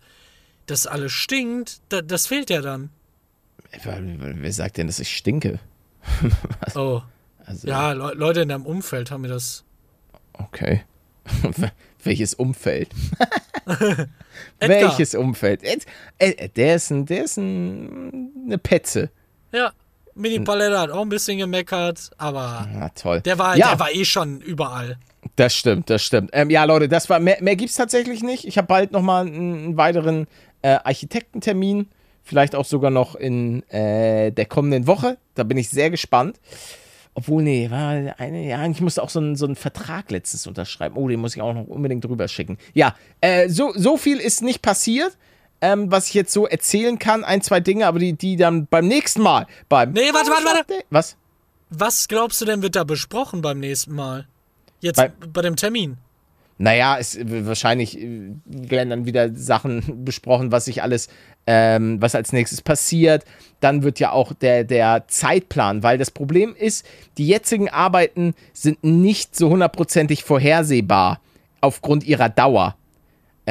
dass 0.66 0.88
alles 0.88 1.12
stinkt. 1.12 1.82
Da, 1.90 2.02
das 2.02 2.28
fehlt 2.28 2.50
ja 2.50 2.62
dann. 2.62 2.90
Wer, 3.84 4.54
sagt 4.54 4.78
denn, 4.78 4.88
dass 4.88 5.00
ich 5.00 5.16
stinke? 5.16 5.60
Oh. 6.76 7.02
Also, 7.46 7.68
Ja, 7.68 7.92
Le 7.92 8.14
Leute 8.14 8.42
in 8.42 8.50
deinem 8.50 8.66
Umfeld 8.66 9.12
haben 9.12 9.22
mir 9.22 9.28
das. 9.28 9.64
okay. 10.34 10.84
Welches 12.04 12.34
Umfeld? 12.34 12.90
Welches 14.60 15.16
Umfeld? 15.16 15.62
Der 15.64 16.76
ist, 16.76 16.92
ein, 16.92 17.06
der 17.06 17.24
ist 17.26 17.38
ein, 17.38 18.32
eine 18.46 18.58
Petze. 18.58 19.10
Ja. 19.52 19.74
Mini 20.16 20.40
Paletta 20.40 20.82
hat 20.82 20.92
auch 20.92 21.02
ein 21.02 21.10
bisschen 21.10 21.38
gemeckert, 21.38 22.12
aber 22.18 22.68
Na 22.72 22.90
toll. 22.90 23.22
der 23.22 23.38
war, 23.38 23.56
ja, 23.58 23.70
der 23.70 23.80
war 23.80 23.92
eh 23.92 24.06
schon 24.06 24.42
überall. 24.42 24.98
Das 25.36 25.54
stimmt, 25.54 25.90
das 25.90 26.02
stimmt. 26.02 26.30
Ähm, 26.34 26.50
ja, 26.50 26.64
Leute, 26.64 26.88
das 26.88 27.10
war 27.10 27.20
mehr, 27.20 27.38
mehr 27.42 27.56
gibt's 27.56 27.76
tatsächlich 27.76 28.24
nicht. 28.24 28.46
Ich 28.46 28.58
habe 28.58 28.68
bald 28.68 28.92
noch 28.92 29.02
mal 29.02 29.26
einen, 29.26 29.66
einen 29.66 29.78
weiteren 29.78 30.28
äh, 30.62 30.78
Architektentermin, 30.84 31.88
vielleicht 32.24 32.56
auch 32.56 32.66
sogar 32.66 32.92
noch 32.92 33.16
in 33.16 33.64
äh, 33.70 34.32
der 34.32 34.46
kommenden 34.46 34.88
Woche. 34.88 35.18
Da 35.36 35.44
bin 35.44 35.58
ich 35.58 35.70
sehr 35.70 35.90
gespannt. 35.90 36.40
Obwohl, 37.16 37.44
nee, 37.44 37.70
war 37.70 38.16
eine, 38.18 38.48
ja, 38.48 38.66
ich 38.66 38.82
musste 38.82 39.04
auch 39.04 39.10
so 39.10 39.20
einen, 39.20 39.36
so 39.36 39.46
einen 39.46 39.56
Vertrag 39.56 40.10
letztens 40.12 40.48
unterschreiben. 40.48 40.96
Oh, 40.96 41.08
den 41.08 41.20
muss 41.20 41.36
ich 41.36 41.42
auch 41.42 41.54
noch 41.54 41.68
unbedingt 41.68 42.06
drüber 42.06 42.28
schicken. 42.28 42.58
Ja, 42.74 42.96
äh, 43.20 43.50
so, 43.50 43.74
so 43.76 43.98
viel 43.98 44.18
ist 44.20 44.42
nicht 44.42 44.62
passiert, 44.62 45.18
ähm, 45.60 45.92
was 45.92 46.08
ich 46.08 46.14
jetzt 46.14 46.32
so 46.32 46.48
erzählen 46.48 46.98
kann. 47.00 47.24
Ein, 47.24 47.42
zwei 47.42 47.60
Dinge, 47.60 47.88
aber 47.88 48.00
die, 48.00 48.14
die 48.14 48.38
dann 48.38 48.68
beim 48.68 48.88
nächsten 48.88 49.22
Mal 49.22 49.48
beim. 49.68 49.92
Nee, 49.92 50.14
warte, 50.14 50.30
warte, 50.30 50.46
warte. 50.46 50.74
Was? 50.92 51.18
Was 51.70 52.08
glaubst 52.08 52.40
du 52.42 52.46
denn, 52.46 52.62
wird 52.62 52.76
da 52.76 52.84
besprochen 52.84 53.42
beim 53.42 53.60
nächsten 53.60 53.94
Mal? 53.94 54.28
Jetzt 54.82 54.98
Bei- 54.98 55.12
bei, 55.34 55.42
dem 55.42 55.56
Termin. 55.56 55.98
Naja, 56.58 56.98
es 57.00 57.18
wird 57.18 57.46
wahrscheinlich 57.48 57.98
äh, 58.00 58.32
werden 58.46 58.90
dann 58.90 59.06
wieder 59.06 59.34
Sachen 59.34 60.04
besprochen, 60.06 60.52
was 60.52 60.66
sich 60.66 60.84
alles, 60.84 61.08
ähm, 61.48 62.02
was 62.02 62.16
als 62.16 62.34
nächstes 62.34 62.62
passiert. 62.62 63.24
Dann 63.62 63.84
wird 63.84 64.00
ja 64.00 64.12
auch 64.12 64.34
der, 64.34 64.64
der 64.66 65.06
Zeitplan, 65.08 65.84
weil 65.84 65.98
das 65.98 66.12
Problem 66.12 66.56
ist, 66.58 66.86
die 67.18 67.28
jetzigen 67.28 67.70
Arbeiten 67.70 68.34
sind 68.54 68.84
nicht 68.84 69.36
so 69.36 69.50
hundertprozentig 69.50 70.24
vorhersehbar 70.24 71.22
aufgrund 71.62 72.04
ihrer 72.06 72.30
Dauer. 72.30 72.76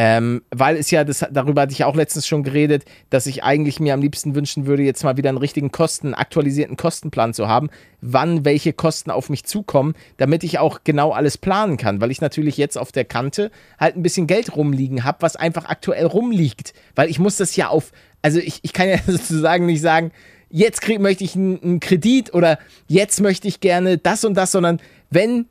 Ähm, 0.01 0.43
weil 0.53 0.77
es 0.77 0.93
ja, 0.93 1.03
das, 1.03 1.27
darüber 1.29 1.63
hatte 1.63 1.73
ich 1.73 1.83
auch 1.83 1.97
letztens 1.97 2.25
schon 2.25 2.45
geredet, 2.45 2.85
dass 3.11 3.27
ich 3.27 3.43
eigentlich 3.43 3.81
mir 3.81 3.95
am 3.95 4.01
liebsten 4.01 4.37
wünschen 4.37 4.65
würde, 4.65 4.85
jetzt 4.85 5.03
mal 5.03 5.17
wieder 5.17 5.29
einen 5.29 5.39
richtigen 5.39 5.73
Kosten, 5.73 6.15
aktualisierten 6.15 6.77
Kostenplan 6.77 7.35
zu 7.35 7.49
haben, 7.49 7.69
wann 8.01 8.45
welche 8.45 8.73
Kosten 8.73 9.11
auf 9.11 9.29
mich 9.29 9.45
zukommen, 9.45 9.95
damit 10.17 10.45
ich 10.45 10.61
auch 10.61 10.83
genau 10.85 11.11
alles 11.11 11.37
planen 11.37 11.79
kann, 11.79 12.01
weil 12.01 12.13
ich 12.13 12.21
natürlich 12.21 12.57
jetzt 12.57 12.79
auf 12.79 12.93
der 12.93 13.07
Kante 13.07 13.51
halt 13.77 13.97
ein 13.97 14.05
bisschen 14.05 14.29
Geld 14.29 14.55
rumliegen 14.55 15.03
habe, 15.03 15.19
was 15.23 15.35
einfach 15.35 15.65
aktuell 15.65 16.07
rumliegt, 16.07 16.75
weil 16.95 17.11
ich 17.11 17.19
muss 17.19 17.37
das 17.37 17.57
ja 17.57 17.67
auf, 17.67 17.91
also 18.23 18.39
ich, 18.39 18.61
ich 18.63 18.73
kann 18.73 18.89
ja 18.89 18.99
sozusagen 19.09 19.67
nicht 19.67 19.81
sagen, 19.81 20.13
jetzt 20.49 20.81
krieg, 20.81 21.01
möchte 21.01 21.25
ich 21.25 21.35
einen, 21.35 21.61
einen 21.61 21.81
Kredit 21.81 22.35
oder 22.35 22.61
jetzt 22.87 23.21
möchte 23.21 23.49
ich 23.49 23.59
gerne 23.59 23.99
das 23.99 24.25
und 24.25 24.35
das, 24.35 24.53
sondern 24.53 24.79
wenn 25.11 25.47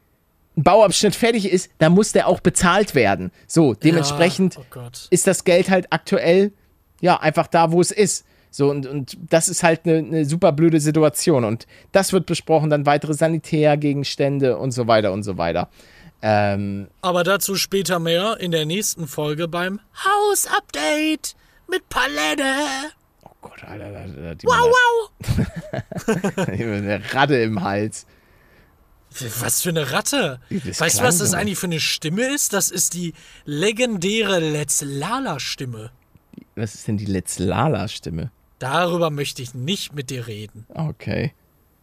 ein 0.58 0.64
Bauabschnitt 0.64 1.16
fertig 1.16 1.52
ist, 1.52 1.70
dann 1.78 1.94
muss 1.94 2.12
der 2.12 2.28
auch 2.28 2.40
bezahlt 2.40 2.96
werden. 2.96 3.32
So, 3.46 3.74
dementsprechend 3.76 4.56
Ja, 4.56 4.62
oh 4.76 4.90
ist 5.12 5.28
das 5.28 5.44
Geld 5.44 5.70
halt 5.70 5.88
aktuell 5.92 6.52
ja 7.00 7.20
einfach 7.20 7.48
da, 7.48 7.72
wo 7.72 7.80
es 7.80 7.92
ist. 7.92 8.26
So, 8.50 8.72
und, 8.72 8.88
und 8.88 9.18
das 9.30 9.50
ist 9.50 9.62
halt 9.62 9.82
eine, 9.86 9.98
eine 9.98 10.26
super 10.26 10.52
blöde 10.52 10.80
Situation. 10.80 11.44
Und 11.44 11.68
das 11.92 12.12
wird 12.12 12.26
besprochen, 12.26 12.72
dann 12.72 12.88
weitere 12.88 13.14
Sanitärgegenstände 13.14 14.58
und 14.58 14.72
so 14.72 14.88
weiter 14.88 15.12
und 15.12 15.22
so 15.24 15.38
weiter. 15.38 15.70
Ähm, 16.24 16.88
Aber 17.02 17.24
dazu 17.24 17.56
später 17.56 18.00
mehr 18.00 18.38
in 18.40 18.52
der 18.52 18.66
nächsten 18.66 19.08
Folge 19.08 19.48
beim 19.48 19.80
Haus-Update 20.04 21.36
mit 21.70 21.88
Palette. 21.90 22.44
oh 23.24 23.30
Gott, 23.42 23.64
Alter, 23.64 23.86
Alter, 23.86 24.36
die 24.36 24.48
Wow, 24.48 24.74
wow. 24.74 25.12
wow. 26.08 26.50
eine 26.50 27.02
Ratte 27.14 27.36
im 27.36 27.62
Hals. 27.64 28.08
Was 29.40 29.62
für 29.62 29.70
eine 29.70 29.92
Ratte. 29.92 30.40
Weißt 30.50 31.00
du, 31.00 31.04
was 31.04 31.18
das 31.20 31.34
eigentlich 31.34 31.58
für 31.58 31.68
eine 31.68 31.80
Stimme 31.80 32.34
ist? 32.34 32.54
Das 32.54 32.70
ist 32.70 32.94
die 32.94 33.14
legendäre 33.46 34.40
Let's 34.40 34.82
Lala-Stimme. 34.86 35.92
Was 36.56 36.76
ist 36.76 36.88
denn 36.88 36.98
die 36.98 37.06
letzte 37.06 37.44
Lala-Stimme? 37.44 38.32
Darüber 38.60 39.10
möchte 39.10 39.42
ich 39.42 39.54
nicht 39.54 39.94
mit 39.94 40.10
dir 40.10 40.28
reden. 40.28 40.66
Okay. 40.74 41.34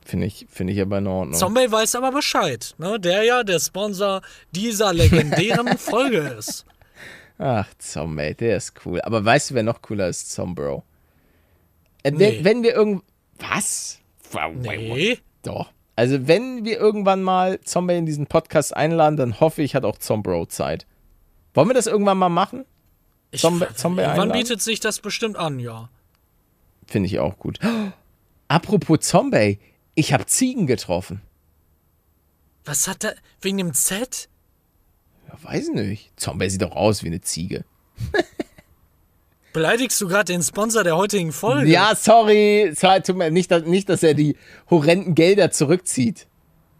Finde 0.05 0.27
ich, 0.27 0.47
finde 0.51 0.73
ich 0.73 0.81
aber 0.83 0.99
in 0.99 1.07
Ordnung. 1.07 1.39
Zombie 1.39 1.71
weiß 1.71 1.95
aber 1.95 2.13
Bescheid, 2.13 2.75
ne? 2.79 3.01
der 3.01 3.23
ja 3.23 3.43
der 3.43 3.59
Sponsor 3.59 4.21
dieser 4.51 4.93
legendären 4.93 5.79
Folge 5.79 6.19
ist. 6.39 6.67
Ach, 7.39 7.67
Zombie, 7.79 8.35
der 8.35 8.57
ist 8.59 8.75
cool. 8.85 9.01
Aber 9.01 9.25
weißt 9.25 9.51
du, 9.51 9.55
wer 9.55 9.63
noch 9.63 9.81
cooler 9.81 10.09
ist? 10.09 10.31
Zombro. 10.31 10.85
Äh, 12.03 12.13
wenn, 12.13 12.17
Nee. 12.19 12.41
wenn 12.45 12.63
wir 12.63 12.75
irgend... 12.75 13.03
Was? 13.39 13.99
Nee. 14.57 15.19
Doch. 15.43 15.71
Also, 15.97 16.27
wenn 16.27 16.65
wir 16.65 16.79
irgendwann 16.79 17.23
mal 17.23 17.61
Zombie 17.61 17.97
in 17.97 18.07
diesen 18.07 18.27
Podcast 18.27 18.77
einladen, 18.77 19.17
dann 19.17 19.39
hoffe 19.41 19.63
ich, 19.63 19.75
hat 19.75 19.85
auch 19.85 19.99
Zombro 19.99 20.47
Zeit. 20.47 20.87
Wollen 21.55 21.69
wir 21.69 21.75
das 21.75 21.87
irgendwann 21.87 22.19
mal 22.19 22.29
machen? 22.29 22.65
Ich, 23.31 23.41
Zombie- 23.41 23.67
Zombie 23.75 24.03
Wann 24.03 24.11
einladen? 24.11 24.33
bietet 24.33 24.61
sich 24.63 24.81
das 24.81 24.99
bestimmt 25.01 25.37
an, 25.37 25.59
ja. 25.61 25.89
Finde 26.87 27.07
ich 27.07 27.19
auch 27.21 27.39
gut. 27.39 27.59
Apropos 28.49 29.01
Zombie, 29.01 29.59
ich 29.95 30.13
habe 30.13 30.27
Ziegen 30.27 30.67
getroffen. 30.67 31.21
Was 32.65 32.89
hat 32.89 33.05
er 33.05 33.15
wegen 33.41 33.59
dem 33.59 33.73
Z? 33.75 34.29
Ja, 35.29 35.35
weiß 35.43 35.69
nicht. 35.71 36.13
Zombie 36.19 36.51
sieht 36.51 36.63
doch 36.63 36.75
aus 36.75 37.03
wie 37.03 37.09
eine 37.09 37.21
Ziege. 37.21 37.65
Beleidigst 39.55 40.01
du 40.01 40.09
gerade 40.09 40.33
den 40.33 40.43
Sponsor 40.43 40.83
der 40.83 40.97
heutigen 40.97 41.33
Folge? 41.33 41.71
Ja, 41.71 41.95
sorry. 41.95 42.75
Tut 43.07 43.17
mir 43.17 43.31
nicht, 43.31 43.53
dass, 43.53 43.63
nicht, 43.63 43.89
dass 43.89 44.03
er 44.03 44.15
die 44.15 44.37
horrenden 44.69 45.15
Gelder 45.15 45.53
zurückzieht. 45.53 46.27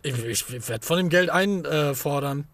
Ich, 0.03 0.13
ich 0.27 0.69
werde 0.69 0.85
von 0.85 0.97
dem 0.97 1.09
Geld 1.09 1.31
einfordern. 1.31 2.49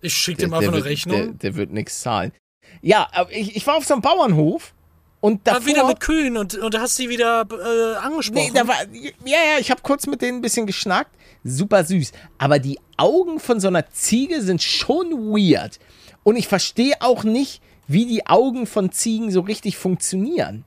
Ich 0.00 0.14
schicke 0.14 0.42
dem 0.42 0.52
einfach 0.52 0.72
eine 0.72 0.78
wird, 0.78 0.86
Rechnung. 0.86 1.16
der, 1.16 1.26
der 1.34 1.54
wird 1.54 1.70
nichts 1.70 2.00
zahlen. 2.00 2.32
Ja, 2.80 3.08
ich, 3.30 3.54
ich 3.54 3.64
war 3.64 3.76
auf 3.76 3.84
so 3.84 3.94
einem 3.94 4.02
Bauernhof 4.02 4.74
und 5.20 5.46
davor... 5.46 5.60
War 5.60 5.66
wieder 5.66 5.86
mit 5.86 6.00
Kühen 6.00 6.36
und, 6.36 6.58
und 6.58 6.76
hast 6.76 6.96
sie 6.96 7.08
wieder 7.08 7.46
äh, 7.48 7.96
angesprochen. 7.98 8.50
Nee, 8.52 8.58
da 8.58 8.66
war, 8.66 8.82
ja, 8.92 9.38
ja, 9.52 9.60
ich 9.60 9.70
habe 9.70 9.80
kurz 9.82 10.08
mit 10.08 10.22
denen 10.22 10.38
ein 10.38 10.42
bisschen 10.42 10.66
geschnackt. 10.66 11.14
Super 11.44 11.84
süß. 11.84 12.10
Aber 12.36 12.58
die 12.58 12.80
Augen 12.96 13.38
von 13.38 13.60
so 13.60 13.68
einer 13.68 13.88
Ziege 13.90 14.42
sind 14.42 14.60
schon 14.60 15.12
weird. 15.12 15.78
Und 16.24 16.34
ich 16.34 16.48
verstehe 16.48 16.94
auch 16.98 17.22
nicht, 17.22 17.62
wie 17.88 18.06
die 18.06 18.26
Augen 18.26 18.66
von 18.66 18.92
Ziegen 18.92 19.30
so 19.30 19.40
richtig 19.40 19.76
funktionieren. 19.76 20.64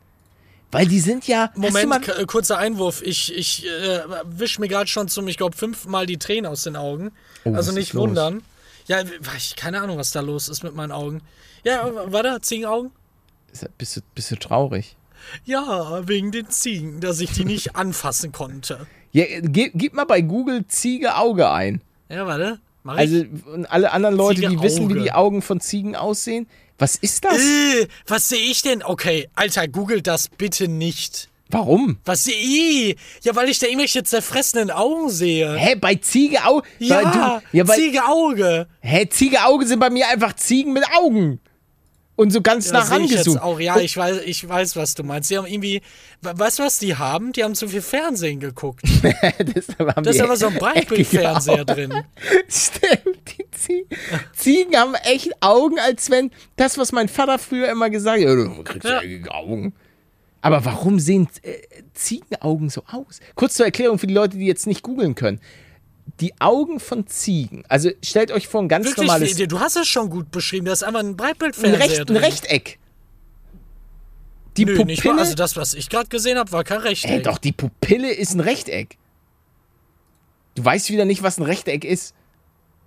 Weil 0.71 0.87
die 0.87 0.99
sind 0.99 1.25
ja. 1.27 1.51
Moment, 1.55 2.09
äh, 2.09 2.25
kurzer 2.25 2.57
Einwurf. 2.57 3.01
Ich, 3.01 3.33
ich 3.35 3.65
äh, 3.65 4.01
wisch 4.25 4.59
mir 4.59 4.67
gerade 4.67 4.87
schon 4.87 5.07
zum, 5.07 5.27
ich 5.27 5.37
glaube, 5.37 5.55
fünfmal 5.55 6.05
die 6.05 6.17
Tränen 6.17 6.45
aus 6.45 6.63
den 6.63 6.75
Augen. 6.75 7.11
Oh, 7.45 7.53
also 7.53 7.71
nicht 7.71 7.93
los? 7.93 8.03
wundern. 8.09 8.41
Ja, 8.87 9.01
ich 9.37 9.55
keine 9.55 9.81
Ahnung, 9.81 9.97
was 9.97 10.11
da 10.11 10.19
los 10.19 10.49
ist 10.49 10.63
mit 10.63 10.75
meinen 10.75 10.91
Augen. 10.91 11.21
Ja, 11.63 11.89
warte, 12.07 12.41
Ziegenaugen? 12.41 12.91
bist, 13.77 13.97
du, 13.97 14.01
bist 14.13 14.31
du 14.31 14.35
traurig? 14.35 14.95
Ja, 15.45 16.07
wegen 16.07 16.31
den 16.31 16.49
Ziegen, 16.49 16.99
dass 16.99 17.19
ich 17.19 17.31
die 17.31 17.45
nicht 17.45 17.75
anfassen 17.75 18.31
konnte. 18.31 18.85
Ja, 19.11 19.23
gib, 19.41 19.71
gib 19.75 19.93
mal 19.93 20.03
bei 20.05 20.21
Google 20.21 20.67
Ziege 20.67 21.15
Auge 21.15 21.49
ein. 21.49 21.81
Ja, 22.09 22.27
warte. 22.27 22.59
Mach 22.83 22.97
Also 22.97 23.15
ich? 23.15 23.45
und 23.47 23.65
alle 23.65 23.91
anderen 23.91 24.15
Leute, 24.15 24.41
die 24.41 24.47
Ziege 24.49 24.61
wissen, 24.61 24.89
wie 24.89 24.93
Auge. 24.93 25.03
die 25.03 25.11
Augen 25.13 25.41
von 25.41 25.59
Ziegen 25.59 25.95
aussehen. 25.95 26.47
Was 26.77 26.95
ist 26.95 27.23
das? 27.23 27.37
Äh, 27.37 27.87
was 28.07 28.29
sehe 28.29 28.39
ich 28.39 28.61
denn? 28.61 28.83
Okay, 28.83 29.29
Alter, 29.35 29.67
googelt 29.67 30.07
das 30.07 30.27
bitte 30.27 30.67
nicht. 30.67 31.29
Warum? 31.49 31.99
Was 32.05 32.23
sehe 32.25 32.35
ich? 32.35 32.97
Ja, 33.21 33.35
weil 33.35 33.49
ich 33.49 33.59
da 33.59 33.67
irgendwelche 33.67 34.03
zerfressenen 34.03 34.71
Augen 34.71 35.09
sehe. 35.09 35.53
Hä, 35.55 35.75
bei 35.75 35.95
Ziege 35.95 36.43
Auge? 36.43 36.67
Ja, 36.79 37.39
du, 37.41 37.57
ja 37.57 37.63
bei, 37.63 37.75
Ziegeauge. 37.75 38.67
Hä, 38.81 39.07
Ziege 39.09 39.45
Auge 39.45 39.65
sind 39.65 39.79
bei 39.79 39.89
mir 39.89 40.07
einfach 40.09 40.33
Ziegen 40.33 40.73
mit 40.73 40.83
Augen. 40.97 41.39
Und 42.15 42.31
so 42.31 42.41
ganz 42.41 42.71
nah 42.71 42.79
ich 42.79 42.85
jetzt 43.11 43.27
rangezoomt. 43.27 43.41
auch. 43.41 43.59
Ja, 43.59 43.75
Und- 43.75 43.81
ich 43.83 43.95
weiß, 43.97 44.21
ich 44.25 44.47
weiß, 44.47 44.75
was 44.75 44.93
du 44.95 45.03
meinst. 45.03 45.29
Die 45.29 45.37
haben 45.37 45.47
irgendwie, 45.47 45.81
we- 46.21 46.37
weißt 46.37 46.59
du, 46.59 46.63
was 46.63 46.79
die 46.79 46.95
haben? 46.95 47.31
Die 47.33 47.43
haben 47.43 47.55
zu 47.55 47.67
viel 47.67 47.81
Fernsehen 47.81 48.39
geguckt. 48.39 48.83
das 49.03 49.67
haben 49.79 50.03
Da 50.03 50.09
ist 50.11 50.21
aber 50.21 50.37
so 50.37 50.47
ein 50.47 50.53
Breitbildfernseher 50.59 51.65
drin. 51.65 51.93
Stimmt, 52.47 53.37
die 53.37 53.45
Zie 53.51 53.85
Ziegen 54.35 54.75
haben 54.77 54.95
echt 55.03 55.31
Augen, 55.41 55.79
als 55.79 56.09
wenn 56.09 56.31
das, 56.55 56.77
was 56.77 56.91
mein 56.91 57.07
Vater 57.09 57.39
früher 57.39 57.69
immer 57.69 57.89
gesagt 57.89 58.19
hat, 58.19 58.23
ja, 58.27 58.35
du 58.35 58.63
kriegst 58.63 58.87
Ja. 58.87 59.01
Augen. 59.31 59.73
Aber 60.41 60.63
warum 60.63 60.99
sehen 60.99 61.27
äh, 61.41 61.53
Ziegenaugen 61.95 62.69
so 62.69 62.83
aus? 62.85 63.19
Kurz 63.33 63.55
zur 63.55 63.65
Erklärung 63.65 63.97
für 63.97 64.05
die 64.07 64.13
Leute, 64.13 64.37
die 64.37 64.45
jetzt 64.45 64.67
nicht 64.67 64.83
googeln 64.83 65.15
können. 65.15 65.39
Die 66.19 66.33
Augen 66.39 66.79
von 66.79 67.07
Ziegen, 67.07 67.63
also 67.67 67.89
stellt 68.01 68.31
euch 68.31 68.47
vor 68.47 68.61
ein 68.61 68.69
ganz 68.69 68.85
Wirklich, 68.85 69.07
normales 69.07 69.35
du 69.35 69.59
hast 69.59 69.75
es 69.75 69.87
schon 69.87 70.09
gut 70.09 70.31
beschrieben. 70.31 70.65
Da 70.65 70.71
ist 70.73 70.83
einfach 70.83 70.99
ein 71.01 71.07
ein, 71.09 71.17
Breitbildfernseher 71.17 71.79
Recht, 71.79 72.09
ein. 72.09 72.15
Rechteck. 72.15 72.79
Die 74.57 74.65
Nö, 74.65 74.83
nicht 74.85 75.03
mal. 75.03 75.09
Pupille, 75.09 75.21
Also 75.21 75.35
das, 75.35 75.57
was 75.57 75.73
ich 75.73 75.89
gerade 75.89 76.07
gesehen 76.07 76.37
habe, 76.37 76.51
war 76.51 76.63
kein 76.63 76.79
Rechteck. 76.79 77.11
Ey, 77.11 77.21
doch, 77.21 77.37
die 77.37 77.51
Pupille 77.51 78.11
ist 78.13 78.33
ein 78.33 78.39
Rechteck. 78.39 78.97
Du 80.55 80.63
weißt 80.63 80.89
wieder 80.89 81.03
nicht, 81.05 81.21
was 81.23 81.37
ein 81.37 81.43
Rechteck 81.43 81.83
ist. 81.83 82.15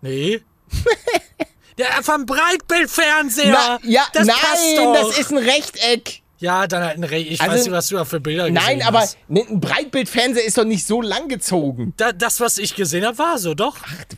Nee. 0.01 0.41
Der 1.79 1.97
einfach 1.97 2.15
ein 2.15 2.27
Breitbildfernseher. 2.27 3.53
Na, 3.53 3.79
ja, 3.85 4.07
das 4.13 4.27
nein, 4.27 4.95
das 4.95 5.19
ist 5.19 5.31
ein 5.31 5.39
Rechteck. 5.39 6.23
Ja, 6.41 6.67
dann 6.69 6.85
halt 6.85 6.97
ein 6.99 7.05
Rechteck. 7.05 7.33
Ich 7.33 7.41
Also- 7.41 7.53
weiß 7.53 7.63
nicht, 7.65 7.73
was 7.73 7.89
du 7.89 7.97
da 7.97 8.05
für 8.05 8.21
Bilder 8.21 8.45
gesehen 8.51 8.55
Nein, 8.65 8.83
aber 8.83 9.01
hast. 9.01 9.19
ne, 9.29 9.45
ein 9.49 9.61
Breitbildfernseher 9.61 10.45
ist 10.45 10.57
doch 10.57 10.65
nicht 10.65 10.87
so 10.87 11.03
langgezogen. 11.03 11.95
Da, 11.97 12.13
das, 12.13 12.41
was 12.41 12.59
ich 12.59 12.75
gesehen 12.77 13.05
habe, 13.05 13.19
war 13.19 13.39
so, 13.39 13.55
doch. 13.55 13.77
Ach, 13.83 14.05
du, 14.05 14.17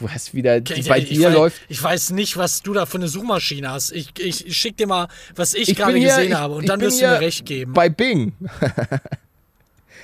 du 0.00 0.08
hast 0.08 0.32
wieder, 0.32 0.56
Ich, 0.56 0.88
bei 0.88 0.98
ich, 0.98 1.10
dir 1.10 1.28
weiß, 1.28 1.34
läuft. 1.34 1.60
ich 1.68 1.82
weiß 1.82 2.10
nicht, 2.12 2.38
was 2.38 2.62
du 2.62 2.72
da 2.72 2.86
für 2.86 2.96
eine 2.96 3.08
Suchmaschine 3.08 3.70
hast. 3.70 3.92
Ich, 3.92 4.18
ich, 4.18 4.46
ich 4.46 4.56
schick 4.56 4.78
dir 4.78 4.86
mal, 4.86 5.08
was 5.34 5.52
ich, 5.52 5.68
Ich 5.68 5.76
gerade 5.76 5.98
hier- 5.98 6.08
gesehen 6.08 6.28
ich- 6.32 6.34
habe. 6.38 6.54
Und 6.54 6.62
ich 6.64 6.68
dann 6.70 6.80
wirst 6.80 7.00
du 7.00 7.04
mir 7.04 7.10
hier 7.12 7.20
recht 7.20 7.44
geben. 7.44 7.72
Bei 7.74 7.88
Bing. 7.88 8.32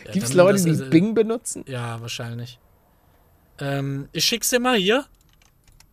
Ja, 0.04 0.12
Gibt 0.12 0.24
es 0.26 0.32
Leute, 0.32 0.62
die 0.62 0.70
ist- 0.70 0.88
Bing 0.90 1.12
benutzen? 1.14 1.64
Ja, 1.68 2.00
wahrscheinlich. 2.00 2.58
Ähm, 3.60 4.08
ich 4.12 4.24
schick's 4.24 4.48
dir 4.48 4.58
mal 4.60 4.76
hier. 4.76 5.04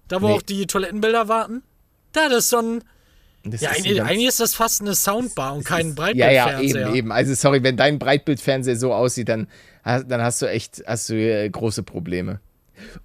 Da, 0.08 0.22
wo 0.22 0.28
Nee. 0.28 0.34
auch 0.36 0.42
die 0.42 0.68
Toilettenbilder 0.68 1.28
warten. 1.28 1.64
Da, 2.14 2.30
das 2.30 2.46
ist 2.46 2.50
so 2.52 2.60
ein. 2.60 2.84
Das 3.46 3.62
Ja, 3.62 3.70
ist 3.72 3.78
eigentlich, 3.78 4.02
ein 4.02 4.08
eigentlich 4.08 4.28
ist 4.28 4.40
das 4.40 4.56
fast 4.56 4.82
eine 4.82 4.96
Soundbar 4.96 5.54
und 5.56 5.64
kein 5.64 5.96
ja, 6.16 6.30
ja, 6.32 6.46
Breitbildfernseher. 6.46 6.88
eben, 6.88 6.96
eben. 6.96 7.12
Also 7.12 7.34
sorry, 7.36 7.62
wenn 7.64 7.78
dein 7.78 8.00
Breitbildfernseher 8.00 8.76
so 8.76 8.94
aussieht, 8.94 9.30
dann, 9.30 9.48
hast- 9.84 10.10
dann 10.10 10.22
hast 10.22 10.42
du 10.42 10.48
echt 10.48 10.84
hast 10.88 11.10
du 11.10 11.16
äh, 11.16 11.48
große 11.50 11.84
Probleme. 11.84 12.40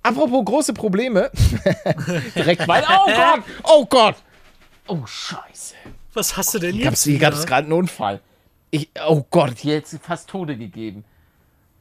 Apropos 0.03 0.45
große 0.45 0.73
Probleme. 0.73 1.31
Direkt 2.35 2.67
weiter. 2.67 3.01
Oh 3.07 3.07
Gott! 3.15 3.45
Oh 3.65 3.87
Gott! 3.87 4.17
Oh 4.89 5.07
Scheiße. 5.07 5.75
Was 6.15 6.37
hast 6.37 6.55
du 6.55 6.59
denn 6.59 6.75
Hier 6.75 6.85
gab's, 6.87 7.05
hier 7.05 7.19
gab's 7.19 7.37
wieder? 7.39 7.47
gerade 7.47 7.65
einen 7.67 7.73
Unfall. 7.75 8.21
Ich, 8.73 8.89
oh 9.07 9.25
Gott, 9.31 9.59
hier 9.59 9.75
jetzt 9.75 9.97
fast 10.03 10.29
Tode 10.29 10.57
gegeben. 10.57 11.05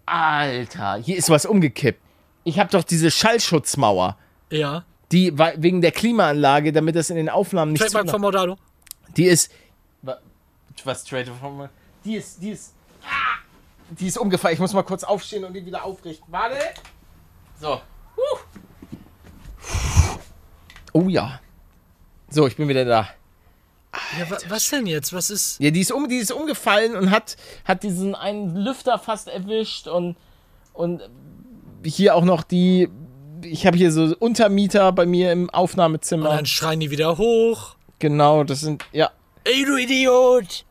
Alter, 0.05 0.97
hier 0.97 1.18
ist 1.18 1.30
was 1.30 1.45
umgekippt. 1.45 1.99
Ich 2.43 2.60
habe 2.60 2.70
doch 2.72 2.84
diese 2.84 3.12
Schallschutzmauer, 3.12 4.18
Ja. 4.51 4.84
Die 5.12 5.38
wegen 5.38 5.82
der 5.82 5.91
Klimaanlage, 5.91 6.72
damit 6.72 6.95
das 6.95 7.10
in 7.10 7.16
den 7.16 7.30
Aufnahmen 7.30 7.72
nicht 7.74 7.82
Trademark 7.82 8.10
von 8.12 8.22
Modado. 8.22 8.57
Die 9.18 9.26
ist 9.26 9.51
wa- 10.01 10.20
was 10.84 11.03
Trade 11.03 11.32
von 11.39 11.70
Die 12.05 12.16
ist 12.16 12.41
die 12.41 12.51
ist 12.51 12.74
ah, 13.03 13.39
die 13.89 14.07
ist 14.07 14.18
umgefallen. 14.18 14.53
Ich 14.53 14.60
muss 14.60 14.74
mal 14.74 14.84
kurz 14.84 15.03
aufstehen 15.03 15.43
und 15.43 15.53
die 15.53 15.66
wieder 15.66 15.84
aufrichten. 15.84 16.26
Warte. 16.32 16.57
So. 17.60 17.82
Huh. 18.16 18.39
Oh 20.93 21.07
ja. 21.10 21.39
So, 22.30 22.47
ich 22.47 22.55
bin 22.55 22.68
wieder 22.68 22.86
da. 22.86 23.10
Ja, 24.20 24.30
wa 24.30 24.38
was 24.49 24.70
denn 24.70 24.86
jetzt? 24.86 25.14
Was 25.14 25.30
ist. 25.32 25.60
Ja, 25.60 25.72
die 25.72 25.82
ist, 25.82 25.91
um, 25.91 26.07
die 26.07 26.18
ist 26.18 26.32
umgefallen 26.32 26.95
und 26.95 27.10
hat, 27.10 27.38
hat 27.66 27.82
diesen 27.82 28.14
einen 28.14 28.55
Lüfter 28.55 28.99
fast 28.99 29.28
erwischt 29.28 29.88
und, 29.88 30.16
und 30.74 31.01
hier 31.84 32.16
auch 32.16 32.24
noch 32.24 32.43
die. 32.43 32.89
Ich 33.44 33.66
habe 33.66 33.78
hier 33.78 33.92
so 33.92 34.16
Untermieter 34.20 34.92
bei 34.92 35.06
mir 35.06 35.32
im 35.32 35.44
Und 35.44 35.54
Aufnahmezimmer. 35.54 36.30
dann 36.30 36.46
schreien 36.46 36.80
die 36.80 36.92
wieder 36.92 37.18
hoch. 37.18 37.76
Genau, 38.00 38.44
das 38.44 38.62
sind. 38.62 38.84
Ja. 38.92 39.12
Ey, 39.44 39.66
du 39.66 39.76
Idiot! 39.78 40.66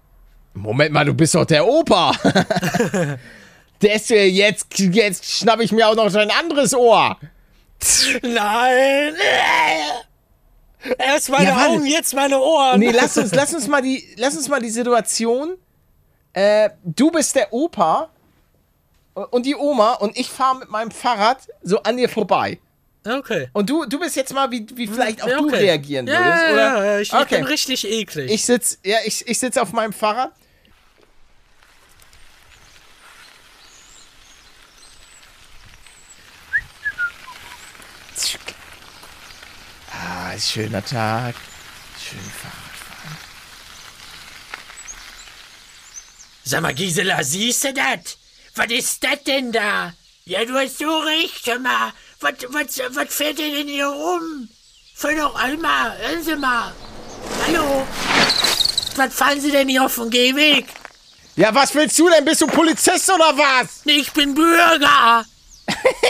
Moment 0.54 0.92
mal, 0.92 1.04
du 1.04 1.14
bist 1.14 1.34
doch 1.34 1.44
der 1.44 1.66
Opa. 1.66 2.12
ja 4.10 4.16
jetzt. 4.22 4.66
Jetzt 4.78 5.24
schnapp 5.38 5.60
ich 5.60 5.72
mir 5.72 5.88
auch 5.88 5.94
noch 5.94 6.10
sein 6.10 6.30
anderes 6.30 6.74
Ohr. 6.74 7.16
Nein! 8.22 9.14
Erst 10.98 11.30
meine 11.30 11.50
Ja. 11.50 11.66
Augen, 11.66 11.86
jetzt 11.86 12.14
meine 12.14 12.38
Ohren. 12.40 12.80
Nee, 12.80 12.90
lass 12.90 13.16
uns, 13.18 13.34
lass 13.34 13.52
uns 13.54 13.66
mal 13.68 13.82
die, 13.82 14.04
lass 14.16 14.36
uns 14.36 14.48
mal 14.48 14.60
die 14.60 14.70
Situation. 14.70 15.56
Äh, 16.32 16.70
du 16.84 17.10
bist 17.10 17.34
der 17.34 17.52
Opa 17.52 18.10
und 19.26 19.46
die 19.46 19.54
Oma 19.54 19.94
und 19.94 20.16
ich 20.16 20.28
fahre 20.28 20.58
mit 20.58 20.68
meinem 20.70 20.90
Fahrrad 20.90 21.46
so 21.62 21.82
an 21.82 21.96
dir 21.96 22.08
vorbei. 22.08 22.58
Okay. 23.06 23.48
Und 23.52 23.70
du, 23.70 23.84
du 23.86 23.98
bist 23.98 24.16
jetzt 24.16 24.34
mal, 24.34 24.50
wie, 24.50 24.66
wie 24.74 24.86
vielleicht 24.86 25.22
auch 25.22 25.28
Ja, 25.28 25.38
du 25.38 25.46
okay. 25.46 25.56
reagieren 25.56 26.06
ja, 26.06 26.12
würdest, 26.12 26.42
ja, 26.42 26.52
oder? 26.52 26.60
Ja, 26.60 26.84
ja, 26.84 26.98
ich, 27.00 27.08
ich 27.08 27.14
okay. 27.14 27.36
bin 27.36 27.44
richtig 27.44 27.86
eklig. 27.88 28.30
Ich 28.30 28.44
sitz, 28.44 28.78
ja, 28.84 28.98
ich, 29.04 29.26
ich 29.26 29.38
sitz 29.38 29.56
auf 29.56 29.72
meinem 29.72 29.92
Fahrrad. 29.92 30.32
Ah, 39.90 40.32
ist 40.32 40.50
schöner 40.50 40.84
Tag. 40.84 41.34
Schön 41.98 42.20
Fahrradfahren. 42.20 43.16
Sag 46.44 46.62
mal, 46.62 46.74
Gisela, 46.74 47.22
siehst 47.22 47.64
du 47.64 47.72
das? 47.72 48.18
Was 48.58 48.70
ist 48.72 49.04
das 49.04 49.22
denn 49.22 49.52
da? 49.52 49.92
Ja, 50.24 50.44
du 50.44 50.54
hast 50.54 50.78
so 50.78 50.98
recht, 50.98 51.46
hör 51.46 51.60
mal. 51.60 51.92
Was, 52.18 52.32
was, 52.48 52.80
was 52.96 53.14
fährt 53.14 53.38
denn 53.38 53.54
denn 53.54 53.68
hier 53.68 53.86
rum? 53.86 54.48
Fahr 54.96 55.14
doch 55.14 55.36
einmal, 55.36 55.96
hören 55.96 56.24
Sie 56.24 56.34
mal. 56.34 56.72
Hallo? 57.46 57.86
Was 58.96 59.14
fahren 59.14 59.40
Sie 59.40 59.52
denn 59.52 59.68
hier 59.68 59.84
auf 59.84 59.94
dem 59.94 60.10
Gehweg? 60.10 60.66
Ja, 61.36 61.54
was 61.54 61.72
willst 61.72 61.96
du 62.00 62.10
denn? 62.10 62.24
Bist 62.24 62.40
du 62.40 62.48
Polizist 62.48 63.08
oder 63.08 63.32
was? 63.38 63.82
Ich 63.84 64.12
bin 64.12 64.34
Bürger. 64.34 65.24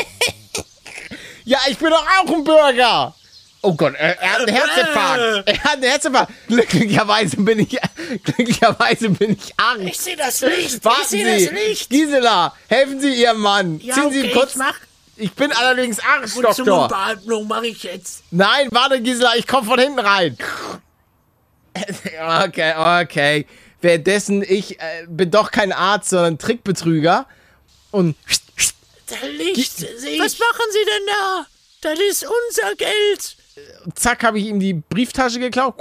Ja, 1.44 1.58
ich 1.66 1.78
bin 1.78 1.88
doch 1.88 2.04
auch 2.06 2.30
ein 2.30 2.44
Bürger. 2.44 3.14
Oh 3.60 3.74
Gott, 3.74 3.94
er, 3.96 4.20
er 4.20 4.32
hat 4.32 4.40
einen 4.40 4.54
Herzinfarkt. 4.56 5.48
Er 5.48 5.64
hat 5.64 5.72
einen 5.74 5.82
Herzinfarkt. 5.82 6.32
Glücklicherweise 6.46 7.36
bin 7.38 7.58
ich, 7.58 7.76
glücklicherweise 8.24 9.10
bin 9.10 9.32
ich 9.32 9.52
arm. 9.56 9.80
Ich 9.86 9.98
sehe 9.98 10.16
das 10.16 10.40
Licht. 10.42 10.84
Warten 10.84 11.00
ich 11.02 11.08
sehe 11.08 11.38
Sie, 11.38 11.44
das 11.46 11.54
Licht. 11.54 11.90
Gisela, 11.90 12.54
helfen 12.68 13.00
Sie 13.00 13.14
Ihrem 13.20 13.40
Mann. 13.40 13.80
Ja, 13.80 13.94
Ziehen 13.94 14.12
Sie 14.12 14.20
okay, 14.20 14.32
kurz. 14.32 14.50
ich 14.50 14.56
mach. 14.56 14.74
Ich 15.16 15.32
bin 15.32 15.50
allerdings 15.50 15.98
Und 15.98 16.28
zur 16.28 16.46
Arschdoktor. 16.48 16.78
Mundbeatmung 16.78 17.48
mache 17.48 17.66
ich 17.66 17.82
jetzt. 17.82 18.22
Nein, 18.30 18.68
warte, 18.70 19.00
Gisela, 19.00 19.34
ich 19.36 19.46
komme 19.48 19.66
von 19.66 19.78
hinten 19.80 19.98
rein. 19.98 20.36
Okay, 22.44 22.74
okay. 23.02 23.46
Währenddessen, 23.80 24.42
ich 24.42 24.80
äh, 24.80 25.06
bin 25.08 25.30
doch 25.30 25.50
kein 25.52 25.72
Arzt, 25.72 26.10
sondern 26.10 26.38
Trickbetrüger. 26.38 27.26
Und 27.92 28.16
Da 29.06 29.26
Licht 29.26 29.76
sehe 29.76 30.10
ich. 30.10 30.20
Was 30.20 30.38
machen 30.38 30.64
Sie 30.72 30.84
denn 30.84 31.06
da? 31.06 31.46
Das 31.82 31.98
ist 32.00 32.24
unser 32.24 32.74
Geld. 32.74 33.36
Zack, 33.94 34.24
habe 34.24 34.38
ich 34.38 34.46
ihm 34.46 34.60
die 34.60 34.74
Brieftasche 34.74 35.38
geklaut. 35.38 35.74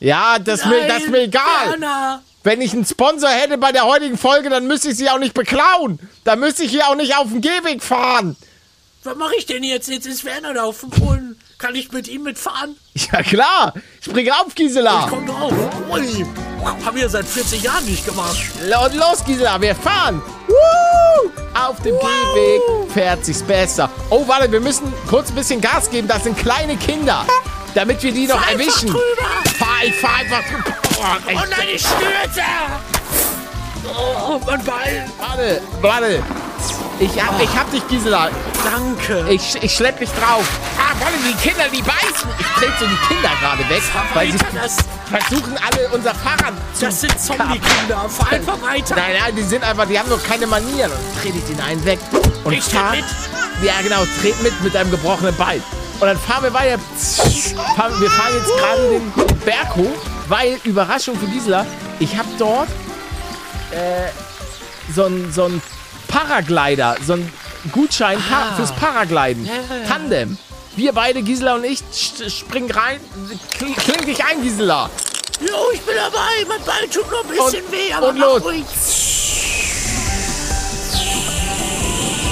Ja, 0.00 0.38
das, 0.38 0.64
mir, 0.64 0.86
das 0.88 1.02
ist 1.02 1.10
mir 1.10 1.22
egal. 1.22 1.70
Werner. 1.70 2.22
Wenn 2.42 2.62
ich 2.62 2.72
einen 2.72 2.86
Sponsor 2.86 3.28
hätte 3.28 3.58
bei 3.58 3.70
der 3.70 3.84
heutigen 3.84 4.16
Folge, 4.16 4.48
dann 4.48 4.66
müsste 4.66 4.90
ich 4.90 4.96
sie 4.96 5.10
auch 5.10 5.18
nicht 5.18 5.34
beklauen. 5.34 5.98
Dann 6.24 6.40
müsste 6.40 6.62
ich 6.62 6.70
hier 6.70 6.88
auch 6.88 6.94
nicht 6.94 7.14
auf 7.14 7.28
dem 7.28 7.42
Gehweg 7.42 7.82
fahren. 7.82 8.34
Was 9.04 9.16
mache 9.16 9.34
ich 9.36 9.44
denn 9.44 9.62
jetzt? 9.62 9.88
Jetzt 9.88 10.06
ist 10.06 10.24
Werner 10.24 10.54
da 10.54 10.64
auf 10.64 10.80
dem 10.80 10.90
Polen. 10.90 11.38
Kann 11.60 11.74
ich 11.74 11.92
mit 11.92 12.08
ihm 12.08 12.22
mitfahren? 12.22 12.74
Ja 12.94 13.22
klar, 13.22 13.74
spring 14.00 14.30
auf, 14.30 14.54
Gisela. 14.54 15.06
Komm 15.10 15.26
drauf. 15.26 15.52
Ui. 15.90 16.26
Haben 16.64 16.96
wir 16.96 17.08
seit 17.08 17.26
40 17.26 17.62
Jahren 17.62 17.84
nicht 17.84 18.04
gemacht. 18.06 18.36
Und 18.60 18.94
los, 18.94 19.24
Gisela, 19.24 19.60
wir 19.60 19.74
fahren. 19.74 20.22
Woo! 20.48 21.30
Auf 21.54 21.76
dem 21.82 21.94
Gehweg 21.98 22.90
fährt 22.92 23.24
sich's 23.24 23.42
besser. 23.42 23.90
Oh, 24.08 24.26
warte, 24.26 24.50
wir 24.50 24.60
müssen 24.60 24.92
kurz 25.08 25.28
ein 25.30 25.34
bisschen 25.34 25.60
Gas 25.60 25.90
geben. 25.90 26.08
Das 26.08 26.24
sind 26.24 26.36
kleine 26.38 26.76
Kinder. 26.76 27.26
Damit 27.74 28.02
wir 28.02 28.12
die 28.12 28.26
noch 28.26 28.40
Fahr 28.40 28.52
erwischen. 28.52 28.88
drüber. 28.88 29.28
Fahr, 29.58 29.84
ich 29.84 29.94
fahr 29.96 30.16
einfach 30.16 30.42
drüber. 30.50 30.76
Oh. 30.98 31.30
Oh 31.34 31.46
nein, 31.50 31.68
ich 31.74 31.80
stürze. 31.82 32.42
Oh, 33.86 34.40
mein 34.46 34.64
Bein. 34.64 35.10
Warte, 35.18 35.62
warte. 35.80 36.22
Ich 37.00 37.18
hab, 37.18 37.40
ich 37.40 37.56
hab 37.56 37.70
dich, 37.70 37.86
Gisela. 37.88 38.28
Danke. 38.62 39.24
Ich, 39.30 39.56
ich 39.62 39.74
schlepp 39.74 39.98
dich 39.98 40.10
drauf. 40.10 40.46
Ah, 40.78 40.92
warte, 41.00 41.14
die 41.26 41.48
Kinder, 41.48 41.64
die 41.72 41.80
beißen. 41.80 42.28
Ich 42.38 42.46
trete 42.46 42.72
so 42.78 42.86
die 42.86 43.08
Kinder 43.08 43.30
gerade 43.40 43.66
weg, 43.70 43.82
weil 44.12 44.30
sie 44.30 44.38
das, 44.54 44.76
versuchen 45.08 45.56
alle 45.56 45.88
unser 45.88 46.14
Fahrrad 46.14 46.52
zu 46.74 46.84
das 46.84 47.00
sind 47.00 47.18
Zombie-Kinder. 47.18 48.06
Fahr 48.06 48.32
einfach 48.32 48.60
weiter. 48.60 48.96
Nein, 48.96 49.14
nein, 49.18 49.34
die 49.34 49.42
sind 49.42 49.64
einfach, 49.64 49.86
die 49.86 49.98
haben 49.98 50.10
doch 50.10 50.22
keine 50.22 50.46
Manieren. 50.46 50.90
Dann 50.90 51.22
trete 51.22 51.38
ich 51.38 51.44
den 51.44 51.60
einen 51.62 51.82
weg 51.86 51.98
und 52.44 52.52
Ich 52.52 52.64
fahr. 52.64 52.90
mit. 52.90 53.04
Ja, 53.62 53.80
genau, 53.82 54.04
tret 54.20 54.42
mit 54.42 54.60
mit 54.62 54.74
deinem 54.74 54.90
gebrochenen 54.90 55.34
Bein. 55.36 55.62
Und 56.00 56.06
dann 56.06 56.18
fahren 56.18 56.44
wir 56.44 56.52
weiter. 56.52 56.78
Wir 56.78 58.10
fahren 58.10 58.34
jetzt 58.34 58.58
gerade 58.58 58.88
den, 58.90 59.38
Berg 59.46 59.74
hoch, 59.74 60.02
weil, 60.28 60.58
Überraschung 60.64 61.18
für 61.18 61.26
Gisela, 61.26 61.64
ich 61.98 62.14
habe 62.14 62.28
dort 62.38 62.68
äh, 63.70 64.10
so 64.94 65.06
einen 65.06 65.32
so 65.32 65.44
ein 65.44 65.62
Paraglider, 66.10 66.96
so 67.06 67.14
einen 67.14 67.32
Gutschein 67.72 68.18
pa 68.28 68.54
fürs 68.56 68.72
Paragliden. 68.72 69.48
Tandem. 69.88 70.36
Wir 70.76 70.92
beide, 70.92 71.22
Gisela 71.22 71.56
und 71.56 71.64
ich, 71.64 71.80
springen 72.28 72.70
rein. 72.70 73.00
Kling, 73.52 73.74
kling 73.74 74.04
dich 74.06 74.24
ein, 74.24 74.42
Gisela. 74.42 74.88
Jo, 75.40 75.54
ich 75.72 75.80
bin 75.82 75.94
dabei. 75.96 76.44
Mein 76.48 76.64
Bein 76.64 76.90
tut 76.90 77.10
noch 77.10 77.24
ein 77.24 77.28
bisschen 77.30 77.64
Und- 77.64 77.72
weh, 77.72 77.92
aber 77.92 78.08
und 78.08 78.18
los. 78.18 78.44
ruhig. 78.44 78.64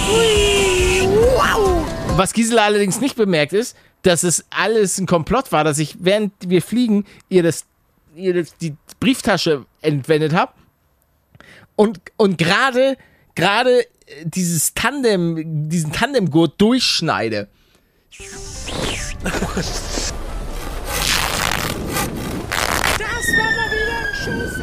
Hui, 0.08 1.08
wow. 1.36 1.86
Was 2.16 2.32
Gisela 2.32 2.64
allerdings 2.64 3.00
nicht 3.00 3.16
bemerkt 3.16 3.52
ist, 3.52 3.76
dass 4.02 4.22
es 4.22 4.44
alles 4.50 4.98
ein 4.98 5.06
Komplott 5.06 5.52
war, 5.52 5.64
dass 5.64 5.78
ich, 5.78 5.96
während 6.00 6.32
wir 6.40 6.62
fliegen, 6.62 7.04
ihr 7.28 7.42
das, 7.42 7.64
ihr 8.14 8.34
das 8.34 8.56
die 8.56 8.74
Brieftasche 9.00 9.66
entwendet 9.82 10.32
habe 10.34 10.52
und, 11.76 12.00
und 12.16 12.38
gerade, 12.38 12.96
gerade 13.38 13.82
äh, 13.82 13.86
dieses 14.24 14.74
Tandem, 14.74 15.68
diesen 15.68 15.92
Tandemgurt 15.92 16.60
durchschneide. 16.60 17.46
Das 18.10 18.66
war 23.36 23.50
mal 23.56 23.70
wieder 23.70 23.98
ein 24.02 24.14
Schuss. 24.14 24.54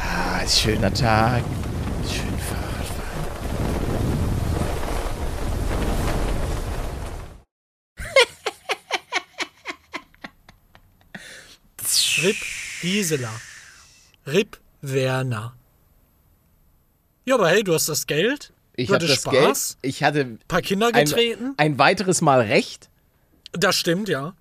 Ah, 0.00 0.40
ist 0.42 0.60
schöner 0.60 0.92
Tag. 0.92 1.44
Schön 2.08 2.38
Fahrradfahren. 2.48 3.26
Rip 12.24 12.36
Gisela. 12.80 13.30
Rip 14.26 14.58
Werner. 14.80 15.54
Ja, 17.24 17.34
aber 17.34 17.48
hey, 17.48 17.64
du 17.64 17.74
hast 17.74 17.88
das 17.88 18.06
Geld. 18.06 18.52
Ich 18.76 18.90
hatte 18.90 19.06
das 19.06 19.16
Spaß. 19.16 19.32
Geld. 19.32 19.76
Ich 19.82 20.02
hatte 20.02 20.38
Paar 20.48 20.62
Kinder 20.62 20.90
ein, 20.92 21.04
getreten. 21.04 21.54
ein 21.56 21.78
weiteres 21.78 22.20
Mal 22.20 22.40
recht. 22.42 22.88
Das 23.52 23.74
stimmt, 23.74 24.08
ja. 24.08 24.34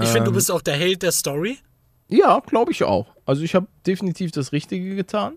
Ich 0.00 0.08
finde, 0.08 0.30
du 0.30 0.32
bist 0.32 0.50
auch 0.50 0.62
der 0.62 0.74
Held 0.74 1.02
der 1.02 1.12
Story. 1.12 1.58
Ja, 2.08 2.40
glaube 2.40 2.72
ich 2.72 2.82
auch. 2.84 3.06
Also 3.26 3.42
ich 3.42 3.54
habe 3.54 3.66
definitiv 3.86 4.32
das 4.32 4.52
Richtige 4.52 4.96
getan. 4.96 5.34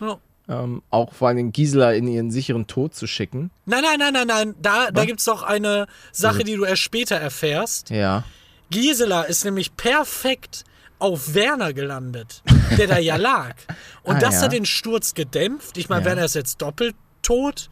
Ja. 0.00 0.18
Ähm, 0.48 0.82
auch 0.88 1.12
vor 1.12 1.28
allem 1.28 1.52
Gisela 1.52 1.92
in 1.92 2.08
ihren 2.08 2.30
sicheren 2.30 2.66
Tod 2.66 2.94
zu 2.94 3.06
schicken. 3.06 3.50
Nein, 3.66 3.82
nein, 3.82 3.98
nein, 3.98 4.12
nein, 4.14 4.26
nein. 4.26 4.54
Da, 4.62 4.90
da 4.90 5.04
gibt 5.04 5.18
es 5.18 5.26
doch 5.26 5.42
eine 5.42 5.86
Sache, 6.10 6.42
die 6.42 6.54
du 6.54 6.64
erst 6.64 6.80
später 6.80 7.16
erfährst. 7.16 7.90
Ja. 7.90 8.24
Gisela 8.70 9.22
ist 9.22 9.44
nämlich 9.44 9.76
perfekt 9.76 10.64
auf 10.98 11.34
Werner 11.34 11.72
gelandet, 11.72 12.42
der 12.76 12.86
da 12.86 12.98
ja 12.98 13.16
lag. 13.16 13.54
Und 14.02 14.16
Ah, 14.16 14.20
das 14.20 14.36
ja. 14.36 14.42
hat 14.42 14.52
den 14.52 14.66
Sturz 14.66 15.14
gedämpft. 15.14 15.76
Ich 15.76 15.88
meine, 15.88 16.02
Ja. 16.02 16.06
Werner 16.06 16.24
ist 16.24 16.34
jetzt 16.34 16.60
doppelt 16.62 16.96
tot, 17.22 17.70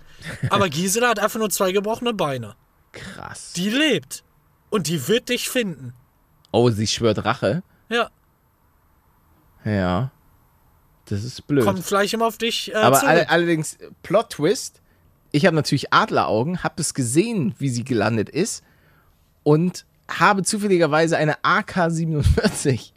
aber 0.50 0.68
Gisela 0.68 1.08
hat 1.10 1.18
einfach 1.18 1.38
nur 1.38 1.50
zwei 1.50 1.72
gebrochene 1.72 2.14
Beine. 2.14 2.54
Krass. 2.92 3.52
Die 3.54 3.68
lebt. 3.70 4.22
Und 4.70 4.86
die 4.88 5.06
wird 5.08 5.28
dich 5.28 5.48
finden. 5.48 5.92
oh, 6.52 6.70
sie 6.70 6.86
schwört 6.86 7.24
Rache. 7.24 7.62
Ja, 7.88 8.10
Ja. 9.64 10.10
Das 11.08 11.22
ist 11.22 11.46
blöd. 11.46 11.64
kommt 11.64 11.84
vielleicht 11.84 12.14
immer 12.14 12.26
auf 12.26 12.36
dich 12.36 12.72
äh, 12.72 12.76
Aber 12.78 13.06
all, 13.06 13.24
allerdings, 13.26 13.78
Plot-Twist. 14.02 14.80
Ich 15.30 15.46
habe 15.46 15.54
natürlich 15.54 15.92
Adleraugen, 15.92 16.64
habe 16.64 16.80
es 16.82 16.94
gesehen, 16.94 17.54
wie 17.58 17.68
sie 17.68 17.84
gelandet 17.84 18.28
ist 18.28 18.64
und 19.44 19.86
habe 20.10 20.42
zufälligerweise 20.42 21.16
eine 21.16 21.36
AK-47, 21.44 22.92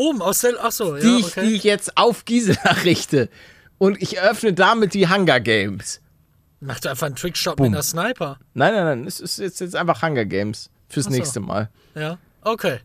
Oben 0.00 0.22
aus 0.22 0.38
der. 0.38 0.64
Achso, 0.64 0.96
ja, 0.96 1.02
die, 1.02 1.20
ich, 1.20 1.26
okay. 1.26 1.46
die 1.46 1.54
ich 1.56 1.64
jetzt 1.64 1.96
auf 1.98 2.24
Gisela 2.24 2.72
richte. 2.84 3.28
Und 3.76 4.00
ich 4.00 4.16
eröffne 4.16 4.54
damit 4.54 4.94
die 4.94 5.08
Hunger 5.08 5.40
Games. 5.40 6.00
Mach 6.60 6.80
doch 6.80 6.90
einfach 6.90 7.06
einen 7.06 7.16
Trickshot 7.16 7.60
mit 7.60 7.68
einer 7.68 7.82
Sniper. 7.82 8.38
Nein, 8.54 8.72
nein, 8.74 8.84
nein, 8.84 9.06
es 9.06 9.20
ist 9.20 9.38
jetzt, 9.38 9.60
jetzt 9.60 9.76
einfach 9.76 10.02
Hunger 10.02 10.24
Games 10.24 10.70
fürs 10.88 11.04
so. 11.06 11.10
nächste 11.10 11.40
Mal. 11.40 11.68
Ja, 11.94 12.18
okay. 12.42 12.80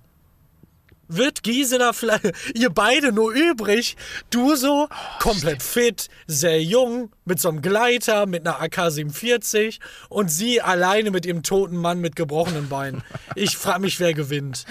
Wird 1.08 1.44
Gisela 1.44 1.94
vielleicht, 1.94 2.34
ihr 2.54 2.70
beide 2.70 3.14
nur 3.14 3.32
übrig, 3.32 3.96
du 4.30 4.56
so 4.56 4.90
komplett 5.20 5.64
fit, 5.64 6.10
sehr 6.28 6.62
jung, 6.62 7.12
mit 7.24 7.40
so 7.40 7.48
einem 7.50 7.62
Gleiter, 7.62 8.26
mit 8.26 8.46
einer 8.46 8.62
AK-47 8.62 9.80
und 10.10 10.30
sie 10.30 10.62
alleine 10.62 11.12
mit 11.12 11.26
ihrem 11.26 11.44
toten 11.44 11.78
Mann 11.78 12.02
mit 12.02 12.16
gebrochenen 12.16 12.68
Beinen. 12.68 13.04
Ich 13.36 13.58
frage 13.58 13.82
mich, 13.82 14.00
wer 14.00 14.14
gewinnt. 14.14 14.66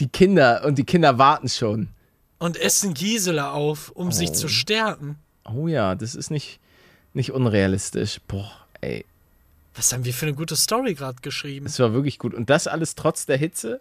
Die 0.00 0.08
Kinder 0.08 0.64
und 0.64 0.78
die 0.78 0.84
Kinder 0.84 1.18
warten 1.18 1.48
schon. 1.48 1.88
Und 2.38 2.56
essen 2.56 2.94
Gisela 2.94 3.50
auf, 3.52 3.90
um 3.90 4.12
sich 4.12 4.32
zu 4.32 4.48
stärken. 4.48 5.16
Oh 5.44 5.66
ja, 5.66 5.94
das 5.94 6.14
ist 6.14 6.30
nicht, 6.30 6.60
nicht 7.14 7.32
unrealistisch. 7.32 8.20
Boah, 8.28 8.50
ey, 8.80 9.04
Was 9.74 9.92
haben 9.92 10.04
wir 10.04 10.14
für 10.14 10.26
eine 10.26 10.34
gute 10.36 10.54
Story 10.54 10.94
gerade 10.94 11.20
geschrieben? 11.20 11.66
es 11.66 11.78
war 11.80 11.92
wirklich 11.92 12.18
gut. 12.18 12.34
Und 12.34 12.48
das 12.48 12.68
alles 12.68 12.94
trotz 12.94 13.26
der 13.26 13.38
Hitze? 13.38 13.80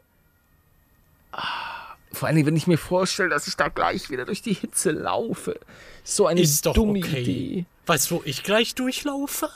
Ah, 1.31 1.95
vor 2.11 2.27
allem, 2.29 2.45
wenn 2.47 2.55
ich 2.55 2.65
mir 2.67 2.77
vorstelle, 2.77 3.29
dass 3.29 3.47
ich 3.47 3.55
da 3.55 3.67
gleich 3.67 4.09
wieder 4.09 4.25
durch 4.25 4.41
die 4.41 4.53
Hitze 4.53 4.91
laufe. 4.91 5.59
So 6.03 6.25
eine 6.25 6.41
Ist 6.41 6.65
doch 6.65 6.73
dumme 6.73 6.97
okay. 6.99 7.21
Idee. 7.21 7.65
Weißt 7.85 8.09
du, 8.09 8.15
wo 8.15 8.21
ich 8.25 8.43
gleich 8.43 8.73
durchlaufe? 8.73 9.49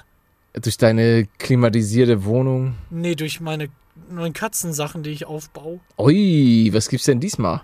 Durch 0.54 0.78
deine 0.78 1.28
klimatisierte 1.40 2.24
Wohnung. 2.26 2.76
Nee, 2.90 3.16
durch 3.16 3.40
meine 3.40 3.70
neuen 4.10 4.34
Katzensachen, 4.34 5.04
die 5.04 5.12
ich 5.12 5.26
aufbaue. 5.26 5.80
Ui, 5.98 6.70
was 6.74 6.90
gibt's 6.90 7.06
denn 7.06 7.20
diesmal? 7.20 7.62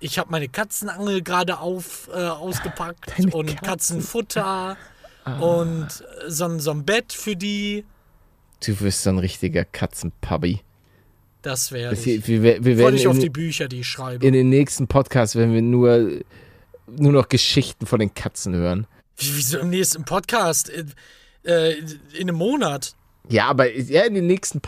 Ich 0.00 0.18
habe 0.18 0.30
meine 0.30 0.48
Katzenangel 0.48 1.22
gerade 1.22 1.58
auf 1.58 2.08
äh, 2.12 2.18
ausgepackt 2.18 3.12
Deine 3.18 3.30
und 3.32 3.46
Katzen. 3.46 3.66
Katzenfutter 3.66 4.76
und 5.40 5.86
äh, 6.26 6.30
so, 6.30 6.46
ein- 6.46 6.60
so 6.60 6.70
ein 6.70 6.84
Bett 6.84 7.12
für 7.12 7.36
die. 7.36 7.84
Du 8.64 8.78
wirst 8.80 9.02
so 9.02 9.10
ein 9.10 9.18
richtiger 9.18 9.64
Katzenpubby. 9.64 10.60
Das 11.42 11.72
wäre 11.72 11.94
ich. 11.94 12.26
Wir, 12.26 12.42
wir 12.64 12.76
werden 12.78 12.96
dich 12.96 13.06
auf 13.08 13.18
die 13.18 13.26
in, 13.26 13.32
Bücher, 13.32 13.68
die 13.68 13.80
ich 13.80 13.88
schreibe. 13.88 14.26
in 14.26 14.32
den 14.34 14.50
nächsten 14.50 14.86
Podcasts, 14.88 15.36
wenn 15.36 15.54
wir 15.54 15.62
nur, 15.62 16.20
nur 16.86 17.12
noch 17.12 17.28
Geschichten 17.28 17.86
von 17.86 17.98
den 18.00 18.12
Katzen 18.12 18.54
hören. 18.54 18.86
Wie, 19.16 19.36
wieso 19.36 19.58
im 19.58 19.70
nächsten 19.70 20.04
Podcast? 20.04 20.70
Äh, 20.70 20.84
äh, 21.44 21.78
in 22.12 22.28
einem 22.28 22.36
Monat? 22.36 22.94
Ja, 23.30 23.46
aber 23.48 23.74
ja, 23.74 24.02
in 24.04 24.14
den 24.14 24.26
nächsten 24.26 24.60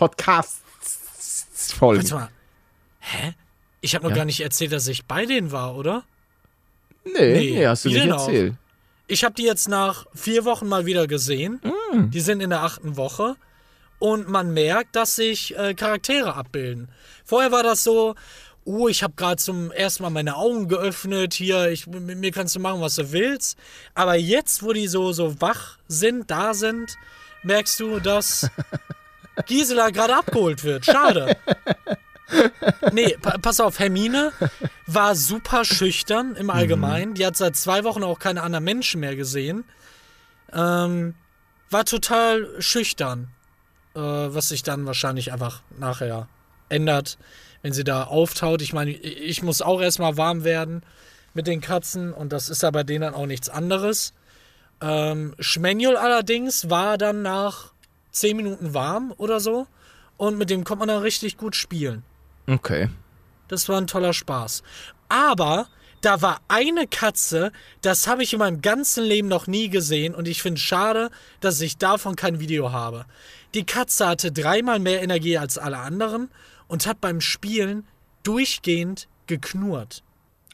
Podcasts-Folgen. 1.71 2.03
Warte 2.11 2.15
mal. 2.15 2.29
Hä? 3.01 3.35
Ich 3.81 3.95
habe 3.95 4.05
noch 4.05 4.11
Ja. 4.11 4.17
gar 4.19 4.25
nicht 4.25 4.41
erzählt, 4.41 4.73
dass 4.73 4.87
ich 4.89 5.05
bei 5.07 5.27
denen 5.27 5.51
war, 5.53 5.75
oder? 5.77 6.05
Nee, 7.05 7.13
Nee, 7.33 7.51
nee, 7.57 7.67
hast 7.67 7.85
du 7.85 7.89
nicht 7.89 8.01
denn 8.03 8.13
auch? 8.13 8.27
erzählt. 8.29 8.55
Ich 9.09 9.25
habe 9.25 9.35
die 9.35 9.43
jetzt 9.45 9.69
nach 9.69 10.07
vier 10.15 10.45
Wochen 10.45 10.69
mal 10.69 10.87
wieder 10.87 11.07
gesehen. 11.07 11.61
Mm. 11.93 12.11
Die 12.11 12.21
sind 12.21 12.41
in 12.41 12.51
der 12.51 12.63
achten 12.63 12.97
Woche. 12.97 13.37
Und 13.99 14.29
man 14.29 14.53
merkt, 14.55 14.97
dass 14.97 15.17
sich 15.17 15.57
äh, 15.57 15.75
Charaktere 15.75 16.35
abbilden. 16.35 16.89
Vorher 17.25 17.53
war 17.53 17.63
das 17.63 17.85
so, 17.85 18.15
oh, 18.65 18.89
ich 18.89 19.03
habe 19.03 19.15
gerade 19.17 19.37
zum 19.37 19.71
ersten 19.73 20.03
Mal 20.05 20.11
meine 20.11 20.37
Augen 20.37 20.69
geöffnet. 20.69 21.35
Hier, 21.35 21.69
ich, 21.71 21.87
mit 21.89 22.19
mir 22.19 22.31
kannst 22.31 22.55
du 22.57 22.61
machen, 22.61 22.81
was 22.81 22.95
du 22.95 23.13
willst. 23.13 23.59
Aber 23.95 24.15
jetzt, 24.15 24.63
wo 24.63 24.73
die 24.73 24.87
so, 24.89 25.13
so 25.13 25.41
wach 25.41 25.79
sind, 25.89 26.31
da 26.31 26.55
sind, 26.55 26.97
merkst 27.43 27.79
du, 27.81 28.01
dass 28.01 28.49
Gisela 29.47 29.91
gerade 29.91 30.17
abgeholt 30.17 30.65
wird. 30.65 30.85
Schade. 30.87 31.37
Nee, 32.93 33.17
pa 33.21 33.37
pass 33.37 33.61
auf, 33.61 33.79
Hermine 33.79 34.33
war 34.87 35.15
super 35.15 35.67
schüchtern 35.67 36.35
im 36.35 36.49
Allgemeinen. 36.49 37.13
Die 37.15 37.27
hat 37.27 37.37
seit 37.37 37.57
zwei 37.57 37.85
Wochen 37.85 38.03
auch 38.03 38.19
keine 38.19 38.43
anderen 38.43 38.65
Menschen 38.65 39.01
mehr 39.01 39.17
gesehen. 39.17 39.65
Ähm, 40.53 41.15
war 41.69 41.85
total 41.85 42.49
schüchtern. 42.59 43.29
Äh, 43.95 44.01
was 44.01 44.49
sich 44.49 44.63
dann 44.63 44.87
wahrscheinlich 44.87 45.33
einfach 45.33 45.61
nachher 45.79 46.27
ändert, 46.71 47.19
wenn 47.61 47.75
sie 47.75 47.85
da 47.85 48.05
auftaut. 48.05 48.63
Ich 48.63 48.73
meine, 48.73 48.91
ich 48.91 49.43
muss 49.43 49.61
auch 49.61 49.83
erstmal 49.83 50.17
warm 50.17 50.45
werden 50.45 50.83
mit 51.35 51.47
den 51.47 51.61
Katzen 51.61 52.15
und 52.15 52.33
das 52.33 52.49
ist 52.49 52.63
ja 52.63 52.71
bei 52.71 52.85
denen 52.85 53.03
dann 53.03 53.15
auch 53.15 53.27
nichts 53.27 53.51
anderes. 53.51 54.15
Ähm, 54.81 55.35
Schmenjul 55.39 55.97
allerdings 55.97 56.71
war 56.71 56.97
dann 56.97 57.21
nach 57.21 57.73
zehn 58.13 58.37
Minuten 58.37 58.75
warm 58.75 59.13
oder 59.17 59.41
so 59.41 59.67
und 60.17 60.39
mit 60.39 60.51
dem 60.51 60.65
kommt 60.65 60.81
man 60.81 60.89
dann 60.89 61.03
richtig 61.03 61.37
gut 61.37 61.57
spielen. 61.57 62.05
Okay. 62.47 62.89
Das 63.49 63.69
war 63.69 63.79
ein 63.79 63.87
toller 63.87 64.13
Spaß. 64.13 64.63
Aber 65.09 65.67
da 66.01 66.21
war 66.21 66.41
eine 66.49 66.87
Katze, 66.87 67.53
das 67.81 68.07
habe 68.07 68.23
ich 68.23 68.33
in 68.33 68.39
meinem 68.39 68.61
ganzen 68.61 69.05
Leben 69.05 69.29
noch 69.29 69.47
nie 69.47 69.69
gesehen 69.69 70.15
und 70.15 70.29
ich 70.29 70.43
finde 70.43 70.59
es 70.59 70.63
schade, 70.63 71.11
dass 71.41 71.61
ich 71.61 71.77
davon 71.77 72.17
kein 72.17 72.41
Video 72.41 72.73
habe. 72.73 73.07
Die 73.55 73.65
Katze 73.65 74.07
hatte 74.07 74.33
dreimal 74.33 74.79
mehr 74.79 75.03
Energie 75.03 75.39
als 75.39 75.59
alle 75.59 75.79
anderen 75.79 76.29
und 76.67 76.87
hat 76.87 77.01
beim 77.01 77.21
Spielen 77.21 77.87
durchgehend 78.23 79.09
geknurrt. 79.27 80.03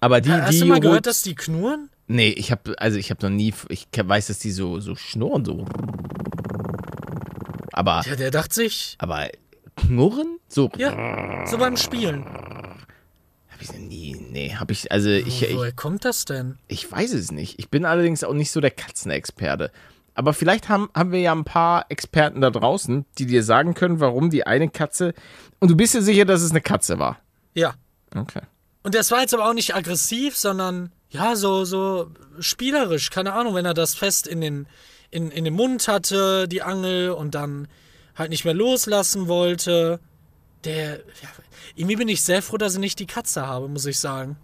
Aber 0.01 0.21
die, 0.21 0.31
Hast 0.31 0.53
die 0.53 0.61
du 0.61 0.67
mal 0.67 0.81
gehört, 0.81 1.07
dass 1.07 1.23
die 1.23 1.35
knurren? 1.35 1.89
Nee, 2.07 2.31
ich 2.31 2.51
habe 2.51 2.75
also 2.79 2.99
ich 2.99 3.11
habe 3.11 3.27
noch 3.27 3.35
nie 3.35 3.53
ich 3.69 3.87
weiß, 3.93 4.29
dass 4.29 4.39
die 4.39 4.51
so 4.51 4.81
so 4.81 4.95
schnurren 4.95 5.45
so. 5.45 5.67
Aber, 7.79 8.03
Ja, 8.05 8.17
der 8.17 8.33
dachte 8.33 8.57
sich, 8.57 8.97
aber 8.99 9.29
knurren? 9.77 10.41
So, 10.49 10.69
ja, 10.77 11.47
so 11.47 11.59
beim 11.59 11.77
Spielen. 11.77 12.25
hab 12.25 13.61
ich 13.63 13.73
nie, 13.73 14.17
nee, 14.33 14.57
hab 14.59 14.73
ich, 14.73 14.91
also 14.91 15.09
ich, 15.11 15.45
ich, 15.45 15.55
Woher 15.57 15.71
kommt 15.71 16.05
das 16.05 16.25
denn? 16.25 16.59
ich 16.67 16.91
weiß 16.91 17.13
es 17.13 17.31
nicht. 17.31 17.61
Ich 17.61 17.69
bin 17.69 17.85
allerdings 17.85 18.25
auch 18.25 18.35
nicht 18.35 18.51
so 18.51 18.61
der 18.61 18.73
Katzenexperte. 18.73 19.71
Aber 20.15 20.33
vielleicht 20.35 20.69
haben, 20.69 20.91
haben 20.93 21.13
wir 21.13 21.21
ja 21.21 21.31
ein 21.31 21.45
paar 21.45 21.87
Experten 21.89 22.41
da 22.41 22.51
draußen, 22.51 23.05
die 23.19 23.27
dir 23.27 23.45
sagen 23.45 23.75
können, 23.75 24.01
warum 24.01 24.31
die 24.31 24.45
eine 24.45 24.69
Katze. 24.69 25.15
Und 25.61 25.71
du 25.71 25.77
bist 25.77 25.95
dir 25.95 26.03
sicher, 26.03 26.25
dass 26.25 26.43
es 26.43 26.51
eine 26.51 26.61
Katze 26.61 26.99
war. 26.99 27.21
Ja. 27.55 27.75
Okay. 28.13 28.41
Und 28.83 28.97
das 28.97 29.13
war 29.13 29.21
jetzt 29.21 29.35
aber 29.35 29.49
auch 29.49 29.55
nicht 29.55 29.77
aggressiv, 29.77 30.37
sondern 30.37 30.91
ja, 31.11 31.37
so, 31.37 31.65
so 31.65 32.11
spielerisch. 32.41 33.11
Keine 33.11 33.35
Ahnung, 33.35 33.55
wenn 33.55 33.67
er 33.67 33.75
das 33.75 33.95
fest 33.95 34.27
in 34.27 34.41
den, 34.41 34.67
in, 35.11 35.31
in 35.31 35.45
den 35.45 35.55
Mund 35.55 35.89
hatte, 35.89 36.49
die 36.49 36.63
Angel, 36.63 37.11
und 37.11 37.35
dann 37.35 37.69
halt 38.15 38.31
nicht 38.31 38.45
mehr 38.45 38.55
loslassen 38.55 39.29
wollte. 39.29 40.01
Der, 40.65 40.97
ja, 40.97 41.29
irgendwie 41.77 41.97
bin 41.97 42.09
ich 42.09 42.23
sehr 42.23 42.43
froh, 42.43 42.57
dass 42.57 42.75
ich 42.75 42.81
nicht 42.81 42.99
die 42.99 43.07
Katze 43.07 43.47
habe, 43.47 43.69
muss 43.69 43.87
ich 43.87 43.99
sagen. 43.99 44.37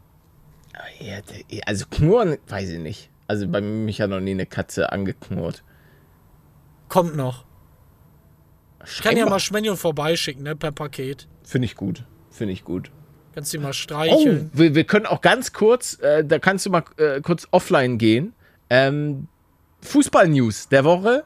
Ja, 1.01 1.21
der- 1.21 1.67
also 1.69 1.85
knurren, 1.91 2.39
weiß 2.49 2.69
ich 2.71 2.79
nicht. 2.79 3.11
Also 3.27 3.49
bei 3.49 3.61
mich 3.61 4.01
hat 4.01 4.11
noch 4.11 4.21
nie 4.21 4.33
eine 4.33 4.47
Katze 4.47 4.93
angeknurrt. 4.93 5.63
Kommt 6.89 7.17
noch. 7.17 7.45
Ich 8.87 9.01
kann 9.03 9.17
ja 9.17 9.27
mal 9.29 9.41
Schmenio 9.41 9.77
vorbeischicken, 9.77 10.43
ne, 10.43 10.55
per 10.55 10.71
Paket. 10.73 11.27
Finde 11.43 11.65
ich 11.67 11.75
gut. 11.75 12.05
Finde 12.31 12.53
ich 12.53 12.65
gut. 12.65 12.91
Kannst 13.35 13.53
du 13.55 13.59
mal 13.59 13.71
Oh, 13.71 13.73
streicheln. 13.73 14.51
wir, 14.53 14.75
wir 14.75 14.85
können 14.85 15.07
auch 15.07 15.21
ganz 15.21 15.53
kurz, 15.53 15.99
äh, 16.01 16.25
da 16.25 16.39
kannst 16.39 16.67
du 16.67 16.71
mal 16.71 16.85
äh, 16.99 17.21
kurz 17.21 17.49
offline 17.51 17.99
gehen. 17.99 18.35
Ähm, 18.71 19.27
Fußball-News 19.85 20.69
der 20.69 20.85
Woche. 20.85 21.25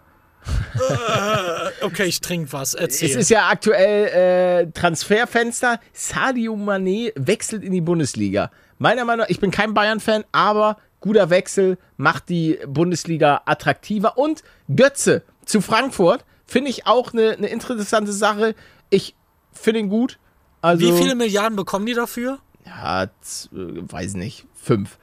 Okay, 1.83 2.05
ich 2.05 2.21
trinke 2.21 2.53
was. 2.53 2.75
Erzähl. 2.75 3.11
Es 3.11 3.17
ist 3.17 3.31
ja 3.31 3.49
aktuell 3.49 4.67
äh, 4.67 4.71
Transferfenster. 4.73 5.81
Sadio 5.93 6.55
Mané 6.55 7.13
wechselt 7.17 7.63
in 7.63 7.73
die 7.73 7.81
Bundesliga. 7.81 8.51
Meiner 8.79 9.05
Meinung 9.05 9.25
nach, 9.25 9.31
ich 9.31 9.41
bin 9.41 9.51
kein 9.51 9.75
Bayern-Fan, 9.75 10.25
aber 10.33 10.79
guter 11.01 11.31
Wechsel 11.31 11.79
macht 11.97 12.29
die 12.29 12.59
Bundesliga 12.67 13.43
attraktiver. 13.45 14.19
Und 14.19 14.43
Götze 14.75 15.23
zu 15.45 15.61
Frankfurt 15.61 16.25
finde 16.47 16.71
ich 16.71 16.87
auch 16.87 17.13
eine 17.13 17.33
eine 17.33 17.49
interessante 17.49 18.13
Sache. 18.13 18.55
Ich 18.91 19.15
finde 19.53 19.81
ihn 19.81 19.89
gut. 19.89 20.19
Also, 20.61 20.87
Wie 20.87 21.01
viele 21.01 21.15
Milliarden 21.15 21.57
bekommen 21.57 21.87
die 21.87 21.95
dafür? 21.95 22.39
Ja, 22.67 23.05
äh, 23.05 23.09
weiß 23.53 24.15
nicht, 24.15 24.47
fünf. 24.55 24.99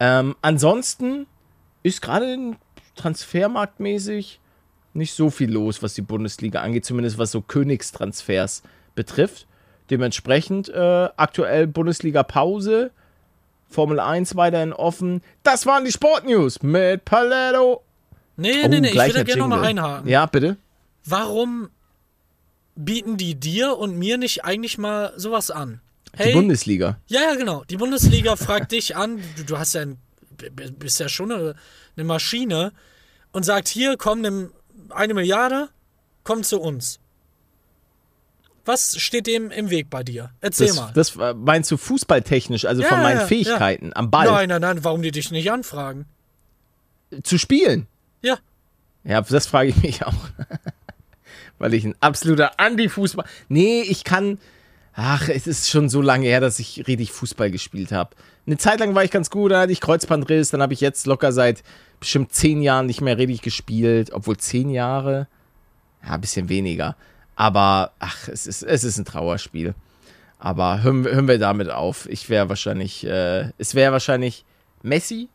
Ähm, 0.00 0.36
ansonsten 0.42 1.26
ist 1.82 2.02
gerade 2.02 2.56
transfermarktmäßig 2.96 4.40
nicht 4.94 5.12
so 5.12 5.30
viel 5.30 5.50
los, 5.52 5.82
was 5.82 5.94
die 5.94 6.02
Bundesliga 6.02 6.62
angeht, 6.62 6.84
zumindest 6.84 7.18
was 7.18 7.30
so 7.30 7.40
Königstransfers 7.42 8.62
betrifft. 8.94 9.46
Dementsprechend 9.90 10.68
äh, 10.68 11.08
aktuell 11.16 11.66
Bundesliga-Pause, 11.66 12.90
Formel 13.68 14.00
1 14.00 14.34
weiterhin 14.36 14.72
offen. 14.72 15.22
Das 15.42 15.66
waren 15.66 15.84
die 15.84 15.92
Sportnews 15.92 16.62
mit 16.62 17.04
Paletto. 17.04 17.82
Nee, 18.36 18.66
nee, 18.68 18.80
nee, 18.80 18.88
ich 18.88 18.94
würde 18.94 19.24
gerne 19.24 19.40
nochmal 19.42 19.64
einhaken. 19.64 20.08
Ja, 20.08 20.26
bitte. 20.26 20.56
Warum 21.04 21.68
bieten 22.74 23.16
die 23.16 23.34
dir 23.34 23.76
und 23.78 23.96
mir 23.98 24.18
nicht 24.18 24.44
eigentlich 24.44 24.76
mal 24.78 25.12
sowas 25.16 25.50
an? 25.50 25.80
Die 26.14 26.18
Hey, 26.24 26.32
Bundesliga. 26.32 26.98
ja, 27.08 27.20
ja, 27.20 27.34
genau. 27.34 27.64
Die 27.64 27.76
Bundesliga 27.76 28.36
fragt 28.36 28.72
dich 28.72 28.96
an, 28.96 29.20
du, 29.36 29.44
du 29.44 29.58
hast 29.58 29.74
ja 29.74 29.82
ein, 29.82 29.90
b- 29.94 29.96
b- 29.96 29.98
bist 30.78 31.00
ja 31.00 31.08
schon 31.08 31.32
eine, 31.32 31.54
eine 31.96 32.04
Maschine 32.04 32.72
und 33.32 33.44
sagt, 33.44 33.68
hier, 33.68 33.96
komm, 33.96 34.20
nimm 34.20 34.52
eine 34.90 35.14
Milliarde, 35.14 35.68
komm 36.24 36.42
zu 36.42 36.60
uns. 36.60 36.98
Was 38.64 38.98
steht 39.00 39.26
dem 39.28 39.50
im 39.52 39.70
Weg 39.70 39.90
bei 39.90 40.02
dir? 40.02 40.30
Erzähl 40.40 40.66
Das, 40.68 40.76
mal. 40.76 40.90
das 40.94 41.16
äh, 41.16 41.34
meinst 41.34 41.70
du 41.70 41.76
fußballtechnisch, 41.76 42.64
also 42.64 42.82
Ja, 42.82 42.88
von 42.88 42.98
ja, 42.98 43.02
meinen 43.04 43.20
ja, 43.20 43.26
Fähigkeiten 43.26 43.92
am 43.94 44.10
Ball 44.10 44.26
Nein, 44.26 44.48
nein, 44.48 44.60
nein, 44.60 44.84
warum 44.84 45.02
die 45.02 45.12
dich 45.12 45.30
nicht 45.30 45.50
anfragen? 45.52 46.06
zu 47.22 47.38
spielen? 47.38 47.86
Ja, 48.22 48.38
Ja, 49.04 49.20
das 49.20 49.46
frage 49.46 49.68
ich 49.70 49.76
mich 49.76 50.04
auch. 50.04 50.14
Weil 51.58 51.72
ich 51.74 51.84
ein 51.84 51.94
absoluter 52.00 52.58
Anti-Fußball. 52.58 53.24
Nee, 53.48 53.82
ich 53.82 54.02
kann. 54.04 54.38
Ach, 54.98 55.28
es 55.28 55.46
ist 55.46 55.68
schon 55.68 55.90
so 55.90 56.00
lange 56.00 56.26
her, 56.26 56.40
dass 56.40 56.58
ich 56.58 56.86
richtig 56.86 57.12
Fußball 57.12 57.50
gespielt 57.50 57.92
habe. 57.92 58.16
Eine 58.46 58.56
Zeit 58.56 58.80
lang 58.80 58.94
war 58.94 59.04
ich 59.04 59.10
ganz 59.10 59.28
gut, 59.28 59.52
da 59.52 59.60
hatte 59.60 59.72
ich 59.72 59.82
Kreuzbandriss, 59.82 60.50
dann 60.50 60.62
habe 60.62 60.72
ich 60.72 60.80
jetzt 60.80 61.06
locker 61.06 61.32
seit 61.32 61.62
bestimmt 62.00 62.32
zehn 62.32 62.62
Jahren 62.62 62.86
nicht 62.86 63.02
mehr 63.02 63.18
richtig 63.18 63.42
gespielt, 63.42 64.10
obwohl 64.14 64.38
zehn 64.38 64.70
Jahre, 64.70 65.28
ja, 66.02 66.12
ein 66.12 66.20
bisschen 66.22 66.48
weniger. 66.48 66.96
Aber, 67.34 67.92
ach, 67.98 68.28
es 68.28 68.46
ist, 68.46 68.62
es 68.62 68.84
ist 68.84 68.96
ein 68.96 69.04
Trauerspiel. 69.04 69.74
Aber 70.38 70.82
hören, 70.82 71.04
hören 71.04 71.28
wir 71.28 71.38
damit 71.38 71.68
auf. 71.68 72.08
Ich 72.08 72.30
wäre 72.30 72.48
wahrscheinlich, 72.48 73.06
äh, 73.06 73.50
es 73.58 73.74
wäre 73.74 73.92
wahrscheinlich 73.92 74.46
Messi, 74.82 75.28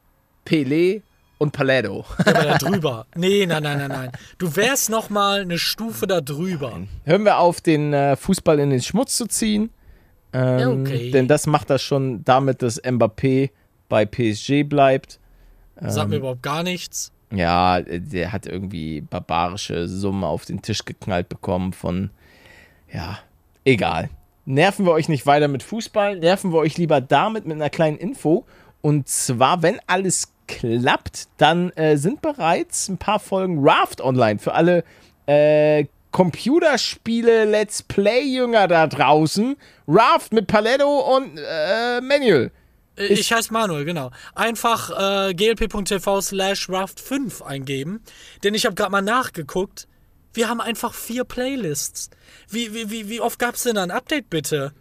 Pelé 0.44 1.04
und 1.42 1.52
Paletto. 1.54 2.06
aber 2.20 2.34
da 2.44 2.58
drüber. 2.60 3.08
Nee, 3.16 3.48
nein, 3.48 3.64
nein, 3.64 3.80
nein, 3.80 3.90
nein. 3.90 4.12
Du 4.38 4.56
wärst 4.56 4.92
noch 4.92 5.10
mal 5.10 5.42
eine 5.42 5.58
Stufe 5.58 6.06
da 6.06 6.22
drüber. 6.22 6.82
Hören 7.04 7.26
wir 7.26 7.40
auf, 7.40 7.62
den 7.62 7.94
äh, 7.94 8.16
Fußball 8.16 8.60
in 8.60 8.70
den 8.70 8.82
Schmutz 8.82 9.18
zu 9.18 9.26
ziehen. 9.26 9.72
Ähm, 10.34 10.60
Ja, 10.60 10.70
okay. 10.70 11.10
Denn 11.10 11.28
das 11.28 11.48
macht 11.48 11.72
das 11.72 11.82
schon 11.82 12.24
damit, 12.24 12.62
dass 12.62 12.82
Mbappé 12.84 13.50
bei 13.90 14.06
PSG 14.06 14.64
bleibt. 14.64 15.20
Sagt 15.80 16.06
Ähm. 16.06 16.10
mir 16.12 16.16
überhaupt 16.18 16.44
gar 16.44 16.62
nichts. 16.62 17.12
Ja, 17.34 17.82
der 17.82 18.32
hat 18.32 18.46
irgendwie 18.46 19.02
barbarische 19.02 19.88
Summen 19.88 20.24
auf 20.24 20.46
den 20.46 20.62
Tisch 20.62 20.86
geknallt 20.86 21.28
bekommen 21.28 21.74
von, 21.74 22.12
ja, 22.94 23.18
egal. 23.66 24.10
Nerven 24.46 24.86
wir 24.86 24.92
euch 24.92 25.10
nicht 25.10 25.26
weiter 25.26 25.48
mit 25.48 25.64
Fußball, 25.64 26.18
nerven 26.20 26.52
wir 26.52 26.60
euch 26.60 26.78
lieber 26.78 27.02
damit 27.02 27.46
mit 27.48 27.56
einer 27.56 27.70
kleinen 27.72 27.98
Info. 27.98 28.46
Und 28.82 29.08
zwar, 29.08 29.62
wenn 29.64 29.80
alles 29.88 30.34
klappt, 30.60 31.28
dann 31.38 31.72
äh, 31.72 31.98
sind 31.98 32.22
bereits 32.22 32.90
ein 32.90 32.98
paar 32.98 33.20
Folgen 33.20 33.60
Raft 33.62 34.02
online 34.02 34.40
für 34.40 34.54
alle 34.54 34.84
äh, 35.26 35.86
Computerspiele 36.12 37.46
Let's 37.46 37.84
Play-Jünger 37.84 38.68
da 38.68 38.88
draußen. 38.88 39.56
Raft 39.88 40.34
mit 40.34 40.48
Paletto 40.48 41.16
und 41.16 41.38
äh, 41.38 42.02
Manual. 42.02 42.52
Äh, 42.98 43.06
Ich 43.06 43.32
heiße 43.32 43.54
Manuel, 43.54 43.86
genau. 43.86 44.12
Einfach 44.36 45.30
äh, 45.30 45.34
glp.tv 45.34 46.22
slash 46.22 46.68
raft5 46.70 47.44
eingeben. 47.44 48.02
Denn 48.44 48.54
ich 48.54 48.66
habe 48.66 48.76
gerade 48.76 48.92
mal 48.92 49.02
nachgeguckt. 49.02 49.88
Wir 50.34 50.50
haben 50.50 50.62
einfach 50.62 50.94
vier 50.94 51.24
Playlists. 51.24 52.10
Wie, 52.50 52.74
wie, 52.74 52.90
wie, 52.90 53.10
wie 53.10 53.22
oft 53.22 53.40
gab 53.40 53.56
es 53.56 53.64
denn 53.64 53.76
da 53.76 53.84
ein 53.84 53.92
Update, 53.92 54.30
bitte? 54.30 54.74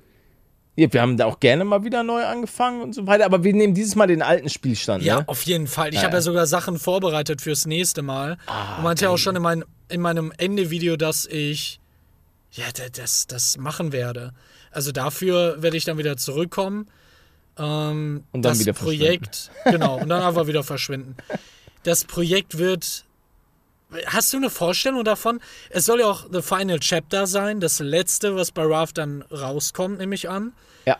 Ja, 0.76 0.92
wir 0.92 1.02
haben 1.02 1.16
da 1.16 1.26
auch 1.26 1.40
gerne 1.40 1.64
mal 1.64 1.84
wieder 1.84 2.02
neu 2.02 2.24
angefangen 2.24 2.80
und 2.80 2.94
so 2.94 3.06
weiter, 3.06 3.24
aber 3.26 3.44
wir 3.44 3.52
nehmen 3.52 3.74
dieses 3.74 3.96
Mal 3.96 4.06
den 4.06 4.22
alten 4.22 4.48
Spielstand. 4.48 5.02
Ja, 5.02 5.20
ne? 5.20 5.28
auf 5.28 5.42
jeden 5.42 5.66
Fall. 5.66 5.88
Ich 5.90 5.96
Ja, 5.96 6.02
habe 6.04 6.14
ja. 6.16 6.20
sogar 6.22 6.46
Sachen 6.46 6.78
vorbereitet 6.78 7.40
fürs 7.42 7.66
nächste 7.66 8.02
Mal. 8.02 8.38
Und 8.78 8.84
meinte 8.84 9.04
ja 9.04 9.10
auch 9.10 9.18
schon 9.18 9.36
in, 9.36 9.42
mein, 9.42 9.64
in 9.88 10.00
meinem 10.00 10.32
Ende-Video, 10.38 10.96
dass 10.96 11.26
ich 11.26 11.80
ja, 12.52 12.64
da- 12.74 12.88
das, 12.88 13.26
das 13.26 13.58
machen 13.58 13.92
werde. 13.92 14.32
Also 14.70 14.92
dafür 14.92 15.60
werde 15.62 15.76
ich 15.76 15.84
dann 15.84 15.98
wieder 15.98 16.16
zurückkommen. 16.16 16.86
Ähm, 17.58 18.24
Und 18.32 18.42
dann 18.42 18.52
das 18.52 18.60
wieder 18.60 18.72
Projekt, 18.72 19.50
genau, 19.64 19.98
und 19.98 20.08
dann 20.08 20.22
einfach 20.22 20.46
wieder 20.46 20.62
verschwinden. 20.64 21.16
Das 21.82 22.04
Projekt 22.04 22.58
wird. 22.58 23.04
Hast 24.06 24.32
du 24.32 24.36
eine 24.36 24.50
Vorstellung 24.50 25.04
davon? 25.04 25.40
Es 25.70 25.84
soll 25.84 26.00
ja 26.00 26.06
auch 26.06 26.26
The 26.32 26.42
Final 26.42 26.78
Chapter 26.80 27.26
sein, 27.26 27.60
das 27.60 27.78
letzte, 27.80 28.36
was 28.36 28.52
bei 28.52 28.62
Raft 28.64 28.98
dann 28.98 29.22
rauskommt, 29.32 29.98
nehme 29.98 30.14
ich 30.14 30.28
an. 30.28 30.52
Ja. 30.86 30.96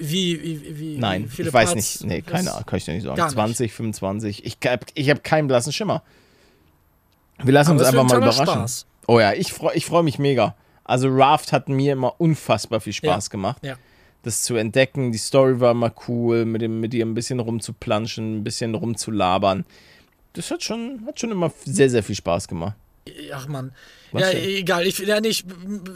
Wie, 0.00 0.42
wie, 0.42 0.78
wie 0.78 0.98
Nein, 0.98 1.28
viele 1.28 1.48
ich 1.48 1.54
weiß 1.54 1.72
Parts 1.72 2.00
nicht. 2.00 2.04
Nee, 2.04 2.22
keine 2.22 2.52
Ahnung, 2.52 2.66
kann 2.66 2.76
ich 2.78 2.84
dir 2.84 2.94
nicht 2.94 3.04
sagen. 3.04 3.20
Nicht. 3.20 3.30
20, 3.32 3.72
25. 3.72 4.44
Ich 4.44 4.58
habe 4.66 4.86
ich 4.94 5.10
hab 5.10 5.22
keinen 5.24 5.48
blassen 5.48 5.72
Schimmer. 5.72 6.02
Wir 7.42 7.52
lassen 7.52 7.70
Aber 7.70 7.80
uns 7.80 7.88
einfach 7.88 8.02
ein 8.02 8.06
mal 8.06 8.16
überraschen. 8.18 8.46
Spaß. 8.46 8.86
Oh 9.06 9.18
ja, 9.18 9.32
ich 9.32 9.52
freue 9.52 9.74
ich 9.74 9.86
freu 9.86 10.02
mich 10.02 10.18
mega. 10.18 10.54
Also 10.84 11.08
Raft 11.08 11.52
hat 11.52 11.68
mir 11.68 11.92
immer 11.92 12.20
unfassbar 12.20 12.80
viel 12.80 12.92
Spaß 12.92 13.26
Ja, 13.26 13.30
gemacht. 13.30 13.64
ja. 13.64 13.76
Das 14.22 14.42
zu 14.42 14.56
entdecken, 14.56 15.12
die 15.12 15.18
Story 15.18 15.60
war 15.60 15.72
mal 15.72 15.92
cool, 16.08 16.44
mit, 16.44 16.60
dem, 16.60 16.80
mit 16.80 16.92
ihr 16.92 17.06
ein 17.06 17.14
bisschen 17.14 17.40
rumzuplanschen, 17.40 18.38
ein 18.38 18.44
bisschen 18.44 18.74
rumzulabern. 18.74 19.64
Das 20.32 20.50
hat 20.50 20.62
schon, 20.62 21.04
hat 21.06 21.18
schon 21.20 21.30
immer 21.30 21.52
sehr, 21.64 21.90
sehr 21.90 22.02
viel 22.02 22.14
Spaß 22.14 22.48
gemacht. 22.48 22.76
Ach 23.32 23.48
man. 23.48 23.72
Ja, 24.12 24.30
egal. 24.30 24.86
Ich, 24.86 24.98
ja, 24.98 25.20
nicht, 25.20 25.46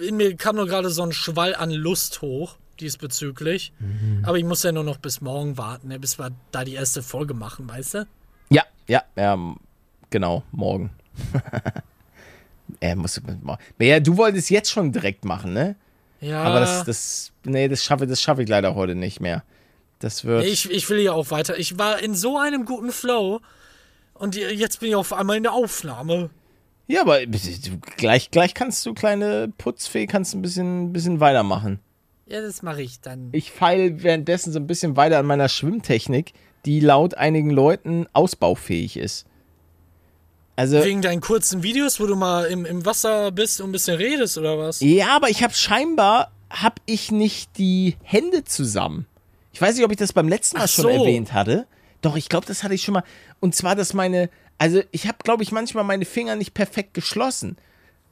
in 0.00 0.16
mir 0.16 0.36
kam 0.36 0.56
nur 0.56 0.66
gerade 0.66 0.90
so 0.90 1.02
ein 1.02 1.12
Schwall 1.12 1.54
an 1.54 1.70
Lust 1.70 2.22
hoch, 2.22 2.56
diesbezüglich. 2.80 3.72
Mhm. 3.78 4.24
Aber 4.24 4.38
ich 4.38 4.44
muss 4.44 4.62
ja 4.62 4.72
nur 4.72 4.84
noch 4.84 4.98
bis 4.98 5.20
morgen 5.20 5.56
warten, 5.58 5.88
ne, 5.88 5.98
bis 5.98 6.18
wir 6.18 6.30
da 6.50 6.64
die 6.64 6.74
erste 6.74 7.02
Folge 7.02 7.34
machen, 7.34 7.68
weißt 7.68 7.94
du? 7.94 8.06
Ja, 8.50 8.64
ja, 8.86 9.02
ja, 9.16 9.54
genau, 10.10 10.42
morgen. 10.50 10.90
er 12.80 12.96
muss. 12.96 13.20
Ja, 13.78 14.00
du 14.00 14.16
wolltest 14.16 14.50
jetzt 14.50 14.70
schon 14.70 14.92
direkt 14.92 15.24
machen, 15.24 15.52
ne? 15.52 15.76
Ja. 16.20 16.42
Aber 16.42 16.60
das, 16.60 16.84
das, 16.84 17.32
nee, 17.44 17.68
das 17.68 17.84
schaffe, 17.84 18.06
das 18.06 18.22
schaffe 18.22 18.42
ich 18.42 18.48
leider 18.48 18.74
heute 18.74 18.94
nicht 18.94 19.20
mehr. 19.20 19.44
Das 19.98 20.24
wird. 20.24 20.44
ich, 20.44 20.70
ich 20.70 20.88
will 20.90 20.98
ja 21.00 21.12
auch 21.12 21.30
weiter. 21.30 21.58
Ich 21.58 21.78
war 21.78 21.98
in 21.98 22.14
so 22.14 22.38
einem 22.38 22.64
guten 22.64 22.92
Flow 22.92 23.40
und 24.14 24.36
jetzt 24.36 24.80
bin 24.80 24.90
ich 24.90 24.94
auf 24.94 25.12
einmal 25.12 25.36
in 25.36 25.42
der 25.42 25.52
Aufnahme. 25.52 26.30
Ja, 26.86 27.00
aber 27.00 27.20
gleich, 27.96 28.30
gleich 28.30 28.54
kannst 28.54 28.84
du, 28.84 28.94
kleine 28.94 29.52
Putzfee, 29.56 30.06
kannst 30.06 30.34
ein 30.34 30.42
bisschen, 30.42 30.92
bisschen 30.92 31.20
weitermachen. 31.20 31.80
Ja, 32.26 32.40
das 32.40 32.62
mache 32.62 32.82
ich 32.82 33.00
dann. 33.00 33.28
Ich 33.32 33.50
feile 33.52 34.02
währenddessen 34.02 34.52
so 34.52 34.58
ein 34.58 34.66
bisschen 34.66 34.96
weiter 34.96 35.18
an 35.18 35.26
meiner 35.26 35.48
Schwimmtechnik, 35.48 36.32
die 36.64 36.80
laut 36.80 37.14
einigen 37.14 37.50
Leuten 37.50 38.06
ausbaufähig 38.12 38.96
ist. 38.96 39.26
Also, 40.56 40.82
Wegen 40.84 41.02
deinen 41.02 41.20
kurzen 41.20 41.62
Videos, 41.62 41.98
wo 42.00 42.06
du 42.06 42.14
mal 42.14 42.44
im, 42.46 42.64
im 42.64 42.86
Wasser 42.86 43.32
bist 43.32 43.60
und 43.60 43.70
ein 43.70 43.72
bisschen 43.72 43.96
redest 43.96 44.38
oder 44.38 44.56
was? 44.56 44.80
ja, 44.80 45.08
aber 45.16 45.28
ich 45.28 45.42
habe 45.42 45.52
scheinbar, 45.52 46.30
habe 46.48 46.76
ich 46.86 47.10
nicht 47.10 47.58
die 47.58 47.96
Hände 48.02 48.44
zusammen. 48.44 49.06
Ich 49.52 49.60
weiß 49.60 49.74
nicht, 49.74 49.84
ob 49.84 49.90
ich 49.90 49.96
das 49.96 50.12
beim 50.12 50.28
letzten 50.28 50.58
Mal 50.58 50.64
Ach 50.64 50.68
schon 50.68 50.84
so. 50.84 50.90
erwähnt 50.90 51.32
hatte. 51.32 51.66
Doch, 52.04 52.16
ich 52.16 52.28
glaube, 52.28 52.46
das 52.46 52.62
hatte 52.62 52.74
ich 52.74 52.82
schon 52.82 52.92
mal. 52.94 53.04
Und 53.40 53.54
zwar, 53.54 53.74
dass 53.74 53.94
meine, 53.94 54.28
also 54.58 54.82
ich 54.90 55.06
habe, 55.08 55.18
glaube 55.24 55.42
ich, 55.42 55.52
manchmal 55.52 55.84
meine 55.84 56.04
Finger 56.04 56.36
nicht 56.36 56.52
perfekt 56.52 56.92
geschlossen, 56.92 57.56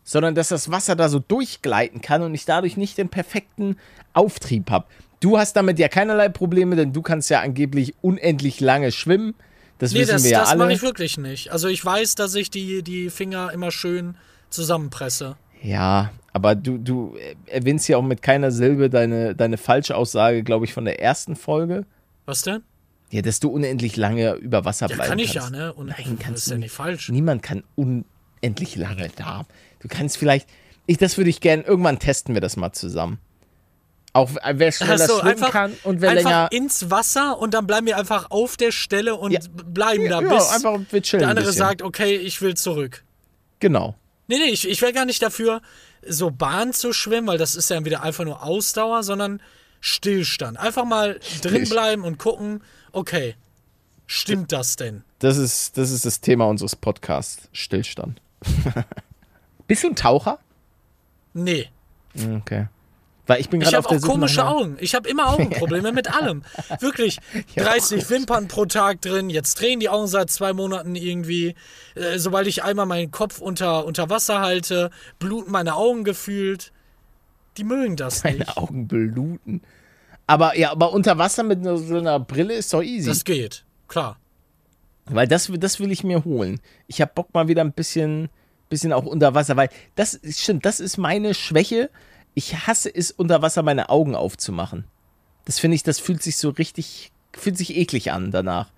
sondern 0.02 0.34
dass 0.34 0.48
das 0.48 0.70
Wasser 0.70 0.96
da 0.96 1.10
so 1.10 1.18
durchgleiten 1.18 2.00
kann 2.00 2.22
und 2.22 2.34
ich 2.34 2.46
dadurch 2.46 2.78
nicht 2.78 2.96
den 2.96 3.10
perfekten 3.10 3.76
Auftrieb 4.14 4.70
habe. 4.70 4.86
Du 5.20 5.36
hast 5.38 5.54
damit 5.56 5.78
ja 5.78 5.88
keinerlei 5.88 6.30
Probleme, 6.30 6.74
denn 6.74 6.94
du 6.94 7.02
kannst 7.02 7.28
ja 7.28 7.40
angeblich 7.40 7.94
unendlich 8.00 8.60
lange 8.60 8.92
schwimmen. 8.92 9.34
Das 9.78 9.92
Nee, 9.92 10.00
wissen 10.00 10.12
das, 10.12 10.24
wir 10.24 10.30
ja 10.30 10.40
das 10.40 10.48
alle. 10.50 10.58
mache 10.60 10.72
ich 10.72 10.82
wirklich 10.82 11.18
nicht. 11.18 11.52
Also 11.52 11.68
ich 11.68 11.84
weiß, 11.84 12.14
dass 12.14 12.34
ich 12.34 12.48
die, 12.50 12.82
die 12.82 13.10
Finger 13.10 13.52
immer 13.52 13.70
schön 13.70 14.16
zusammenpresse. 14.48 15.36
Ja, 15.62 16.12
aber 16.32 16.54
du, 16.54 16.78
du 16.78 17.16
erwähnst 17.46 17.88
ja 17.88 17.98
auch 17.98 18.02
mit 18.02 18.22
keiner 18.22 18.50
Silbe 18.50 18.88
deine, 18.90 19.34
deine 19.34 19.58
Falschaussage, 19.58 20.42
glaube 20.42 20.64
ich, 20.64 20.72
von 20.72 20.86
der 20.86 21.00
ersten 21.00 21.36
Folge. 21.36 21.84
Was 22.24 22.42
denn? 22.42 22.62
Ja, 23.12 23.20
dass 23.22 23.40
du 23.40 23.50
unendlich 23.50 23.96
lange 23.96 24.32
über 24.36 24.64
Wasser 24.64 24.88
Ja, 24.88 24.94
bleiben 24.96 25.10
kann 25.10 25.18
ich 25.18 25.34
kannst. 25.34 25.50
ja, 25.52 25.56
ne? 25.56 25.72
Und 25.74 25.88
Nein, 25.88 26.16
das 26.16 26.24
kannst 26.26 26.38
ist 26.38 26.46
du 26.48 26.52
ja 26.54 26.58
nicht. 26.58 26.72
falsch. 26.72 27.08
Niemand 27.10 27.42
kann 27.42 27.62
unendlich 27.76 28.74
lange 28.76 29.10
da. 29.16 29.44
Du 29.80 29.88
kannst 29.88 30.16
vielleicht, 30.16 30.48
ich, 30.86 30.96
das 30.96 31.18
würde 31.18 31.28
ich 31.28 31.40
gerne, 31.42 31.62
irgendwann 31.64 31.98
testen 31.98 32.32
wir 32.34 32.40
das 32.40 32.56
mal 32.56 32.72
zusammen. 32.72 33.18
Auch 34.14 34.30
äh, 34.42 34.54
wer 34.56 34.72
schneller 34.72 35.06
so, 35.06 35.18
schwimmen 35.20 35.28
einfach, 35.32 35.50
kann 35.50 35.72
und 35.84 36.00
wer 36.00 36.10
einfach 36.10 36.24
länger. 36.24 36.48
ins 36.52 36.90
Wasser 36.90 37.38
und 37.38 37.52
dann 37.54 37.66
bleiben 37.66 37.86
wir 37.86 37.98
einfach 37.98 38.30
auf 38.30 38.56
der 38.56 38.72
Stelle 38.72 39.14
und 39.14 39.32
Ja. 39.32 39.40
bleiben 39.66 40.08
da, 40.08 40.20
ja, 40.22 40.28
bis 40.34 40.48
einfach 40.50 40.78
wir 40.90 41.02
chillen 41.02 41.20
der 41.20 41.28
andere 41.30 41.52
sagt, 41.52 41.82
okay, 41.82 42.16
ich 42.16 42.40
will 42.40 42.54
zurück. 42.54 43.04
Genau. 43.60 43.94
Nee, 44.26 44.38
nee, 44.38 44.50
ich, 44.52 44.66
ich 44.68 44.80
wäre 44.80 44.92
gar 44.94 45.04
nicht 45.04 45.22
dafür, 45.22 45.60
so 46.06 46.30
Bahn 46.30 46.72
zu 46.72 46.92
schwimmen, 46.94 47.26
weil 47.26 47.38
das 47.38 47.54
ist 47.54 47.68
ja 47.70 47.84
wieder 47.84 48.02
einfach 48.02 48.24
nur 48.24 48.42
Ausdauer, 48.42 49.02
sondern 49.02 49.42
Stillstand. 49.80 50.58
Einfach 50.58 50.84
mal 50.84 51.18
drin 51.42 51.68
bleiben 51.68 52.04
und 52.04 52.18
gucken, 52.18 52.62
okay, 52.92 53.34
stimmt 54.06 54.52
das 54.52 54.76
denn? 54.76 55.04
Das 55.18 55.36
ist, 55.36 55.76
das 55.78 55.90
ist 55.90 56.04
das 56.04 56.20
Thema 56.20 56.46
unseres 56.46 56.76
Podcasts. 56.76 57.48
Stillstand. 57.52 58.20
Bist 59.66 59.84
du 59.84 59.88
ein 59.88 59.96
Taucher? 59.96 60.38
Nee. 61.32 61.68
Okay. 62.38 62.66
Weil 63.26 63.40
ich 63.40 63.48
bin 63.48 63.60
Ich 63.60 63.66
gerade 63.68 63.78
auf 63.78 63.84
habe 63.84 63.94
der 63.94 63.98
auch 63.98 64.02
Suche 64.02 64.12
komische 64.12 64.36
nach 64.38 64.46
einer- 64.48 64.56
Augen. 64.56 64.76
Ich 64.80 64.94
habe 64.96 65.08
immer 65.08 65.28
Augenprobleme 65.32 65.92
mit 65.92 66.12
allem. 66.12 66.42
Wirklich. 66.80 67.18
30 67.56 68.10
Wimpern 68.10 68.48
pro 68.48 68.66
Tag 68.66 69.00
drin. 69.00 69.30
Jetzt 69.30 69.60
drehen 69.60 69.78
die 69.78 69.88
Augen 69.88 70.08
seit 70.08 70.28
zwei 70.28 70.52
Monaten 70.52 70.96
irgendwie. 70.96 71.54
Äh, 71.94 72.18
sobald 72.18 72.48
ich 72.48 72.64
einmal 72.64 72.84
meinen 72.86 73.12
Kopf 73.12 73.40
unter, 73.40 73.84
unter 73.86 74.10
Wasser 74.10 74.40
halte, 74.40 74.90
bluten 75.20 75.52
meine 75.52 75.76
Augen 75.76 76.02
gefühlt. 76.02 76.72
Die 77.56 77.64
mögen 77.64 77.96
das 77.96 78.24
nicht. 78.24 78.40
Meine 78.40 78.56
Augen 78.56 78.88
bluten. 78.88 79.62
Aber 80.26 80.56
ja, 80.56 80.70
aber 80.70 80.92
unter 80.92 81.18
Wasser 81.18 81.42
mit 81.42 81.64
so 81.64 81.96
einer 81.98 82.20
Brille 82.20 82.54
ist 82.54 82.72
doch 82.72 82.82
easy. 82.82 83.08
Das 83.08 83.24
geht. 83.24 83.64
Klar. 83.88 84.18
weil 85.06 85.28
das, 85.28 85.50
das 85.58 85.80
will 85.80 85.90
ich 85.90 86.04
mir 86.04 86.24
holen. 86.24 86.60
Ich 86.86 87.00
habe 87.00 87.12
Bock 87.14 87.34
mal 87.34 87.48
wieder 87.48 87.62
ein 87.62 87.72
bisschen, 87.72 88.28
bisschen 88.68 88.92
auch 88.92 89.04
unter 89.04 89.34
Wasser, 89.34 89.56
weil 89.56 89.68
das 89.96 90.18
stimmt, 90.30 90.64
das 90.64 90.80
ist 90.80 90.96
meine 90.96 91.34
Schwäche. 91.34 91.90
Ich 92.34 92.66
hasse 92.66 92.94
es, 92.94 93.10
unter 93.10 93.42
Wasser 93.42 93.62
meine 93.62 93.90
Augen 93.90 94.14
aufzumachen. 94.14 94.84
Das 95.44 95.58
finde 95.58 95.74
ich, 95.74 95.82
das 95.82 95.98
fühlt 95.98 96.22
sich 96.22 96.38
so 96.38 96.50
richtig, 96.50 97.12
fühlt 97.34 97.58
sich 97.58 97.76
eklig 97.76 98.12
an 98.12 98.30
danach. 98.30 98.70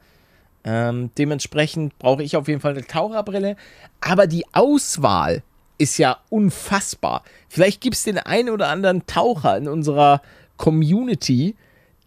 Ähm, 0.65 1.11
dementsprechend 1.19 1.97
brauche 1.99 2.23
ich 2.23 2.37
auf 2.37 2.49
jeden 2.49 2.61
Fall 2.61 2.73
eine 2.73 2.87
Taucherbrille. 2.87 3.57
Aber 4.01 4.27
die 4.27 4.47
Auswahl 4.53 5.43
ist 5.77 5.99
ja 5.99 6.19
unfassbar. 6.31 7.23
Vielleicht 7.49 7.81
gibt 7.81 7.97
es 7.97 8.03
den 8.05 8.19
einen 8.19 8.49
oder 8.49 8.69
anderen 8.69 9.07
Taucher 9.07 9.57
in 9.59 9.69
unserer 9.69 10.23
Community, 10.57 11.57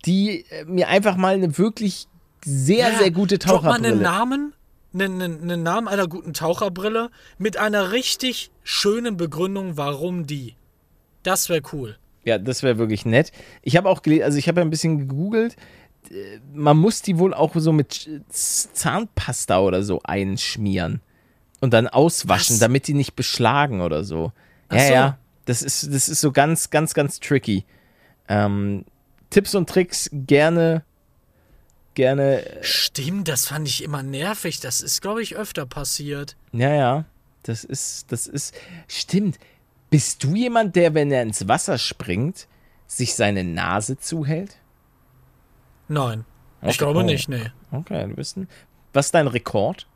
die 0.05 0.45
äh, 0.49 0.65
mir 0.65 0.87
einfach 0.87 1.15
mal 1.17 1.33
eine 1.35 1.57
wirklich 1.57 2.07
sehr, 2.45 2.89
Ja, 2.91 2.97
sehr 2.99 3.11
gute 3.11 3.37
drop 3.37 3.63
mal 3.63 3.69
Taucherbrille. 3.79 3.93
einen 3.93 4.01
Namen, 4.01 4.53
einen, 4.93 5.21
einen, 5.21 5.63
Namen 5.63 5.87
einer 5.87 6.07
guten 6.07 6.33
Taucherbrille 6.33 7.09
mit 7.37 7.57
einer 7.57 7.91
richtig 7.91 8.51
schönen 8.63 9.17
Begründung, 9.17 9.77
warum 9.77 10.25
die. 10.27 10.55
Das 11.23 11.49
wäre 11.49 11.61
cool. 11.73 11.97
Ja, 12.23 12.37
das 12.37 12.63
wäre 12.63 12.77
wirklich 12.77 13.05
nett. 13.05 13.31
Ich 13.61 13.75
habe 13.77 13.89
auch 13.89 14.01
gelesen, 14.01 14.23
also 14.23 14.37
ich 14.37 14.47
habe 14.47 14.59
ja 14.61 14.65
ein 14.65 14.69
bisschen 14.69 14.99
gegoogelt. 14.99 15.55
Äh, 16.09 16.39
Man 16.53 16.77
muss 16.77 17.01
die 17.01 17.17
wohl 17.17 17.33
auch 17.33 17.53
so 17.55 17.71
mit 17.73 18.09
Zahnpasta 18.29 19.59
oder 19.59 19.83
so 19.83 20.01
einschmieren 20.03 21.01
und 21.59 21.73
dann 21.73 21.87
auswaschen, 21.87 22.53
Was? 22.55 22.59
damit 22.59 22.87
die 22.87 22.93
nicht 22.93 23.15
beschlagen 23.15 23.81
oder 23.81 24.03
so. 24.03 24.31
Ja, 24.71 24.77
Ach 24.77 24.79
so. 24.79 24.93
ja. 24.93 25.17
Das 25.45 25.61
ist, 25.61 25.93
das 25.93 26.09
ist 26.09 26.19
so 26.21 26.31
ganz, 26.31 26.69
ganz, 26.69 26.93
ganz 26.93 27.19
tricky. 27.19 27.63
Ähm, 28.27 28.85
Tipps 29.29 29.55
und 29.55 29.69
Tricks 29.69 30.09
gerne, 30.13 30.83
gerne. 31.93 32.43
Stimmt, 32.61 33.27
das 33.27 33.47
fand 33.47 33.67
ich 33.67 33.83
immer 33.83 34.03
nervig. 34.03 34.59
Das 34.59 34.81
ist, 34.81 35.01
glaube 35.01 35.21
ich, 35.21 35.35
öfter 35.35 35.65
passiert. 35.65 36.35
Ja, 36.51 36.73
ja. 36.73 37.05
Das 37.43 37.63
ist, 37.63 38.11
das 38.11 38.27
ist. 38.27 38.53
Stimmt. 38.87 39.37
Bist 39.89 40.23
du 40.23 40.35
jemand, 40.35 40.75
der, 40.75 40.93
wenn 40.93 41.11
er 41.11 41.21
ins 41.23 41.47
Wasser 41.47 41.77
springt, 41.77 42.47
sich 42.87 43.15
seine 43.15 43.43
Nase 43.43 43.97
zuhält? 43.97 44.57
Nein. 45.87 46.25
Ich 46.61 46.67
Okay. 46.69 46.77
glaube 46.79 46.99
Oh. 46.99 47.03
nicht, 47.03 47.29
nee. 47.29 47.51
Okay, 47.71 48.07
du 48.07 48.15
bist 48.15 48.35
ein, 48.37 48.49
Was 48.93 49.07
ist 49.07 49.13
dein 49.15 49.27
Rekord? 49.27 49.87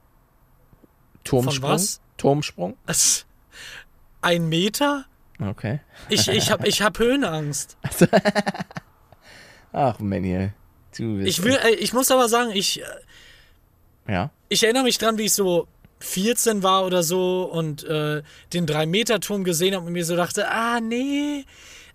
Turmsprung? 1.23 1.61
Von 1.61 1.69
was? 1.71 2.01
Turmsprung? 2.17 2.77
Das, 2.85 3.25
ein 4.21 4.47
Meter? 4.47 5.05
Okay. 5.41 5.79
Ich, 6.07 6.27
ich 6.27 6.51
habe 6.51 6.67
ich 6.67 6.81
hab 6.83 6.99
Höhenangst. 6.99 7.75
Ach, 9.73 9.99
Manuel. 9.99 10.53
Du 10.97 11.17
bist. 11.17 11.27
Ich, 11.29 11.43
will, 11.43 11.57
äh, 11.63 11.71
ich 11.75 11.93
muss 11.93 12.11
aber 12.11 12.29
sagen, 12.29 12.51
ich, 12.53 12.81
äh, 12.81 14.11
Ja. 14.11 14.29
ich 14.49 14.63
erinnere 14.63 14.83
mich 14.83 14.97
dran, 14.97 15.17
wie 15.17 15.23
ich 15.25 15.33
so 15.33 15.67
14 15.99 16.63
war 16.63 16.85
oder 16.85 17.03
so 17.03 17.43
und 17.43 17.83
äh, 17.83 18.21
den 18.53 18.65
3-Meter-Turm 18.67 19.43
gesehen 19.43 19.75
habe 19.75 19.85
und 19.85 19.93
mir 19.93 20.05
so 20.05 20.15
dachte, 20.15 20.49
ah, 20.49 20.79
nee. 20.81 21.45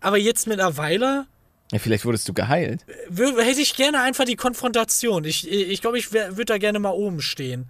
Aber 0.00 0.16
jetzt 0.18 0.46
mittlerweile 0.46 1.26
ja. 1.72 1.80
Vielleicht 1.80 2.04
wurdest 2.04 2.28
du 2.28 2.32
geheilt. 2.32 2.86
wür- 3.10 3.42
hätte 3.42 3.60
ich 3.60 3.74
gerne 3.74 4.00
einfach 4.00 4.24
die 4.24 4.36
Konfrontation. 4.36 5.24
Ich 5.24 5.40
glaube, 5.42 5.64
ich, 5.64 5.80
glaub, 5.80 5.94
ich 5.96 6.12
würde 6.12 6.44
da 6.44 6.58
gerne 6.58 6.78
mal 6.78 6.90
oben 6.92 7.20
stehen, 7.20 7.68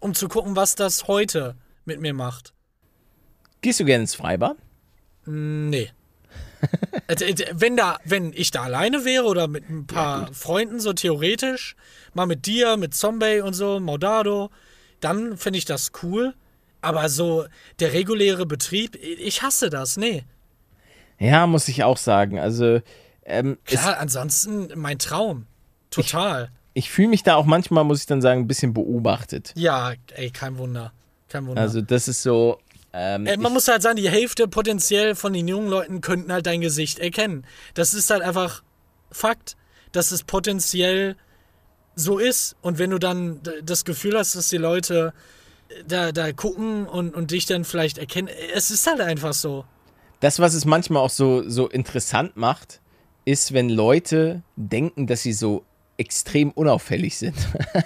um 0.00 0.12
zu 0.14 0.28
gucken, 0.28 0.54
was 0.54 0.74
das 0.74 1.08
heute 1.08 1.56
mit 1.86 1.98
mir 1.98 2.12
macht. 2.12 2.52
Gehst 3.62 3.80
du 3.80 3.86
gerne 3.86 4.02
ins 4.02 4.14
Freibad? 4.14 4.56
Nee. 5.26 5.90
Also, 7.08 7.24
äh, 7.24 7.34
wenn 7.52 7.76
da, 7.76 7.98
wenn 8.04 8.32
ich 8.32 8.52
da 8.52 8.62
alleine 8.62 9.04
wäre 9.04 9.24
oder 9.24 9.48
mit 9.48 9.68
ein 9.68 9.84
paar 9.84 10.32
Freunden, 10.32 10.78
so 10.78 10.92
theoretisch, 10.92 11.74
mal 12.14 12.26
mit 12.26 12.46
dir, 12.46 12.76
mit 12.76 12.94
Zombie 12.94 13.40
und 13.40 13.54
so, 13.54 13.80
Maudado, 13.80 14.50
dann 15.00 15.36
finde 15.36 15.58
ich 15.58 15.64
das 15.64 15.90
cool. 16.02 16.34
Aber 16.80 17.08
so 17.08 17.46
der 17.80 17.92
reguläre 17.92 18.46
Betrieb, 18.46 18.96
ich 18.96 19.42
hasse 19.42 19.70
das, 19.70 19.96
nee. 19.96 20.24
Ja, 21.18 21.48
muss 21.48 21.66
ich 21.66 21.82
auch 21.82 21.96
sagen. 21.96 22.38
Also, 22.38 22.80
ähm, 23.24 23.58
Klar, 23.64 23.98
ansonsten 23.98 24.68
mein 24.76 24.98
Traum. 25.00 25.46
Total. 25.90 26.50
ich 26.74 26.90
fühle 26.90 27.08
mich 27.08 27.24
da 27.24 27.34
auch 27.34 27.44
manchmal, 27.44 27.82
muss 27.84 28.00
ich 28.00 28.06
dann 28.06 28.22
sagen, 28.22 28.42
ein 28.42 28.46
bisschen 28.46 28.72
beobachtet. 28.72 29.52
ja, 29.56 29.94
ey, 30.14 30.30
kein 30.30 30.56
Wunder. 30.58 30.92
Kein 31.28 31.46
Wunder. 31.46 31.60
Also, 31.60 31.80
das 31.80 32.06
ist 32.06 32.22
so. 32.22 32.58
Ähm, 32.92 33.26
Äh, 33.26 33.36
man 33.36 33.46
ich, 33.46 33.54
muss 33.54 33.68
halt 33.68 33.82
sagen, 33.82 33.96
die 33.96 34.08
Hälfte 34.10 34.48
potenziell 34.48 35.14
von 35.14 35.32
den 35.32 35.48
jungen 35.48 35.68
Leuten 35.68 36.00
könnten 36.00 36.32
halt 36.32 36.46
dein 36.46 36.60
Gesicht 36.60 36.98
erkennen. 36.98 37.44
Das 37.74 37.94
ist 37.94 38.10
halt 38.10 38.22
einfach 38.22 38.62
Fakt, 39.10 39.56
dass 39.92 40.10
es 40.10 40.24
potenziell 40.24 41.16
so 41.94 42.18
ist. 42.18 42.56
Und 42.62 42.78
wenn 42.78 42.90
du 42.90 42.98
dann 42.98 43.40
das 43.62 43.84
Gefühl 43.84 44.16
hast, 44.18 44.34
dass 44.36 44.48
die 44.48 44.56
Leute 44.58 45.12
äh, 45.68 45.84
da, 45.86 46.12
da 46.12 46.32
gucken 46.32 46.86
und, 46.86 47.14
und 47.14 47.30
dich 47.30 47.46
dann 47.46 47.64
vielleicht 47.64 47.98
erkennen, 47.98 48.28
es 48.54 48.70
ist 48.70 48.86
halt 48.86 49.00
einfach 49.00 49.32
so. 49.34 49.64
das, 50.20 50.38
was 50.38 50.54
es 50.54 50.64
manchmal 50.64 51.02
auch 51.02 51.10
so, 51.10 51.48
so 51.48 51.68
interessant 51.68 52.36
macht, 52.36 52.80
ist, 53.24 53.52
wenn 53.52 53.68
Leute 53.68 54.42
denken, 54.56 55.06
dass 55.06 55.22
sie 55.22 55.32
so 55.32 55.64
extrem 55.98 56.50
unauffällig 56.52 57.16
sind. 57.18 57.36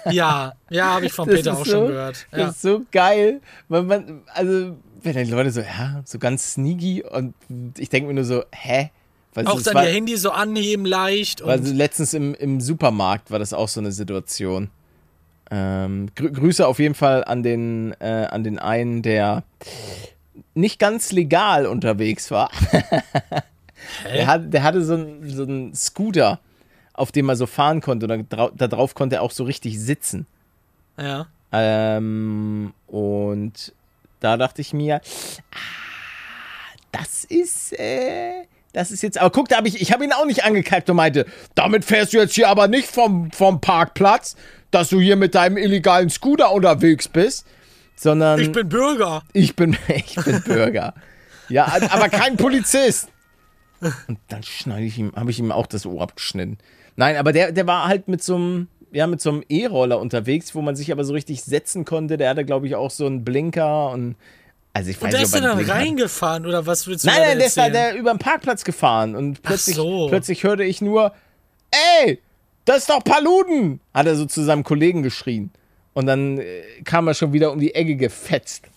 Ja, 0.09 0.53
ja, 0.69 0.85
habe 0.95 1.05
ich 1.05 1.13
von 1.13 1.27
Das 1.27 1.35
Peter 1.37 1.53
auch 1.53 1.65
so, 1.65 1.71
schon 1.71 1.87
gehört. 1.87 2.25
Das 2.31 2.39
Ja. 2.39 2.47
ist 2.49 2.61
so 2.61 2.81
geil, 2.91 3.41
weil 3.67 3.83
man, 3.83 4.23
also, 4.33 4.77
wenn 5.03 5.15
dann 5.15 5.25
die 5.25 5.31
Leute 5.31 5.51
so, 5.51 5.61
ja, 5.61 6.01
so 6.05 6.19
ganz 6.19 6.53
sneaky 6.53 7.03
und 7.03 7.33
ich 7.77 7.89
denke 7.89 8.07
mir 8.07 8.13
nur 8.13 8.23
so, 8.23 8.43
hä? 8.53 8.91
Weil 9.33 9.47
Auch 9.47 9.61
dann 9.61 9.75
war, 9.75 9.85
ihr 9.85 9.93
Handy 9.93 10.17
so 10.17 10.31
anheben 10.31 10.85
leicht. 10.85 11.41
Und 11.41 11.65
so 11.65 11.73
letztens 11.73 12.13
im, 12.13 12.33
im 12.33 12.59
Supermarkt 12.59 13.29
war 13.29 13.37
das 13.37 13.53
auch 13.53 13.67
so 13.67 13.79
eine 13.79 13.91
Situation. 13.91 14.69
Ähm, 15.51 16.09
grü 16.15 16.31
Grüße 16.31 16.65
auf 16.67 16.79
jeden 16.79 16.95
Fall 16.95 17.23
an 17.23 17.43
den, 17.43 17.93
äh, 17.99 18.27
an 18.29 18.43
den 18.43 18.57
einen, 18.57 19.01
der 19.01 19.43
nicht 20.55 20.79
ganz 20.79 21.11
legal 21.11 21.67
unterwegs 21.67 22.31
war. 22.31 22.49
der, 24.05 24.27
hat, 24.27 24.53
der 24.53 24.63
hatte 24.63 24.83
so 24.83 24.95
einen 24.95 25.29
so 25.29 25.43
einen 25.43 25.75
Scooter, 25.75 26.39
auf 26.93 27.11
dem 27.11 27.29
er 27.29 27.35
so 27.35 27.45
fahren 27.45 27.81
konnte. 27.81 28.07
Und 28.07 28.25
da 28.33 28.67
drauf 28.67 28.95
konnte 28.95 29.17
er 29.17 29.21
auch 29.21 29.31
so 29.31 29.43
richtig 29.43 29.79
sitzen. 29.79 30.25
Ja. 30.99 31.27
Ähm, 31.51 32.73
und 32.87 33.73
da 34.19 34.37
dachte 34.37 34.61
ich 34.61 34.73
mir, 34.73 35.01
ah, 35.51 36.77
das 36.91 37.23
ist, 37.23 37.73
äh, 37.79 38.43
das 38.73 38.91
ist 38.91 39.01
jetzt, 39.03 39.17
aber 39.17 39.29
guck, 39.31 39.49
da 39.49 39.57
habe 39.57 39.67
ich, 39.67 39.81
ich 39.81 39.91
habe 39.91 40.03
ihn 40.03 40.13
auch 40.13 40.25
nicht 40.25 40.43
angekackt 40.43 40.89
und 40.89 40.95
meinte, 40.97 41.25
damit 41.55 41.85
fährst 41.85 42.13
du 42.13 42.17
jetzt 42.17 42.35
hier 42.35 42.49
aber 42.49 42.67
nicht 42.67 42.87
vom, 42.87 43.31
vom 43.31 43.61
Parkplatz, 43.61 44.35
dass 44.71 44.89
du 44.89 44.99
hier 44.99 45.15
mit 45.15 45.35
deinem 45.35 45.57
illegalen 45.57 46.09
Scooter 46.09 46.51
unterwegs 46.51 47.07
bist, 47.07 47.45
sondern 47.95 48.39
Ich 48.39 48.51
bin 48.51 48.67
Bürger. 48.69 49.23
ich 49.33 49.55
bin, 49.55 49.77
ich 49.87 50.15
bin 50.15 50.41
Bürger. 50.43 50.93
ja, 51.49 51.65
aber 51.89 52.09
kein 52.09 52.37
Polizist. 52.37 53.09
Und 54.07 54.17
dann 54.27 54.43
schneide 54.43 54.85
ich 54.85 54.97
ihm, 54.97 55.13
habe 55.15 55.29
ich 55.31 55.39
ihm 55.39 55.51
auch 55.51 55.67
das 55.67 55.85
Ohr 55.85 56.01
abgeschnitten. 56.01 56.57
Nein, 56.95 57.15
aber 57.15 57.31
der, 57.31 57.51
der 57.51 57.67
war 57.67 57.87
halt 57.87 58.07
mit 58.07 58.23
so 58.23 58.35
einem, 58.35 58.67
ja, 58.91 59.07
mit 59.07 59.21
so 59.21 59.29
einem 59.29 59.43
E-Roller 59.49 59.99
unterwegs, 59.99 60.55
wo 60.55 60.61
man 60.61 60.75
sich 60.75 60.91
aber 60.91 61.03
so 61.03 61.13
richtig 61.13 61.43
setzen 61.43 61.85
konnte. 61.85 62.17
Der 62.17 62.29
hatte, 62.29 62.45
glaube 62.45 62.67
ich, 62.67 62.75
auch 62.75 62.91
so 62.91 63.05
einen 63.05 63.23
Blinker 63.23 63.91
und 63.91 64.15
also 64.73 64.91
ich 64.91 65.01
weiß 65.01 65.05
Und 65.05 65.19
nicht, 65.19 65.23
ist 65.23 65.33
er 65.33 65.41
dann 65.41 65.59
reingefahren 65.59 66.45
oder 66.45 66.67
was 66.67 66.85
willst 66.85 67.03
du 67.03 67.09
Nein, 67.09 67.21
nein, 67.21 67.37
der 67.39 67.47
ist 67.47 67.57
da 67.57 67.69
der 67.69 67.95
über 67.95 68.13
den 68.13 68.19
Parkplatz 68.19 68.63
gefahren 68.63 69.15
und 69.15 69.41
plötzlich, 69.41 69.75
so. 69.75 70.07
plötzlich 70.07 70.43
hörte 70.43 70.63
ich 70.63 70.81
nur, 70.81 71.13
ey, 72.03 72.21
das 72.65 72.79
ist 72.79 72.89
doch 72.89 73.03
Paluden, 73.03 73.79
hat 73.93 74.05
er 74.05 74.15
so 74.15 74.25
zu 74.25 74.43
seinem 74.43 74.63
Kollegen 74.63 75.01
geschrien. 75.01 75.51
Und 75.93 76.05
dann 76.05 76.37
äh, 76.37 76.61
kam 76.83 77.07
er 77.07 77.15
schon 77.15 77.33
wieder 77.33 77.51
um 77.51 77.59
die 77.59 77.73
Ecke 77.73 77.95
gefetzt. 77.95 78.69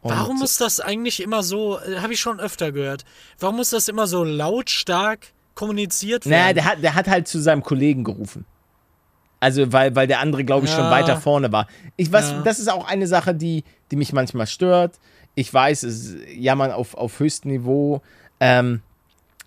Und 0.00 0.10
Warum 0.10 0.40
muss 0.40 0.56
das 0.56 0.80
eigentlich 0.80 1.22
immer 1.22 1.44
so, 1.44 1.78
äh, 1.78 1.98
habe 1.98 2.12
ich 2.12 2.18
schon 2.18 2.40
öfter 2.40 2.72
gehört, 2.72 3.04
warum 3.38 3.56
muss 3.56 3.70
das 3.70 3.86
immer 3.86 4.08
so 4.08 4.24
lautstark 4.24 5.28
kommuniziert 5.54 6.26
werden? 6.26 6.42
Naja, 6.42 6.52
der 6.54 6.64
hat, 6.64 6.82
der 6.82 6.94
hat 6.96 7.06
halt 7.06 7.28
zu 7.28 7.40
seinem 7.40 7.62
Kollegen 7.62 8.02
gerufen. 8.02 8.46
Also, 9.42 9.72
weil, 9.72 9.96
weil 9.96 10.06
der 10.06 10.20
andere, 10.20 10.44
glaube 10.44 10.66
ich, 10.66 10.72
schon 10.72 10.84
Ja. 10.84 10.90
weiter 10.92 11.20
vorne 11.20 11.50
war. 11.50 11.66
Ich 11.96 12.12
weiß, 12.12 12.30
Ja. 12.30 12.42
das 12.42 12.60
ist 12.60 12.70
auch 12.70 12.86
eine 12.86 13.08
Sache, 13.08 13.34
die, 13.34 13.64
die 13.90 13.96
mich 13.96 14.12
manchmal 14.12 14.46
stört. 14.46 15.00
Ich 15.34 15.52
weiß, 15.52 15.82
es 15.82 16.04
ist 16.04 16.16
Jammern 16.36 16.70
auf, 16.70 16.94
auf 16.94 17.18
höchstem 17.18 17.50
Niveau. 17.50 18.02
Ähm, 18.38 18.82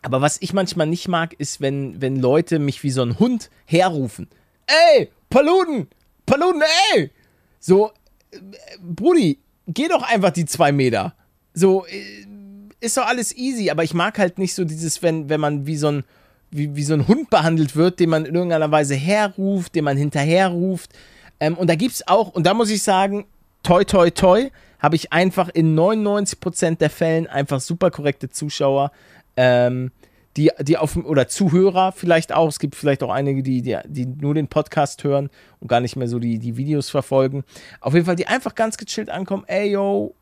aber 0.02 0.20
was 0.20 0.38
ich 0.42 0.52
manchmal 0.52 0.88
nicht 0.88 1.08
mag, 1.08 1.34
ist, 1.38 1.62
wenn, 1.62 2.02
wenn 2.02 2.18
Leute 2.20 2.60
mich 2.60 2.84
wie 2.84 2.92
so 2.92 3.04
ein 3.04 3.20
Hund 3.20 3.50
herrufen. 3.66 4.28
Ey, 4.68 5.10
Paluden! 5.30 5.88
Paluden, 6.26 6.62
ey! 6.94 7.10
So, 7.62 7.92
äh, 8.32 8.38
Brudi, 8.82 9.40
geh 9.68 9.88
doch 9.88 10.04
einfach 10.04 10.32
die 10.32 10.46
zwei 10.46 10.74
Meter. 10.74 11.16
So, 11.54 11.86
äh, 11.86 12.26
ist 12.82 12.98
doch 12.98 13.06
alles 13.08 13.34
easy, 13.34 13.70
aber 13.70 13.86
ich 13.86 13.94
mag 13.94 14.20
halt 14.20 14.40
nicht 14.40 14.56
so 14.56 14.66
dieses, 14.66 15.02
wenn, 15.02 15.30
wenn 15.30 15.40
man 15.40 15.66
wie 15.68 15.78
so 15.78 15.88
ein, 15.88 16.04
wie, 16.52 16.76
wie 16.76 16.84
so 16.84 16.94
ein 16.94 17.08
Hund 17.08 17.30
behandelt 17.30 17.76
wird, 17.76 18.00
den 18.00 18.10
man 18.10 18.26
in 18.26 18.36
irgendeiner 18.36 18.72
Weise 18.72 18.96
herruft, 18.96 19.76
den 19.76 19.84
man 19.84 19.98
hinterherruft. 19.98 20.92
Ähm, 21.40 21.56
und 21.56 21.70
da 21.70 21.76
gibt's 21.76 22.08
auch, 22.08 22.30
und 22.30 22.46
da 22.46 22.54
muss 22.54 22.70
ich 22.70 22.84
sagen, 22.84 23.26
toi, 23.64 23.84
toi, 23.84 24.10
toi, 24.10 24.50
habe 24.80 24.96
ich 24.96 25.12
einfach 25.12 25.50
in 25.50 25.78
99% 25.78 26.78
der 26.78 26.90
Fällen 26.90 27.28
einfach 27.28 27.60
super 27.60 27.92
korrekte 27.92 28.30
Zuschauer, 28.30 28.92
ähm, 29.36 29.92
die, 30.38 30.52
die 30.62 30.78
auf 30.78 30.98
oder 30.98 31.28
Zuhörer 31.28 31.92
vielleicht 31.92 32.34
auch. 32.34 32.50
Es 32.50 32.60
gibt 32.60 32.76
vielleicht 32.76 33.04
auch 33.04 33.10
einige, 33.10 33.42
die, 33.42 33.62
die, 33.62 33.78
die 33.86 34.06
nur 34.06 34.34
den 34.34 34.48
Podcast 34.48 35.04
hören 35.04 35.30
und 35.60 35.70
gar 35.70 35.80
nicht 35.80 35.96
mehr 35.96 36.08
so 36.08 36.20
die, 36.20 36.40
die 36.40 36.58
Videos 36.58 36.90
verfolgen. 36.90 37.44
Auf 37.80 37.94
jeden 37.94 38.06
Fall, 38.06 38.18
die 38.18 38.28
einfach 38.28 38.54
ganz 38.54 38.78
gechillt 38.78 39.10
ankommen. 39.10 39.46
Ey, 39.48 39.72
yo, 39.72 40.14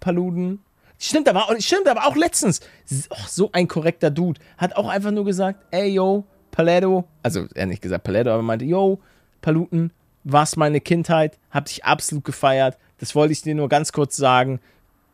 Paluden. 0.00 0.60
Stimmt 1.02 1.28
aber, 1.28 1.46
auch- 1.48 1.58
stimmt 1.60 1.88
aber 1.88 2.06
auch 2.06 2.14
letztens. 2.14 2.60
Oh, 3.08 3.16
so 3.26 3.50
ein 3.52 3.66
korrekter 3.66 4.10
Dude. 4.10 4.38
Hat 4.58 4.76
auch 4.76 4.86
einfach 4.88 5.10
nur 5.10 5.24
gesagt, 5.24 5.58
ey, 5.70 5.88
yo, 5.88 6.24
Paletto. 6.50 7.04
Also, 7.22 7.46
er 7.54 7.62
hat 7.62 7.68
nicht 7.70 7.80
gesagt 7.82 8.04
Paletto, 8.04 8.30
aber 8.30 8.42
meinte, 8.42 8.66
yo, 8.66 9.00
Paluten, 9.40 9.92
war's 10.24 10.56
meine 10.56 10.80
Kindheit. 10.80 11.38
Hab 11.50 11.64
dich 11.64 11.84
absolut 11.86 12.24
gefeiert. 12.24 12.76
Das 12.98 13.14
wollte 13.14 13.32
ich 13.32 13.40
dir 13.40 13.54
nur 13.54 13.70
ganz 13.70 13.92
kurz 13.92 14.14
sagen. 14.16 14.60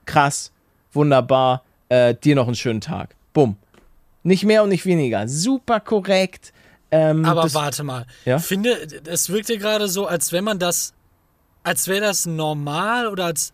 Krass, 0.07 0.51
wunderbar. 0.93 1.63
Äh, 1.89 2.15
dir 2.17 2.35
noch 2.35 2.47
einen 2.47 2.57
schönen 2.57 2.81
Tag. 2.81 3.15
Bumm. 3.33 3.57
Nicht 4.25 4.45
mehr 4.45 4.65
und 4.65 4.71
nicht 4.71 4.87
weniger. 4.87 5.29
Super 5.29 5.79
korrekt. 5.79 6.53
Ähm, 6.91 7.25
Aber 7.25 7.43
das, 7.43 7.55
warte 7.55 7.85
mal. 7.85 8.07
Ja? 8.25 8.39
Finde, 8.41 8.73
es 9.09 9.29
wirkte 9.31 9.57
gerade 9.59 9.87
so, 9.87 10.07
als 10.07 10.33
wenn 10.33 10.43
man 10.43 10.59
das, 10.59 10.95
als 11.63 11.87
wäre 11.87 12.01
das 12.01 12.27
normal 12.27 13.07
oder 13.07 13.27
als 13.27 13.53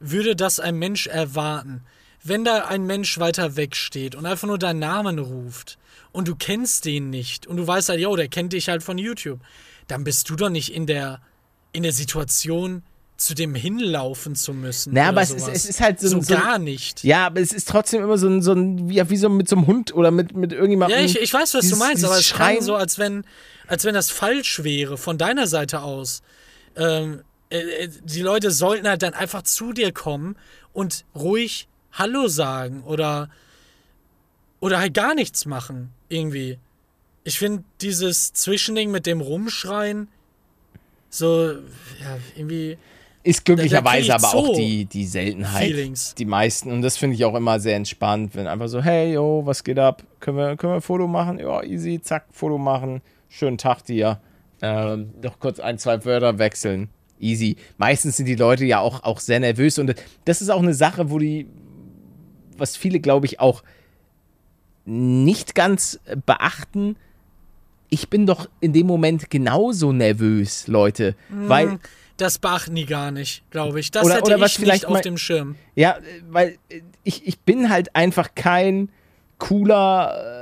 würde 0.00 0.36
das 0.36 0.60
ein 0.60 0.76
Mensch 0.76 1.06
erwarten. 1.06 1.82
Wenn 2.22 2.44
da 2.44 2.64
ein 2.66 2.84
Mensch 2.86 3.18
weiter 3.18 3.56
weg 3.56 3.76
steht 3.76 4.14
und 4.14 4.26
einfach 4.26 4.48
nur 4.48 4.58
deinen 4.58 4.80
Namen 4.80 5.18
ruft 5.18 5.78
und 6.12 6.26
du 6.28 6.34
kennst 6.34 6.84
den 6.84 7.10
nicht 7.10 7.46
und 7.46 7.56
du 7.56 7.66
weißt 7.66 7.88
halt, 7.88 8.00
yo, 8.00 8.16
der 8.16 8.28
kennt 8.28 8.52
dich 8.52 8.68
halt 8.68 8.82
von 8.82 8.98
YouTube, 8.98 9.40
dann 9.86 10.02
bist 10.04 10.28
du 10.28 10.34
doch 10.36 10.48
nicht 10.48 10.74
in 10.74 10.86
der, 10.86 11.20
in 11.72 11.82
der 11.84 11.92
Situation, 11.92 12.82
zu 13.16 13.34
dem 13.34 13.54
hinlaufen 13.54 14.34
zu 14.34 14.52
müssen. 14.52 14.92
Na, 14.92 15.02
oder 15.02 15.08
aber 15.10 15.22
es 15.22 15.30
ist- 15.30 15.48
es 15.48 15.64
ist 15.64 15.80
halt 15.80 16.00
so 16.00 16.08
so, 16.08 16.16
ein- 16.16 16.22
so 16.22 16.34
gar 16.34 16.58
nicht. 16.58 17.02
Ja, 17.04 17.26
aber 17.26 17.40
es 17.40 17.52
ist 17.52 17.66
trotzdem 17.68 18.02
immer 18.02 18.18
so 18.18 18.28
ein, 18.28 18.42
so 18.42 18.52
ein 18.52 18.90
ja, 18.90 19.08
wie 19.08 19.16
so 19.16 19.30
mit 19.30 19.48
so 19.48 19.56
einem 19.56 19.66
Hund 19.66 19.94
oder 19.94 20.10
mit, 20.10 20.36
mit 20.36 20.52
irgendjemandem. 20.52 20.98
Ja, 20.98 21.04
ich, 21.04 21.18
ich 21.18 21.32
weiß, 21.32 21.54
was 21.54 21.62
dieses- 21.62 21.78
du 21.78 21.84
meinst, 21.84 22.04
aber 22.04 22.18
es 22.18 22.26
Schreien. 22.26 22.60
so, 22.62 22.74
als 22.74 22.98
wenn, 22.98 23.24
als 23.68 23.84
wenn 23.84 23.94
das 23.94 24.10
falsch 24.10 24.64
wäre 24.64 24.98
von 24.98 25.16
deiner 25.16 25.46
Seite 25.46 25.80
aus. 25.80 26.22
Ähm, 26.76 27.22
äh, 27.50 27.58
äh, 27.58 27.88
die 28.04 28.22
Leute 28.22 28.50
sollten 28.50 28.88
halt 28.88 29.02
dann 29.02 29.14
einfach 29.14 29.42
zu 29.42 29.72
dir 29.72 29.92
kommen 29.92 30.36
und 30.72 31.04
ruhig 31.14 31.68
Hallo 31.92 32.28
sagen 32.28 32.82
oder, 32.84 33.30
oder 34.60 34.78
halt 34.78 34.94
gar 34.94 35.14
nichts 35.14 35.46
machen, 35.46 35.90
irgendwie. 36.08 36.58
Ich 37.24 37.38
finde 37.38 37.64
dieses 37.80 38.32
Zwischending 38.32 38.90
mit 38.90 39.06
dem 39.06 39.20
Rumschreien 39.20 40.08
so, 41.08 41.52
ja, 41.52 42.18
irgendwie 42.36 42.76
Ist 43.22 43.44
glücklicherweise 43.44 44.14
aber 44.14 44.34
auch 44.34 44.54
die, 44.54 44.84
die 44.84 45.06
Seltenheit. 45.06 45.66
Feelings. 45.68 46.14
Die 46.14 46.24
meisten. 46.24 46.70
Und 46.70 46.82
das 46.82 46.96
finde 46.96 47.16
ich 47.16 47.24
auch 47.24 47.34
immer 47.34 47.58
sehr 47.58 47.76
entspannt, 47.76 48.34
wenn 48.34 48.46
einfach 48.46 48.68
so, 48.68 48.82
hey, 48.82 49.14
yo, 49.14 49.42
was 49.44 49.64
geht 49.64 49.78
ab? 49.78 50.02
Können 50.20 50.36
wir, 50.36 50.56
können 50.56 50.72
wir 50.72 50.76
ein 50.76 50.82
Foto 50.82 51.06
machen? 51.06 51.38
Ja, 51.38 51.62
easy, 51.62 52.00
zack, 52.02 52.26
Foto 52.32 52.58
machen. 52.58 53.02
Schönen 53.28 53.56
Tag 53.56 53.82
dir. 53.82 54.20
Ähm, 54.60 55.14
noch 55.22 55.38
kurz 55.38 55.58
ein, 55.60 55.78
zwei 55.78 56.04
Wörter 56.04 56.38
wechseln. 56.38 56.90
Easy. 57.20 57.56
Meistens 57.78 58.16
sind 58.16 58.26
die 58.26 58.34
Leute 58.34 58.64
ja 58.64 58.80
auch, 58.80 59.02
auch 59.04 59.20
sehr 59.20 59.40
nervös. 59.40 59.78
Und 59.78 59.94
das 60.24 60.42
ist 60.42 60.50
auch 60.50 60.62
eine 60.62 60.74
Sache, 60.74 61.10
wo 61.10 61.18
die, 61.18 61.46
was 62.56 62.76
viele, 62.76 63.00
glaube 63.00 63.26
ich, 63.26 63.40
auch 63.40 63.62
nicht 64.84 65.54
ganz 65.54 65.98
beachten. 66.26 66.96
Ich 67.88 68.08
bin 68.08 68.26
doch 68.26 68.48
in 68.60 68.72
dem 68.72 68.86
Moment 68.86 69.30
genauso 69.30 69.92
nervös, 69.92 70.66
Leute. 70.66 71.14
Weil 71.28 71.78
das 72.16 72.38
beachten 72.38 72.74
die 72.74 72.86
gar 72.86 73.10
nicht, 73.10 73.42
glaube 73.50 73.78
ich. 73.80 73.90
Das 73.90 74.04
Oder- 74.04 74.14
hätte 74.16 74.24
oder 74.26 74.36
ich 74.36 74.42
was 74.42 74.52
vielleicht 74.52 74.82
nicht 74.84 74.86
auf 74.86 74.94
mal- 74.94 75.02
dem 75.02 75.18
Schirm. 75.18 75.56
Ja, 75.74 75.96
äh, 75.98 76.02
weil 76.30 76.58
äh, 76.70 76.80
ich, 77.04 77.26
ich 77.26 77.38
bin 77.40 77.68
halt 77.70 77.94
einfach 77.94 78.34
kein 78.34 78.88
cooler 79.38 80.14
äh, 80.14 80.35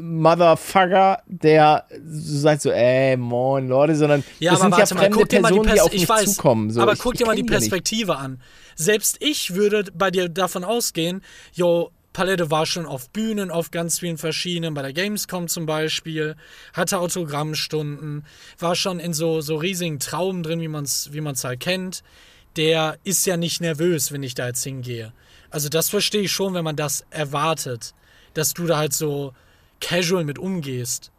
Motherfucker, 0.00 1.22
der 1.26 1.86
sagt 2.04 2.62
so, 2.62 2.70
ey, 2.70 3.16
moin 3.16 3.68
Leute, 3.68 3.94
sondern 3.94 4.24
Ja, 4.38 4.52
das 4.52 4.60
aber 4.62 4.76
sind 4.76 4.78
ja 4.78 4.86
fremde 4.96 5.18
mal 5.18 5.24
die 5.24 5.36
Personen, 5.36 5.62
die 5.62 5.68
Pers 5.68 5.80
auf 5.80 5.92
mich 5.92 6.02
ich 6.02 6.08
weiß, 6.08 6.34
zukommen. 6.34 6.70
So, 6.70 6.80
aber 6.80 6.92
ich, 6.92 6.98
guck 6.98 7.14
ich 7.14 7.18
dir 7.18 7.26
mal 7.26 7.36
die 7.36 7.42
nicht. 7.42 7.50
Perspektive 7.50 8.16
an. 8.16 8.40
Selbst 8.74 9.16
ich 9.20 9.54
würde 9.54 9.84
bei 9.94 10.10
dir 10.10 10.28
davon 10.28 10.64
ausgehen, 10.64 11.22
yo, 11.52 11.90
Palette 12.12 12.50
war 12.50 12.64
schon 12.64 12.86
auf 12.86 13.10
Bühnen, 13.10 13.50
auf 13.50 13.70
ganz 13.70 13.98
vielen 13.98 14.16
verschiedenen, 14.16 14.72
bei 14.72 14.80
der 14.80 14.94
Gamescom 14.94 15.48
zum 15.48 15.66
Beispiel, 15.66 16.34
hatte 16.72 16.98
Autogrammstunden, 16.98 18.24
war 18.58 18.74
schon 18.74 19.00
in 19.00 19.12
so, 19.12 19.42
so 19.42 19.56
riesigen 19.56 19.98
Trauben 19.98 20.42
drin, 20.42 20.62
wie 20.62 20.68
man 20.68 20.84
es 20.84 21.12
wie 21.12 21.20
man's 21.20 21.44
halt 21.44 21.60
kennt. 21.60 22.02
Der 22.56 22.96
ist 23.04 23.26
ja 23.26 23.36
nicht 23.36 23.60
nervös, 23.60 24.12
wenn 24.12 24.22
ich 24.22 24.34
da 24.34 24.46
jetzt 24.46 24.64
hingehe. 24.64 25.12
Also 25.50 25.68
das 25.68 25.90
verstehe 25.90 26.22
ich 26.22 26.32
schon, 26.32 26.54
wenn 26.54 26.64
man 26.64 26.76
das 26.76 27.04
erwartet, 27.10 27.92
dass 28.32 28.54
du 28.54 28.66
da 28.66 28.78
halt 28.78 28.94
so 28.94 29.34
casual 29.80 30.24
mit 30.24 30.38
umgehst. 30.38 31.10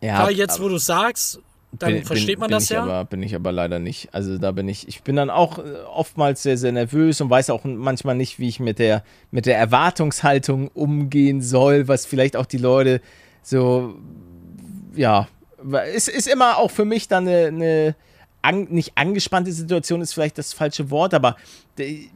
Ja, 0.00 0.24
Weil 0.26 0.34
jetzt, 0.34 0.60
wo 0.60 0.68
du 0.68 0.78
sagst, 0.78 1.40
dann 1.72 1.94
bin- 1.94 2.04
versteht 2.04 2.26
bin, 2.34 2.40
man 2.40 2.48
bin 2.48 2.56
das 2.56 2.64
ich 2.64 2.70
ja. 2.70 2.82
Aber, 2.82 3.04
bin 3.04 3.22
ich 3.22 3.34
aber 3.34 3.52
leider 3.52 3.78
nicht. 3.78 4.08
Also 4.12 4.36
da 4.36 4.52
bin 4.52 4.68
ich, 4.68 4.88
ich 4.88 5.02
bin 5.02 5.16
dann 5.16 5.30
auch 5.30 5.58
äh, 5.58 5.62
oftmals 5.94 6.42
sehr, 6.42 6.58
sehr 6.58 6.72
nervös 6.72 7.20
und 7.20 7.30
weiß 7.30 7.50
auch 7.50 7.64
manchmal 7.64 8.14
nicht, 8.14 8.38
wie 8.38 8.48
ich 8.48 8.60
mit 8.60 8.78
der, 8.78 9.04
mit 9.30 9.46
der 9.46 9.56
Erwartungshaltung 9.58 10.68
umgehen 10.68 11.40
soll, 11.40 11.88
was 11.88 12.04
vielleicht 12.04 12.36
auch 12.36 12.46
die 12.46 12.58
Leute 12.58 13.00
so, 13.42 13.94
ja, 14.94 15.28
es 15.94 16.08
ist 16.08 16.28
immer 16.28 16.58
auch 16.58 16.70
für 16.70 16.84
mich 16.84 17.08
dann 17.08 17.26
eine, 17.26 17.46
eine 17.46 17.96
an, 18.42 18.64
nicht 18.64 18.92
angespannte 18.96 19.52
Situation 19.52 20.00
ist 20.02 20.12
vielleicht 20.12 20.36
das 20.36 20.52
falsche 20.52 20.90
Wort, 20.90 21.14
aber 21.14 21.36
äh, 21.78 22.06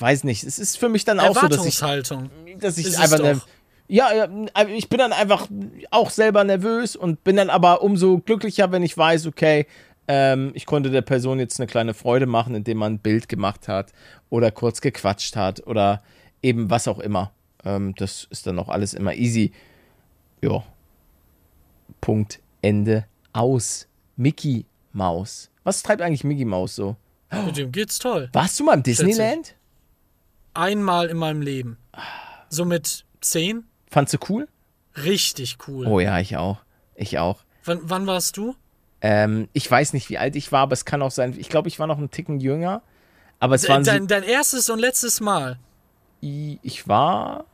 weiß 0.00 0.24
nicht, 0.24 0.42
es 0.44 0.58
ist 0.58 0.78
für 0.78 0.88
mich 0.88 1.04
dann 1.04 1.20
auch 1.20 1.34
so, 1.34 1.46
dass 1.46 1.66
ich 1.66 1.80
Erwartungshaltung. 1.80 2.30
dass 2.58 2.78
ich 2.78 2.98
einfach 2.98 3.18
ne, 3.18 3.34
doch. 3.34 3.46
Ja, 3.88 4.12
ja, 4.14 4.28
ich 4.68 4.88
bin 4.88 4.98
dann 4.98 5.12
einfach 5.12 5.48
auch 5.90 6.10
selber 6.10 6.44
nervös 6.44 6.96
und 6.96 7.24
bin 7.24 7.36
dann 7.36 7.50
aber 7.50 7.82
umso 7.82 8.18
glücklicher, 8.18 8.72
wenn 8.72 8.82
ich 8.82 8.96
weiß, 8.96 9.26
okay, 9.26 9.66
Ähm, 10.06 10.50
ich 10.52 10.66
konnte 10.66 10.90
der 10.90 11.00
Person 11.00 11.38
jetzt 11.38 11.58
eine 11.58 11.66
kleine 11.66 11.94
Freude 11.94 12.26
machen, 12.26 12.54
indem 12.54 12.76
man 12.76 12.92
ein 12.92 12.98
Bild 12.98 13.26
gemacht 13.26 13.68
hat 13.68 13.92
oder 14.28 14.50
kurz 14.50 14.82
gequatscht 14.82 15.34
hat 15.34 15.66
oder 15.66 16.02
eben 16.42 16.68
was 16.68 16.88
auch 16.88 16.98
immer. 16.98 17.32
Ähm, 17.64 17.94
das 17.96 18.26
ist 18.28 18.46
dann 18.46 18.58
auch 18.58 18.68
alles 18.68 18.92
immer 18.92 19.14
easy. 19.14 19.52
Ja. 20.42 20.62
Punkt, 22.02 22.40
Ende, 22.60 23.06
aus. 23.32 23.88
Mickey 24.16 24.66
Maus. 24.92 25.50
Was 25.62 25.82
treibt 25.82 26.02
eigentlich 26.02 26.22
Mickey 26.22 26.44
Maus 26.44 26.76
so? 26.76 26.96
Mit 27.46 27.56
dem 27.56 27.72
geht's 27.72 27.98
toll. 27.98 28.28
Warst 28.34 28.60
du 28.60 28.64
mal 28.64 28.74
im 28.74 28.82
Disneyland? 28.82 29.56
Einmal 30.52 31.08
in 31.08 31.16
meinem 31.16 31.40
Leben. 31.40 31.78
So 32.50 32.66
mit 32.66 33.06
zehn? 33.22 33.64
Fandst 33.94 34.12
du 34.12 34.18
cool? 34.28 34.48
Richtig 35.04 35.56
cool. 35.68 35.86
Oh 35.86 36.00
ja, 36.00 36.18
ich 36.18 36.36
auch. 36.36 36.58
Ich 36.96 37.16
auch. 37.20 37.44
Wann, 37.64 37.78
wann 37.84 38.08
warst 38.08 38.36
du? 38.36 38.56
Ähm, 39.00 39.48
ich 39.52 39.70
weiß 39.70 39.92
nicht, 39.92 40.10
wie 40.10 40.18
alt 40.18 40.34
ich 40.34 40.50
war, 40.50 40.62
aber 40.62 40.72
es 40.72 40.84
kann 40.84 41.00
auch 41.00 41.12
sein. 41.12 41.36
Ich 41.38 41.48
glaube, 41.48 41.68
ich 41.68 41.78
war 41.78 41.86
noch 41.86 41.98
einen 41.98 42.10
Ticken 42.10 42.40
jünger. 42.40 42.82
Aber 43.38 43.54
es 43.54 43.68
waren 43.68 43.84
so, 43.84 43.92
Dein, 43.92 44.08
dein 44.08 44.24
erstes 44.24 44.68
und 44.68 44.80
letztes 44.80 45.20
Mal. 45.20 45.60
ich 46.20 46.88
war. 46.88 47.44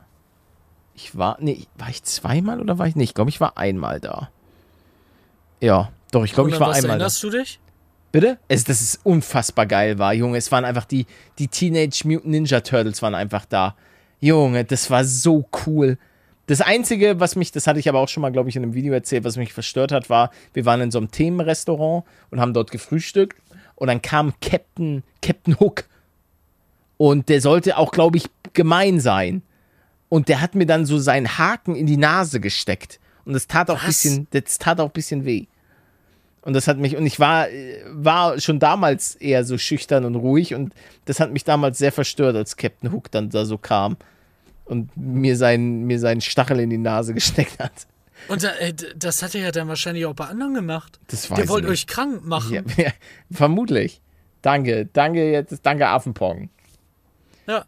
Ich 0.95 1.15
war. 1.15 1.37
Nee, 1.39 1.67
war 1.77 1.89
ich 1.89 2.01
zweimal 2.05 2.59
oder 2.59 2.79
war 2.79 2.87
ich 2.87 2.95
nicht? 2.95 3.09
Ich 3.09 3.13
glaube, 3.13 3.29
ich 3.29 3.39
war 3.39 3.59
einmal 3.59 3.99
da. 3.99 4.31
Ja, 5.59 5.91
doch, 6.11 6.25
ich 6.25 6.33
glaube, 6.33 6.49
ich 6.49 6.59
war 6.59 6.69
was 6.69 6.77
einmal 6.77 6.97
da. 6.97 7.03
erinnerst 7.03 7.21
du 7.21 7.29
dich? 7.29 7.59
Bitte? 8.11 8.39
Es, 8.47 8.63
das 8.63 8.81
ist 8.81 8.99
unfassbar 9.03 9.67
geil 9.67 9.99
war, 9.99 10.15
Junge. 10.15 10.39
Es 10.39 10.51
waren 10.51 10.65
einfach 10.65 10.85
die, 10.85 11.05
die 11.37 11.49
Teenage 11.49 12.01
Mutant 12.05 12.31
Ninja 12.31 12.61
Turtles 12.61 13.03
waren 13.03 13.13
einfach 13.13 13.45
da. 13.45 13.75
Junge, 14.19 14.65
das 14.65 14.89
war 14.89 15.05
so 15.05 15.47
cool. 15.67 15.99
Das 16.51 16.59
Einzige, 16.59 17.21
was 17.21 17.37
mich, 17.37 17.53
das 17.53 17.65
hatte 17.65 17.79
ich 17.79 17.87
aber 17.87 17.99
auch 17.99 18.09
schon 18.09 18.19
mal, 18.19 18.29
glaube 18.29 18.49
ich, 18.49 18.57
in 18.57 18.63
einem 18.63 18.73
Video 18.73 18.91
erzählt, 18.91 19.23
was 19.23 19.37
mich 19.37 19.53
verstört 19.53 19.93
hat, 19.93 20.09
war, 20.09 20.31
wir 20.51 20.65
waren 20.65 20.81
in 20.81 20.91
so 20.91 20.97
einem 20.97 21.09
Themenrestaurant 21.09 22.03
und 22.29 22.41
haben 22.41 22.53
dort 22.53 22.71
gefrühstückt 22.71 23.41
und 23.75 23.87
dann 23.87 24.01
kam 24.01 24.33
Captain, 24.41 25.03
Captain 25.21 25.57
Hook. 25.61 25.85
Und 26.97 27.29
der 27.29 27.39
sollte 27.39 27.77
auch, 27.77 27.93
glaube 27.93 28.17
ich, 28.17 28.25
gemein 28.51 28.99
sein. 28.99 29.43
Und 30.09 30.27
der 30.27 30.41
hat 30.41 30.53
mir 30.53 30.65
dann 30.65 30.85
so 30.85 30.99
seinen 30.99 31.37
Haken 31.37 31.73
in 31.73 31.87
die 31.87 31.95
Nase 31.95 32.41
gesteckt. 32.41 32.99
Und 33.23 33.31
das 33.31 33.47
tat 33.47 33.69
auch 33.69 33.81
ein 33.81 33.87
Was? 33.87 34.03
bisschen, 34.03 34.27
das 34.31 34.57
tat 34.57 34.81
auch 34.81 34.87
ein 34.87 34.91
bisschen 34.91 35.23
weh. 35.23 35.45
Und 36.41 36.51
das 36.51 36.67
hat 36.67 36.77
mich, 36.77 36.97
und 36.97 37.05
ich 37.05 37.17
war, 37.17 37.47
war 37.93 38.41
schon 38.41 38.59
damals 38.59 39.15
eher 39.15 39.45
so 39.45 39.57
schüchtern 39.57 40.03
und 40.03 40.15
ruhig 40.17 40.53
und 40.53 40.73
das 41.05 41.21
hat 41.21 41.31
mich 41.31 41.45
damals 41.45 41.77
sehr 41.77 41.93
verstört, 41.93 42.35
als 42.35 42.57
Captain 42.57 42.91
Hook 42.91 43.09
dann 43.09 43.29
da 43.29 43.45
so 43.45 43.57
kam 43.57 43.95
und 44.71 44.95
mir 44.95 45.35
seinen, 45.35 45.83
mir 45.83 45.99
seinen 45.99 46.21
Stachel 46.21 46.61
in 46.61 46.69
die 46.69 46.77
Nase 46.77 47.13
gesteckt 47.13 47.59
hat. 47.59 47.87
Und 48.27 48.43
da, 48.43 48.55
äh, 48.55 48.73
das 48.95 49.21
hat 49.21 49.35
er 49.35 49.41
ja 49.41 49.51
dann 49.51 49.67
wahrscheinlich 49.67 50.05
auch 50.05 50.13
bei 50.13 50.25
anderen 50.25 50.53
gemacht. 50.53 50.99
Das 51.07 51.29
weiß 51.29 51.37
Der 51.37 51.49
wollte 51.49 51.67
euch 51.67 51.87
krank 51.87 52.25
machen. 52.25 52.53
Ja, 52.53 52.61
ja, 52.85 52.91
vermutlich. 53.31 54.01
Danke, 54.41 54.87
danke 54.91 55.31
jetzt, 55.31 55.59
danke 55.63 55.87
Affenpong. 55.87 56.49
Ja. 57.47 57.65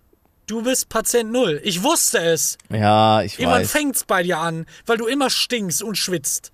Du 0.48 0.64
bist 0.64 0.90
Patient 0.90 1.32
Null. 1.32 1.62
Ich 1.64 1.84
wusste 1.84 2.20
es. 2.20 2.58
Ja, 2.70 3.22
ich 3.22 3.40
Irgendwann 3.40 3.62
weiß. 3.62 3.72
fängt's 3.72 4.04
bei 4.04 4.24
dir 4.24 4.40
an, 4.40 4.66
weil 4.86 4.98
du 4.98 5.08
immer 5.08 5.30
stinkst 5.30 5.84
und 5.84 5.98
schwitzt. 5.98 6.52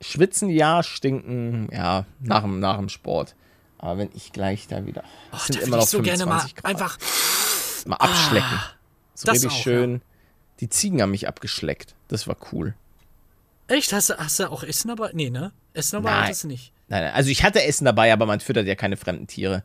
Schwitzen 0.00 0.48
ja, 0.48 0.82
stinken, 0.82 1.68
ja, 1.72 2.04
nach 2.20 2.42
dem, 2.42 2.60
nach 2.60 2.76
dem 2.76 2.88
Sport. 2.88 3.34
Aber 3.78 3.98
wenn 3.98 4.10
ich 4.14 4.32
gleich 4.32 4.66
da 4.68 4.84
wieder. 4.86 5.04
Ach, 5.30 5.40
es 5.40 5.46
sind 5.46 5.56
da 5.56 5.60
immer 5.60 5.70
würde 5.72 5.78
noch 5.78 5.84
ich 5.84 5.90
so 5.90 6.02
gerne 6.02 6.26
mal 6.26 6.40
25 6.40 6.56
Grad. 6.56 6.70
einfach. 6.70 6.98
mal 7.86 7.96
abschlecken. 7.96 8.60
So 9.18 9.26
das 9.26 9.36
richtig 9.36 9.50
auch, 9.50 9.62
schön. 9.62 10.02
Die 10.60 10.68
Ziegen 10.68 11.02
haben 11.02 11.10
mich 11.10 11.28
abgeschleckt. 11.28 11.94
Das 12.08 12.26
war 12.26 12.36
cool. 12.52 12.74
Echt? 13.68 13.92
Hast 13.92 14.10
du, 14.10 14.14
hast 14.16 14.38
du 14.38 14.50
auch 14.50 14.62
Essen 14.62 14.88
dabei? 14.88 15.10
Nee, 15.12 15.30
ne? 15.30 15.52
Essen 15.74 15.96
dabei 15.96 16.12
hattest 16.12 16.44
du 16.44 16.48
nicht. 16.48 16.72
Nein, 16.88 17.02
nein, 17.02 17.12
also 17.14 17.30
ich 17.30 17.42
hatte 17.42 17.62
Essen 17.64 17.84
dabei, 17.84 18.12
aber 18.12 18.26
man 18.26 18.40
füttert 18.40 18.66
ja 18.66 18.74
keine 18.76 18.96
fremden 18.96 19.26
Tiere. 19.26 19.64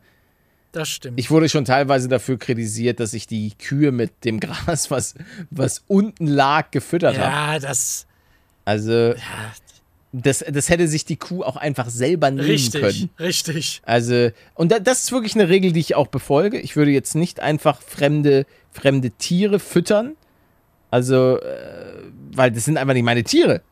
Das 0.72 0.88
stimmt. 0.88 1.20
Ich 1.20 1.30
wurde 1.30 1.48
schon 1.48 1.64
teilweise 1.64 2.08
dafür 2.08 2.38
kritisiert, 2.38 2.98
dass 2.98 3.12
ich 3.14 3.26
die 3.26 3.52
Kühe 3.56 3.92
mit 3.92 4.24
dem 4.24 4.40
Gras, 4.40 4.90
was, 4.90 5.14
was 5.50 5.84
unten 5.86 6.26
lag, 6.26 6.70
gefüttert 6.70 7.16
habe. 7.18 7.30
ja, 7.30 7.58
das. 7.58 8.06
Also, 8.64 8.92
Ja, 8.92 9.14
das, 10.12 10.44
das 10.46 10.68
hätte 10.68 10.88
sich 10.88 11.06
die 11.06 11.16
Kuh 11.16 11.42
auch 11.42 11.56
einfach 11.56 11.88
selber 11.88 12.30
nehmen 12.30 12.46
richtig, 12.46 12.80
können. 12.82 13.10
richtig. 13.18 13.80
Also, 13.84 14.30
und 14.54 14.70
da, 14.70 14.78
das 14.78 15.04
ist 15.04 15.12
wirklich 15.12 15.34
eine 15.34 15.48
Regel, 15.48 15.72
die 15.72 15.80
ich 15.80 15.94
auch 15.94 16.08
befolge. 16.08 16.60
Ich 16.60 16.76
würde 16.76 16.90
jetzt 16.90 17.14
nicht 17.14 17.40
einfach 17.40 17.80
fremde, 17.80 18.44
fremde 18.70 19.10
Tiere 19.10 19.58
füttern. 19.58 20.16
Also, 20.90 21.38
äh, 21.38 22.02
weil 22.34 22.52
das 22.52 22.66
sind 22.66 22.76
einfach 22.76 22.92
nicht 22.92 23.04
meine 23.04 23.24
Tiere. 23.24 23.62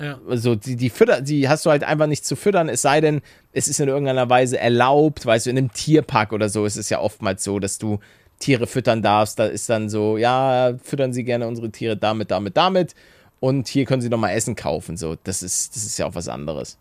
Ja. 0.00 0.18
Also, 0.28 0.54
die, 0.54 0.76
die 0.76 0.88
fütter, 0.88 1.20
die 1.20 1.46
hast 1.48 1.66
du 1.66 1.70
halt 1.70 1.84
einfach 1.84 2.06
nicht 2.06 2.24
zu 2.24 2.36
füttern, 2.36 2.70
es 2.70 2.80
sei 2.80 3.02
denn, 3.02 3.20
es 3.52 3.68
ist 3.68 3.78
in 3.78 3.88
irgendeiner 3.88 4.30
Weise 4.30 4.58
erlaubt, 4.58 5.26
weißt 5.26 5.44
du, 5.44 5.50
in 5.50 5.58
einem 5.58 5.72
Tierpark 5.72 6.32
oder 6.32 6.48
so 6.48 6.64
ist 6.64 6.76
es 6.76 6.88
ja 6.88 7.00
oftmals 7.00 7.44
so, 7.44 7.58
dass 7.58 7.76
du 7.76 7.98
Tiere 8.38 8.66
füttern 8.66 9.02
darfst. 9.02 9.38
Da 9.38 9.44
ist 9.46 9.68
dann 9.68 9.90
so, 9.90 10.16
ja, 10.16 10.74
füttern 10.82 11.12
Sie 11.12 11.24
gerne 11.24 11.46
unsere 11.46 11.70
Tiere 11.70 11.98
damit, 11.98 12.30
damit, 12.30 12.56
damit. 12.56 12.94
Und 13.40 13.68
hier 13.68 13.84
können 13.84 14.02
Sie 14.02 14.08
noch 14.08 14.18
mal 14.18 14.30
Essen 14.30 14.56
kaufen. 14.56 14.96
So, 14.96 15.16
das 15.24 15.42
ist, 15.42 15.76
das 15.76 15.84
ist 15.84 15.98
ja 15.98 16.06
auch 16.06 16.14
was 16.14 16.28
anderes. 16.28 16.78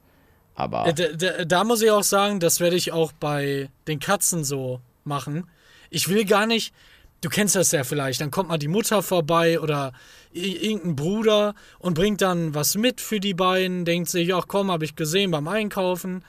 Aber. 0.55 0.87
Äh, 0.87 0.93
Da, 0.93 1.07
da, 1.09 1.45
da 1.45 1.63
muss 1.63 1.81
ich 1.81 1.91
auch 1.91 2.03
sagen, 2.03 2.39
das 2.39 2.59
werde 2.59 2.75
ich 2.75 2.91
auch 2.91 3.11
bei 3.11 3.69
den 3.87 3.99
Katzen 3.99 4.43
so 4.43 4.79
machen. 5.03 5.49
Ich 5.89 6.07
will 6.07 6.25
gar 6.25 6.47
nicht, 6.47 6.73
du 7.21 7.29
kennst 7.29 7.55
das 7.55 7.71
ja 7.71 7.83
vielleicht, 7.83 8.21
dann 8.21 8.31
kommt 8.31 8.49
mal 8.49 8.57
die 8.57 8.67
Mutter 8.67 9.01
vorbei 9.03 9.59
oder 9.59 9.93
irgendein 10.31 10.95
Bruder 10.95 11.55
und 11.79 11.93
bringt 11.93 12.21
dann 12.21 12.53
was 12.53 12.75
mit 12.75 12.99
für 12.99 13.19
die 13.19 13.33
beiden, 13.33 13.85
denkt 13.85 14.09
sich, 14.09 14.33
ach 14.33 14.45
komm, 14.47 14.71
habe 14.71 14.85
ich 14.85 14.95
gesehen 14.95 15.31
beim 15.31 15.47
Einkaufen. 15.47 16.23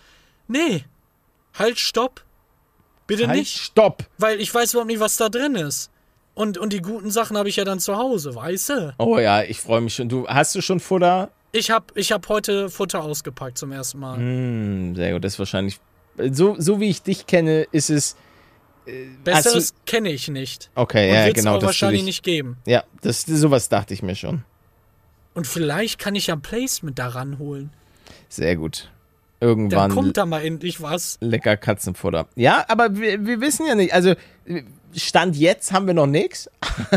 Nee, 0.49 0.85
halt, 1.55 1.79
stopp. 1.79 2.25
Bitte 3.07 3.29
halt, 3.29 3.39
nicht, 3.39 3.59
stopp! 3.59 4.05
weil 4.19 4.41
ich 4.41 4.53
weiß 4.53 4.73
überhaupt 4.73 4.91
nicht, 4.91 5.01
was 5.01 5.17
da 5.17 5.29
drin 5.29 5.55
ist. 5.55 5.91
Und, 6.37 6.59
und 6.59 6.73
die 6.75 6.83
guten 6.83 7.11
Sachen 7.11 7.37
habe 7.39 7.49
ich 7.49 7.57
ja 7.57 7.65
dann 7.65 7.81
zu 7.81 7.97
Hause, 7.97 8.35
weißt 8.35 8.69
du? 8.69 8.95
Oh 8.99 9.19
ja, 9.19 9.43
ich 9.43 9.59
freue 9.61 9.81
mich 9.81 9.95
schon. 9.95 10.09
Du 10.11 10.29
hast 10.29 10.55
du 10.55 10.61
schon 10.61 10.81
Futter? 10.81 11.31
Ich 11.53 11.71
habe 11.71 11.87
ich 11.95 12.13
hab 12.13 12.29
heute 12.29 12.69
Futter 12.69 13.03
ausgepackt 13.03 13.57
zum 13.57 13.73
ersten 13.73 13.99
Mal. 14.01 14.19
Hm, 14.19 14.95
sehr 14.95 15.15
gut. 15.15 15.25
Das 15.25 15.33
ist 15.33 15.39
wahrscheinlich. 15.39 15.81
So, 16.33 16.55
so 16.59 16.79
wie 16.79 16.91
ich 16.91 17.03
dich 17.03 17.27
kenne, 17.27 17.67
ist 17.73 17.89
es. 17.91 18.17
Besseres 19.25 19.75
kenne 19.87 20.11
ich 20.11 20.29
nicht. 20.29 20.71
Okay, 20.75 21.09
Und 21.09 21.15
ja, 21.17 21.33
genau. 21.33 21.51
auch 21.51 21.55
dass 21.55 21.61
du 21.63 21.67
wahrscheinlich 21.67 22.01
dich- 22.03 22.07
nicht 22.07 22.23
geben. 22.23 22.59
Ja, 22.67 22.85
das, 23.03 23.23
sowas 23.23 23.69
dachte 23.69 23.95
ich 23.95 24.03
mir 24.03 24.15
schon. 24.15 24.45
Und 25.35 25.47
vielleicht 25.47 25.99
kann 25.99 26.15
ich 26.15 26.29
ja 26.29 26.35
ein 26.37 26.43
Placement 26.43 26.99
daran 26.99 27.39
holen. 27.39 27.71
Sehr 28.29 28.57
gut. 28.57 28.91
Dann 29.41 29.49
Irgendwann 29.49 29.91
kommt 29.91 30.17
da 30.17 30.25
mal 30.25 30.43
endlich 30.45 30.81
was. 30.81 31.19
lecker 31.21 31.57
Katzenfutter. 31.57 32.27
Ja, 32.37 32.65
aber 32.69 32.95
wir, 32.97 33.25
wir 33.27 33.41
wissen 33.41 33.67
ja 33.67 33.75
nicht. 33.75 33.93
Also, 33.93 34.15
Stand 34.97 35.37
jetzt 35.37 35.73
haben 35.73 35.87
wir 35.87 35.95
noch 35.95 36.07
nichts. 36.07 36.51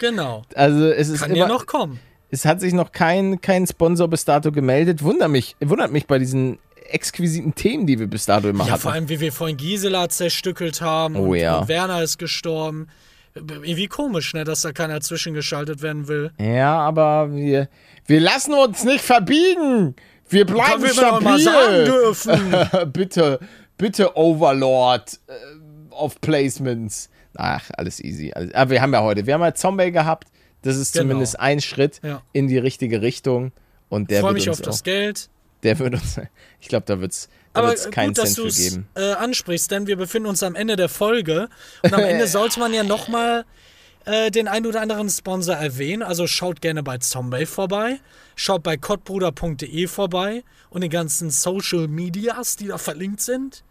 Genau. 0.00 0.42
Also, 0.56 0.88
es 0.88 1.08
ist 1.08 1.20
Kann 1.20 1.30
immer, 1.30 1.38
ja 1.38 1.46
noch 1.48 1.66
kommen. 1.66 2.00
Es 2.28 2.44
hat 2.44 2.60
sich 2.60 2.72
noch 2.72 2.90
kein, 2.90 3.40
kein 3.40 3.64
Sponsor 3.64 4.08
bis 4.08 4.24
dato 4.24 4.50
gemeldet. 4.50 5.04
Wundert 5.04 5.30
mich, 5.30 5.54
wundert 5.60 5.92
mich 5.92 6.08
bei 6.08 6.18
diesen 6.18 6.58
exquisiten 6.90 7.54
Themen, 7.54 7.86
die 7.86 7.98
wir 8.00 8.08
bis 8.08 8.26
dato 8.26 8.48
immer 8.48 8.64
Ja, 8.66 8.72
hatten. 8.72 8.82
vor 8.82 8.92
allem, 8.92 9.08
wie 9.08 9.20
wir 9.20 9.32
vorhin 9.32 9.56
Gisela 9.56 10.08
zerstückelt 10.08 10.80
haben 10.80 11.14
Oh 11.14 11.30
und, 11.30 11.36
ja. 11.36 11.58
und 11.60 11.68
Werner 11.68 12.02
ist 12.02 12.18
gestorben. 12.18 12.88
Irgendwie 13.36 13.86
komisch, 13.86 14.34
ne, 14.34 14.42
dass 14.42 14.62
da 14.62 14.72
keiner 14.72 15.00
zwischengeschaltet 15.00 15.80
werden 15.80 16.08
will. 16.08 16.32
Ja, 16.40 16.76
aber 16.80 17.32
wir, 17.32 17.68
wir 18.06 18.20
lassen 18.20 18.52
uns 18.52 18.82
nicht 18.84 19.04
verbiegen. 19.04 19.94
Wir 20.28 20.44
bleiben 20.44 20.82
wir 20.82 20.92
doch 20.92 21.20
mal 21.20 21.38
sagen 21.38 21.54
stabil. 21.68 21.84
dürfen. 22.72 22.92
bitte, 22.92 23.38
bitte 23.78 24.16
Overlord 24.16 25.20
äh, 25.28 25.32
of 25.94 26.20
Placements. 26.20 27.10
Ach, 27.36 27.68
alles 27.76 28.00
easy. 28.02 28.32
Alles, 28.34 28.54
aber 28.54 28.70
wir 28.72 28.82
haben 28.82 28.92
ja 28.92 29.02
heute, 29.02 29.26
wir 29.26 29.34
haben 29.34 29.42
ja 29.42 29.54
Zombie 29.54 29.90
gehabt. 29.92 30.28
Das 30.62 30.76
ist 30.76 30.92
Genau. 30.92 31.02
zumindest 31.04 31.38
ein 31.40 31.60
Schritt 31.60 32.00
Ja. 32.02 32.22
in 32.32 32.48
die 32.48 32.58
richtige 32.58 33.02
Richtung. 33.02 33.52
Und 33.88 34.10
der 34.10 34.20
Freue 34.20 34.30
wird 34.34 34.42
mich 34.46 34.50
auf 34.50 34.60
das 34.62 34.80
auch, 34.80 34.84
Geld. 34.84 35.28
der 35.62 35.78
wird 35.78 35.94
uns, 35.94 36.18
ich 36.60 36.68
glaube, 36.68 36.84
da 36.86 37.00
wird's, 37.00 37.28
da 37.52 37.60
Aber 37.60 37.68
wird's 37.68 37.90
keinen 37.90 38.08
gut, 38.08 38.18
dass 38.18 38.34
Cent 38.34 38.38
du 38.38 38.42
für 38.42 38.48
es 38.48 38.56
geben. 38.70 38.88
äh, 38.94 39.12
ansprichst, 39.12 39.70
denn 39.70 39.86
wir 39.86 39.96
befinden 39.96 40.28
uns 40.28 40.42
am 40.42 40.54
Ende 40.54 40.76
der 40.76 40.88
Folge. 40.88 41.48
Und 41.82 41.92
am 41.92 42.00
Ende 42.00 42.26
sollte 42.28 42.58
man 42.60 42.72
ja 42.72 42.82
nochmal 42.82 43.44
äh, 44.06 44.30
den 44.30 44.48
ein 44.48 44.66
oder 44.66 44.80
anderen 44.80 45.08
Sponsor 45.10 45.54
erwähnen. 45.54 46.02
Also 46.02 46.26
schaut 46.26 46.60
gerne 46.60 46.82
bei 46.82 46.98
Zombie 46.98 47.46
vorbei. 47.46 48.00
Schaut 48.36 48.62
bei 48.62 48.76
kottbruder.de 48.76 49.86
vorbei. 49.86 50.42
Und 50.70 50.80
den 50.80 50.90
ganzen 50.90 51.30
Social 51.30 51.86
Medias, 51.88 52.56
die 52.56 52.66
da 52.68 52.78
verlinkt 52.78 53.20
sind. 53.20 53.62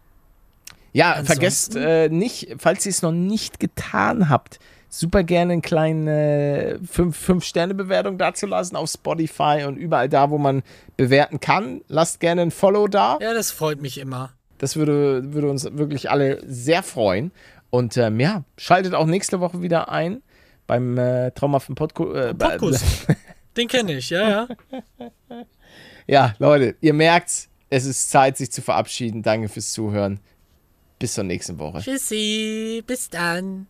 Ja, 0.94 1.10
Ansonsten- 1.10 1.26
vergesst 1.26 1.76
äh, 1.76 2.08
nicht, 2.08 2.54
falls 2.58 2.86
ihr 2.86 2.90
es 2.90 3.02
noch 3.02 3.12
nicht 3.12 3.60
getan 3.60 4.30
habt, 4.30 4.58
super 4.88 5.24
gerne 5.24 5.54
eine 5.54 5.60
kleine 5.62 6.78
5-Sterne-Bewertung 6.86 8.16
dazulassen 8.16 8.76
auf 8.76 8.88
Spotify 8.90 9.64
und 9.66 9.76
überall 9.76 10.08
da, 10.08 10.30
wo 10.30 10.38
man 10.38 10.62
bewerten 10.96 11.40
kann. 11.40 11.80
Lasst 11.88 12.20
gerne 12.20 12.42
ein 12.42 12.50
Follow 12.52 12.86
da. 12.86 13.18
Ja, 13.20 13.34
das 13.34 13.50
freut 13.50 13.82
mich 13.82 13.98
immer. 13.98 14.32
Das 14.58 14.76
würde, 14.76 15.32
würde 15.34 15.50
uns 15.50 15.64
wirklich 15.72 16.10
alle 16.10 16.40
sehr 16.46 16.82
freuen. 16.84 17.32
Und 17.70 17.96
ähm, 17.96 18.20
ja, 18.20 18.44
schaltet 18.56 18.94
auch 18.94 19.06
nächste 19.06 19.40
Woche 19.40 19.62
wieder 19.62 19.88
ein 19.90 20.22
beim 20.68 20.96
äh, 20.96 21.32
traumhaften 21.32 21.74
Podku 21.74 22.12
äh, 22.12 22.32
Podcast. 22.34 22.84
Den 23.56 23.66
kenne 23.68 23.94
ich, 23.94 24.10
ja, 24.10 24.28
ja. 24.30 24.48
Ja, 26.06 26.34
Leute, 26.38 26.76
ihr 26.80 26.94
merkt's, 26.94 27.48
Es 27.70 27.84
ist 27.84 28.10
Zeit, 28.10 28.36
sich 28.36 28.52
zu 28.52 28.62
verabschieden. 28.62 29.22
Danke 29.22 29.48
fürs 29.48 29.72
Zuhören. 29.72 30.20
Bis 30.98 31.14
zur 31.14 31.24
nächsten 31.24 31.58
Woche. 31.58 31.80
Tschüssi, 31.80 32.82
bis 32.86 33.10
dann. 33.10 33.66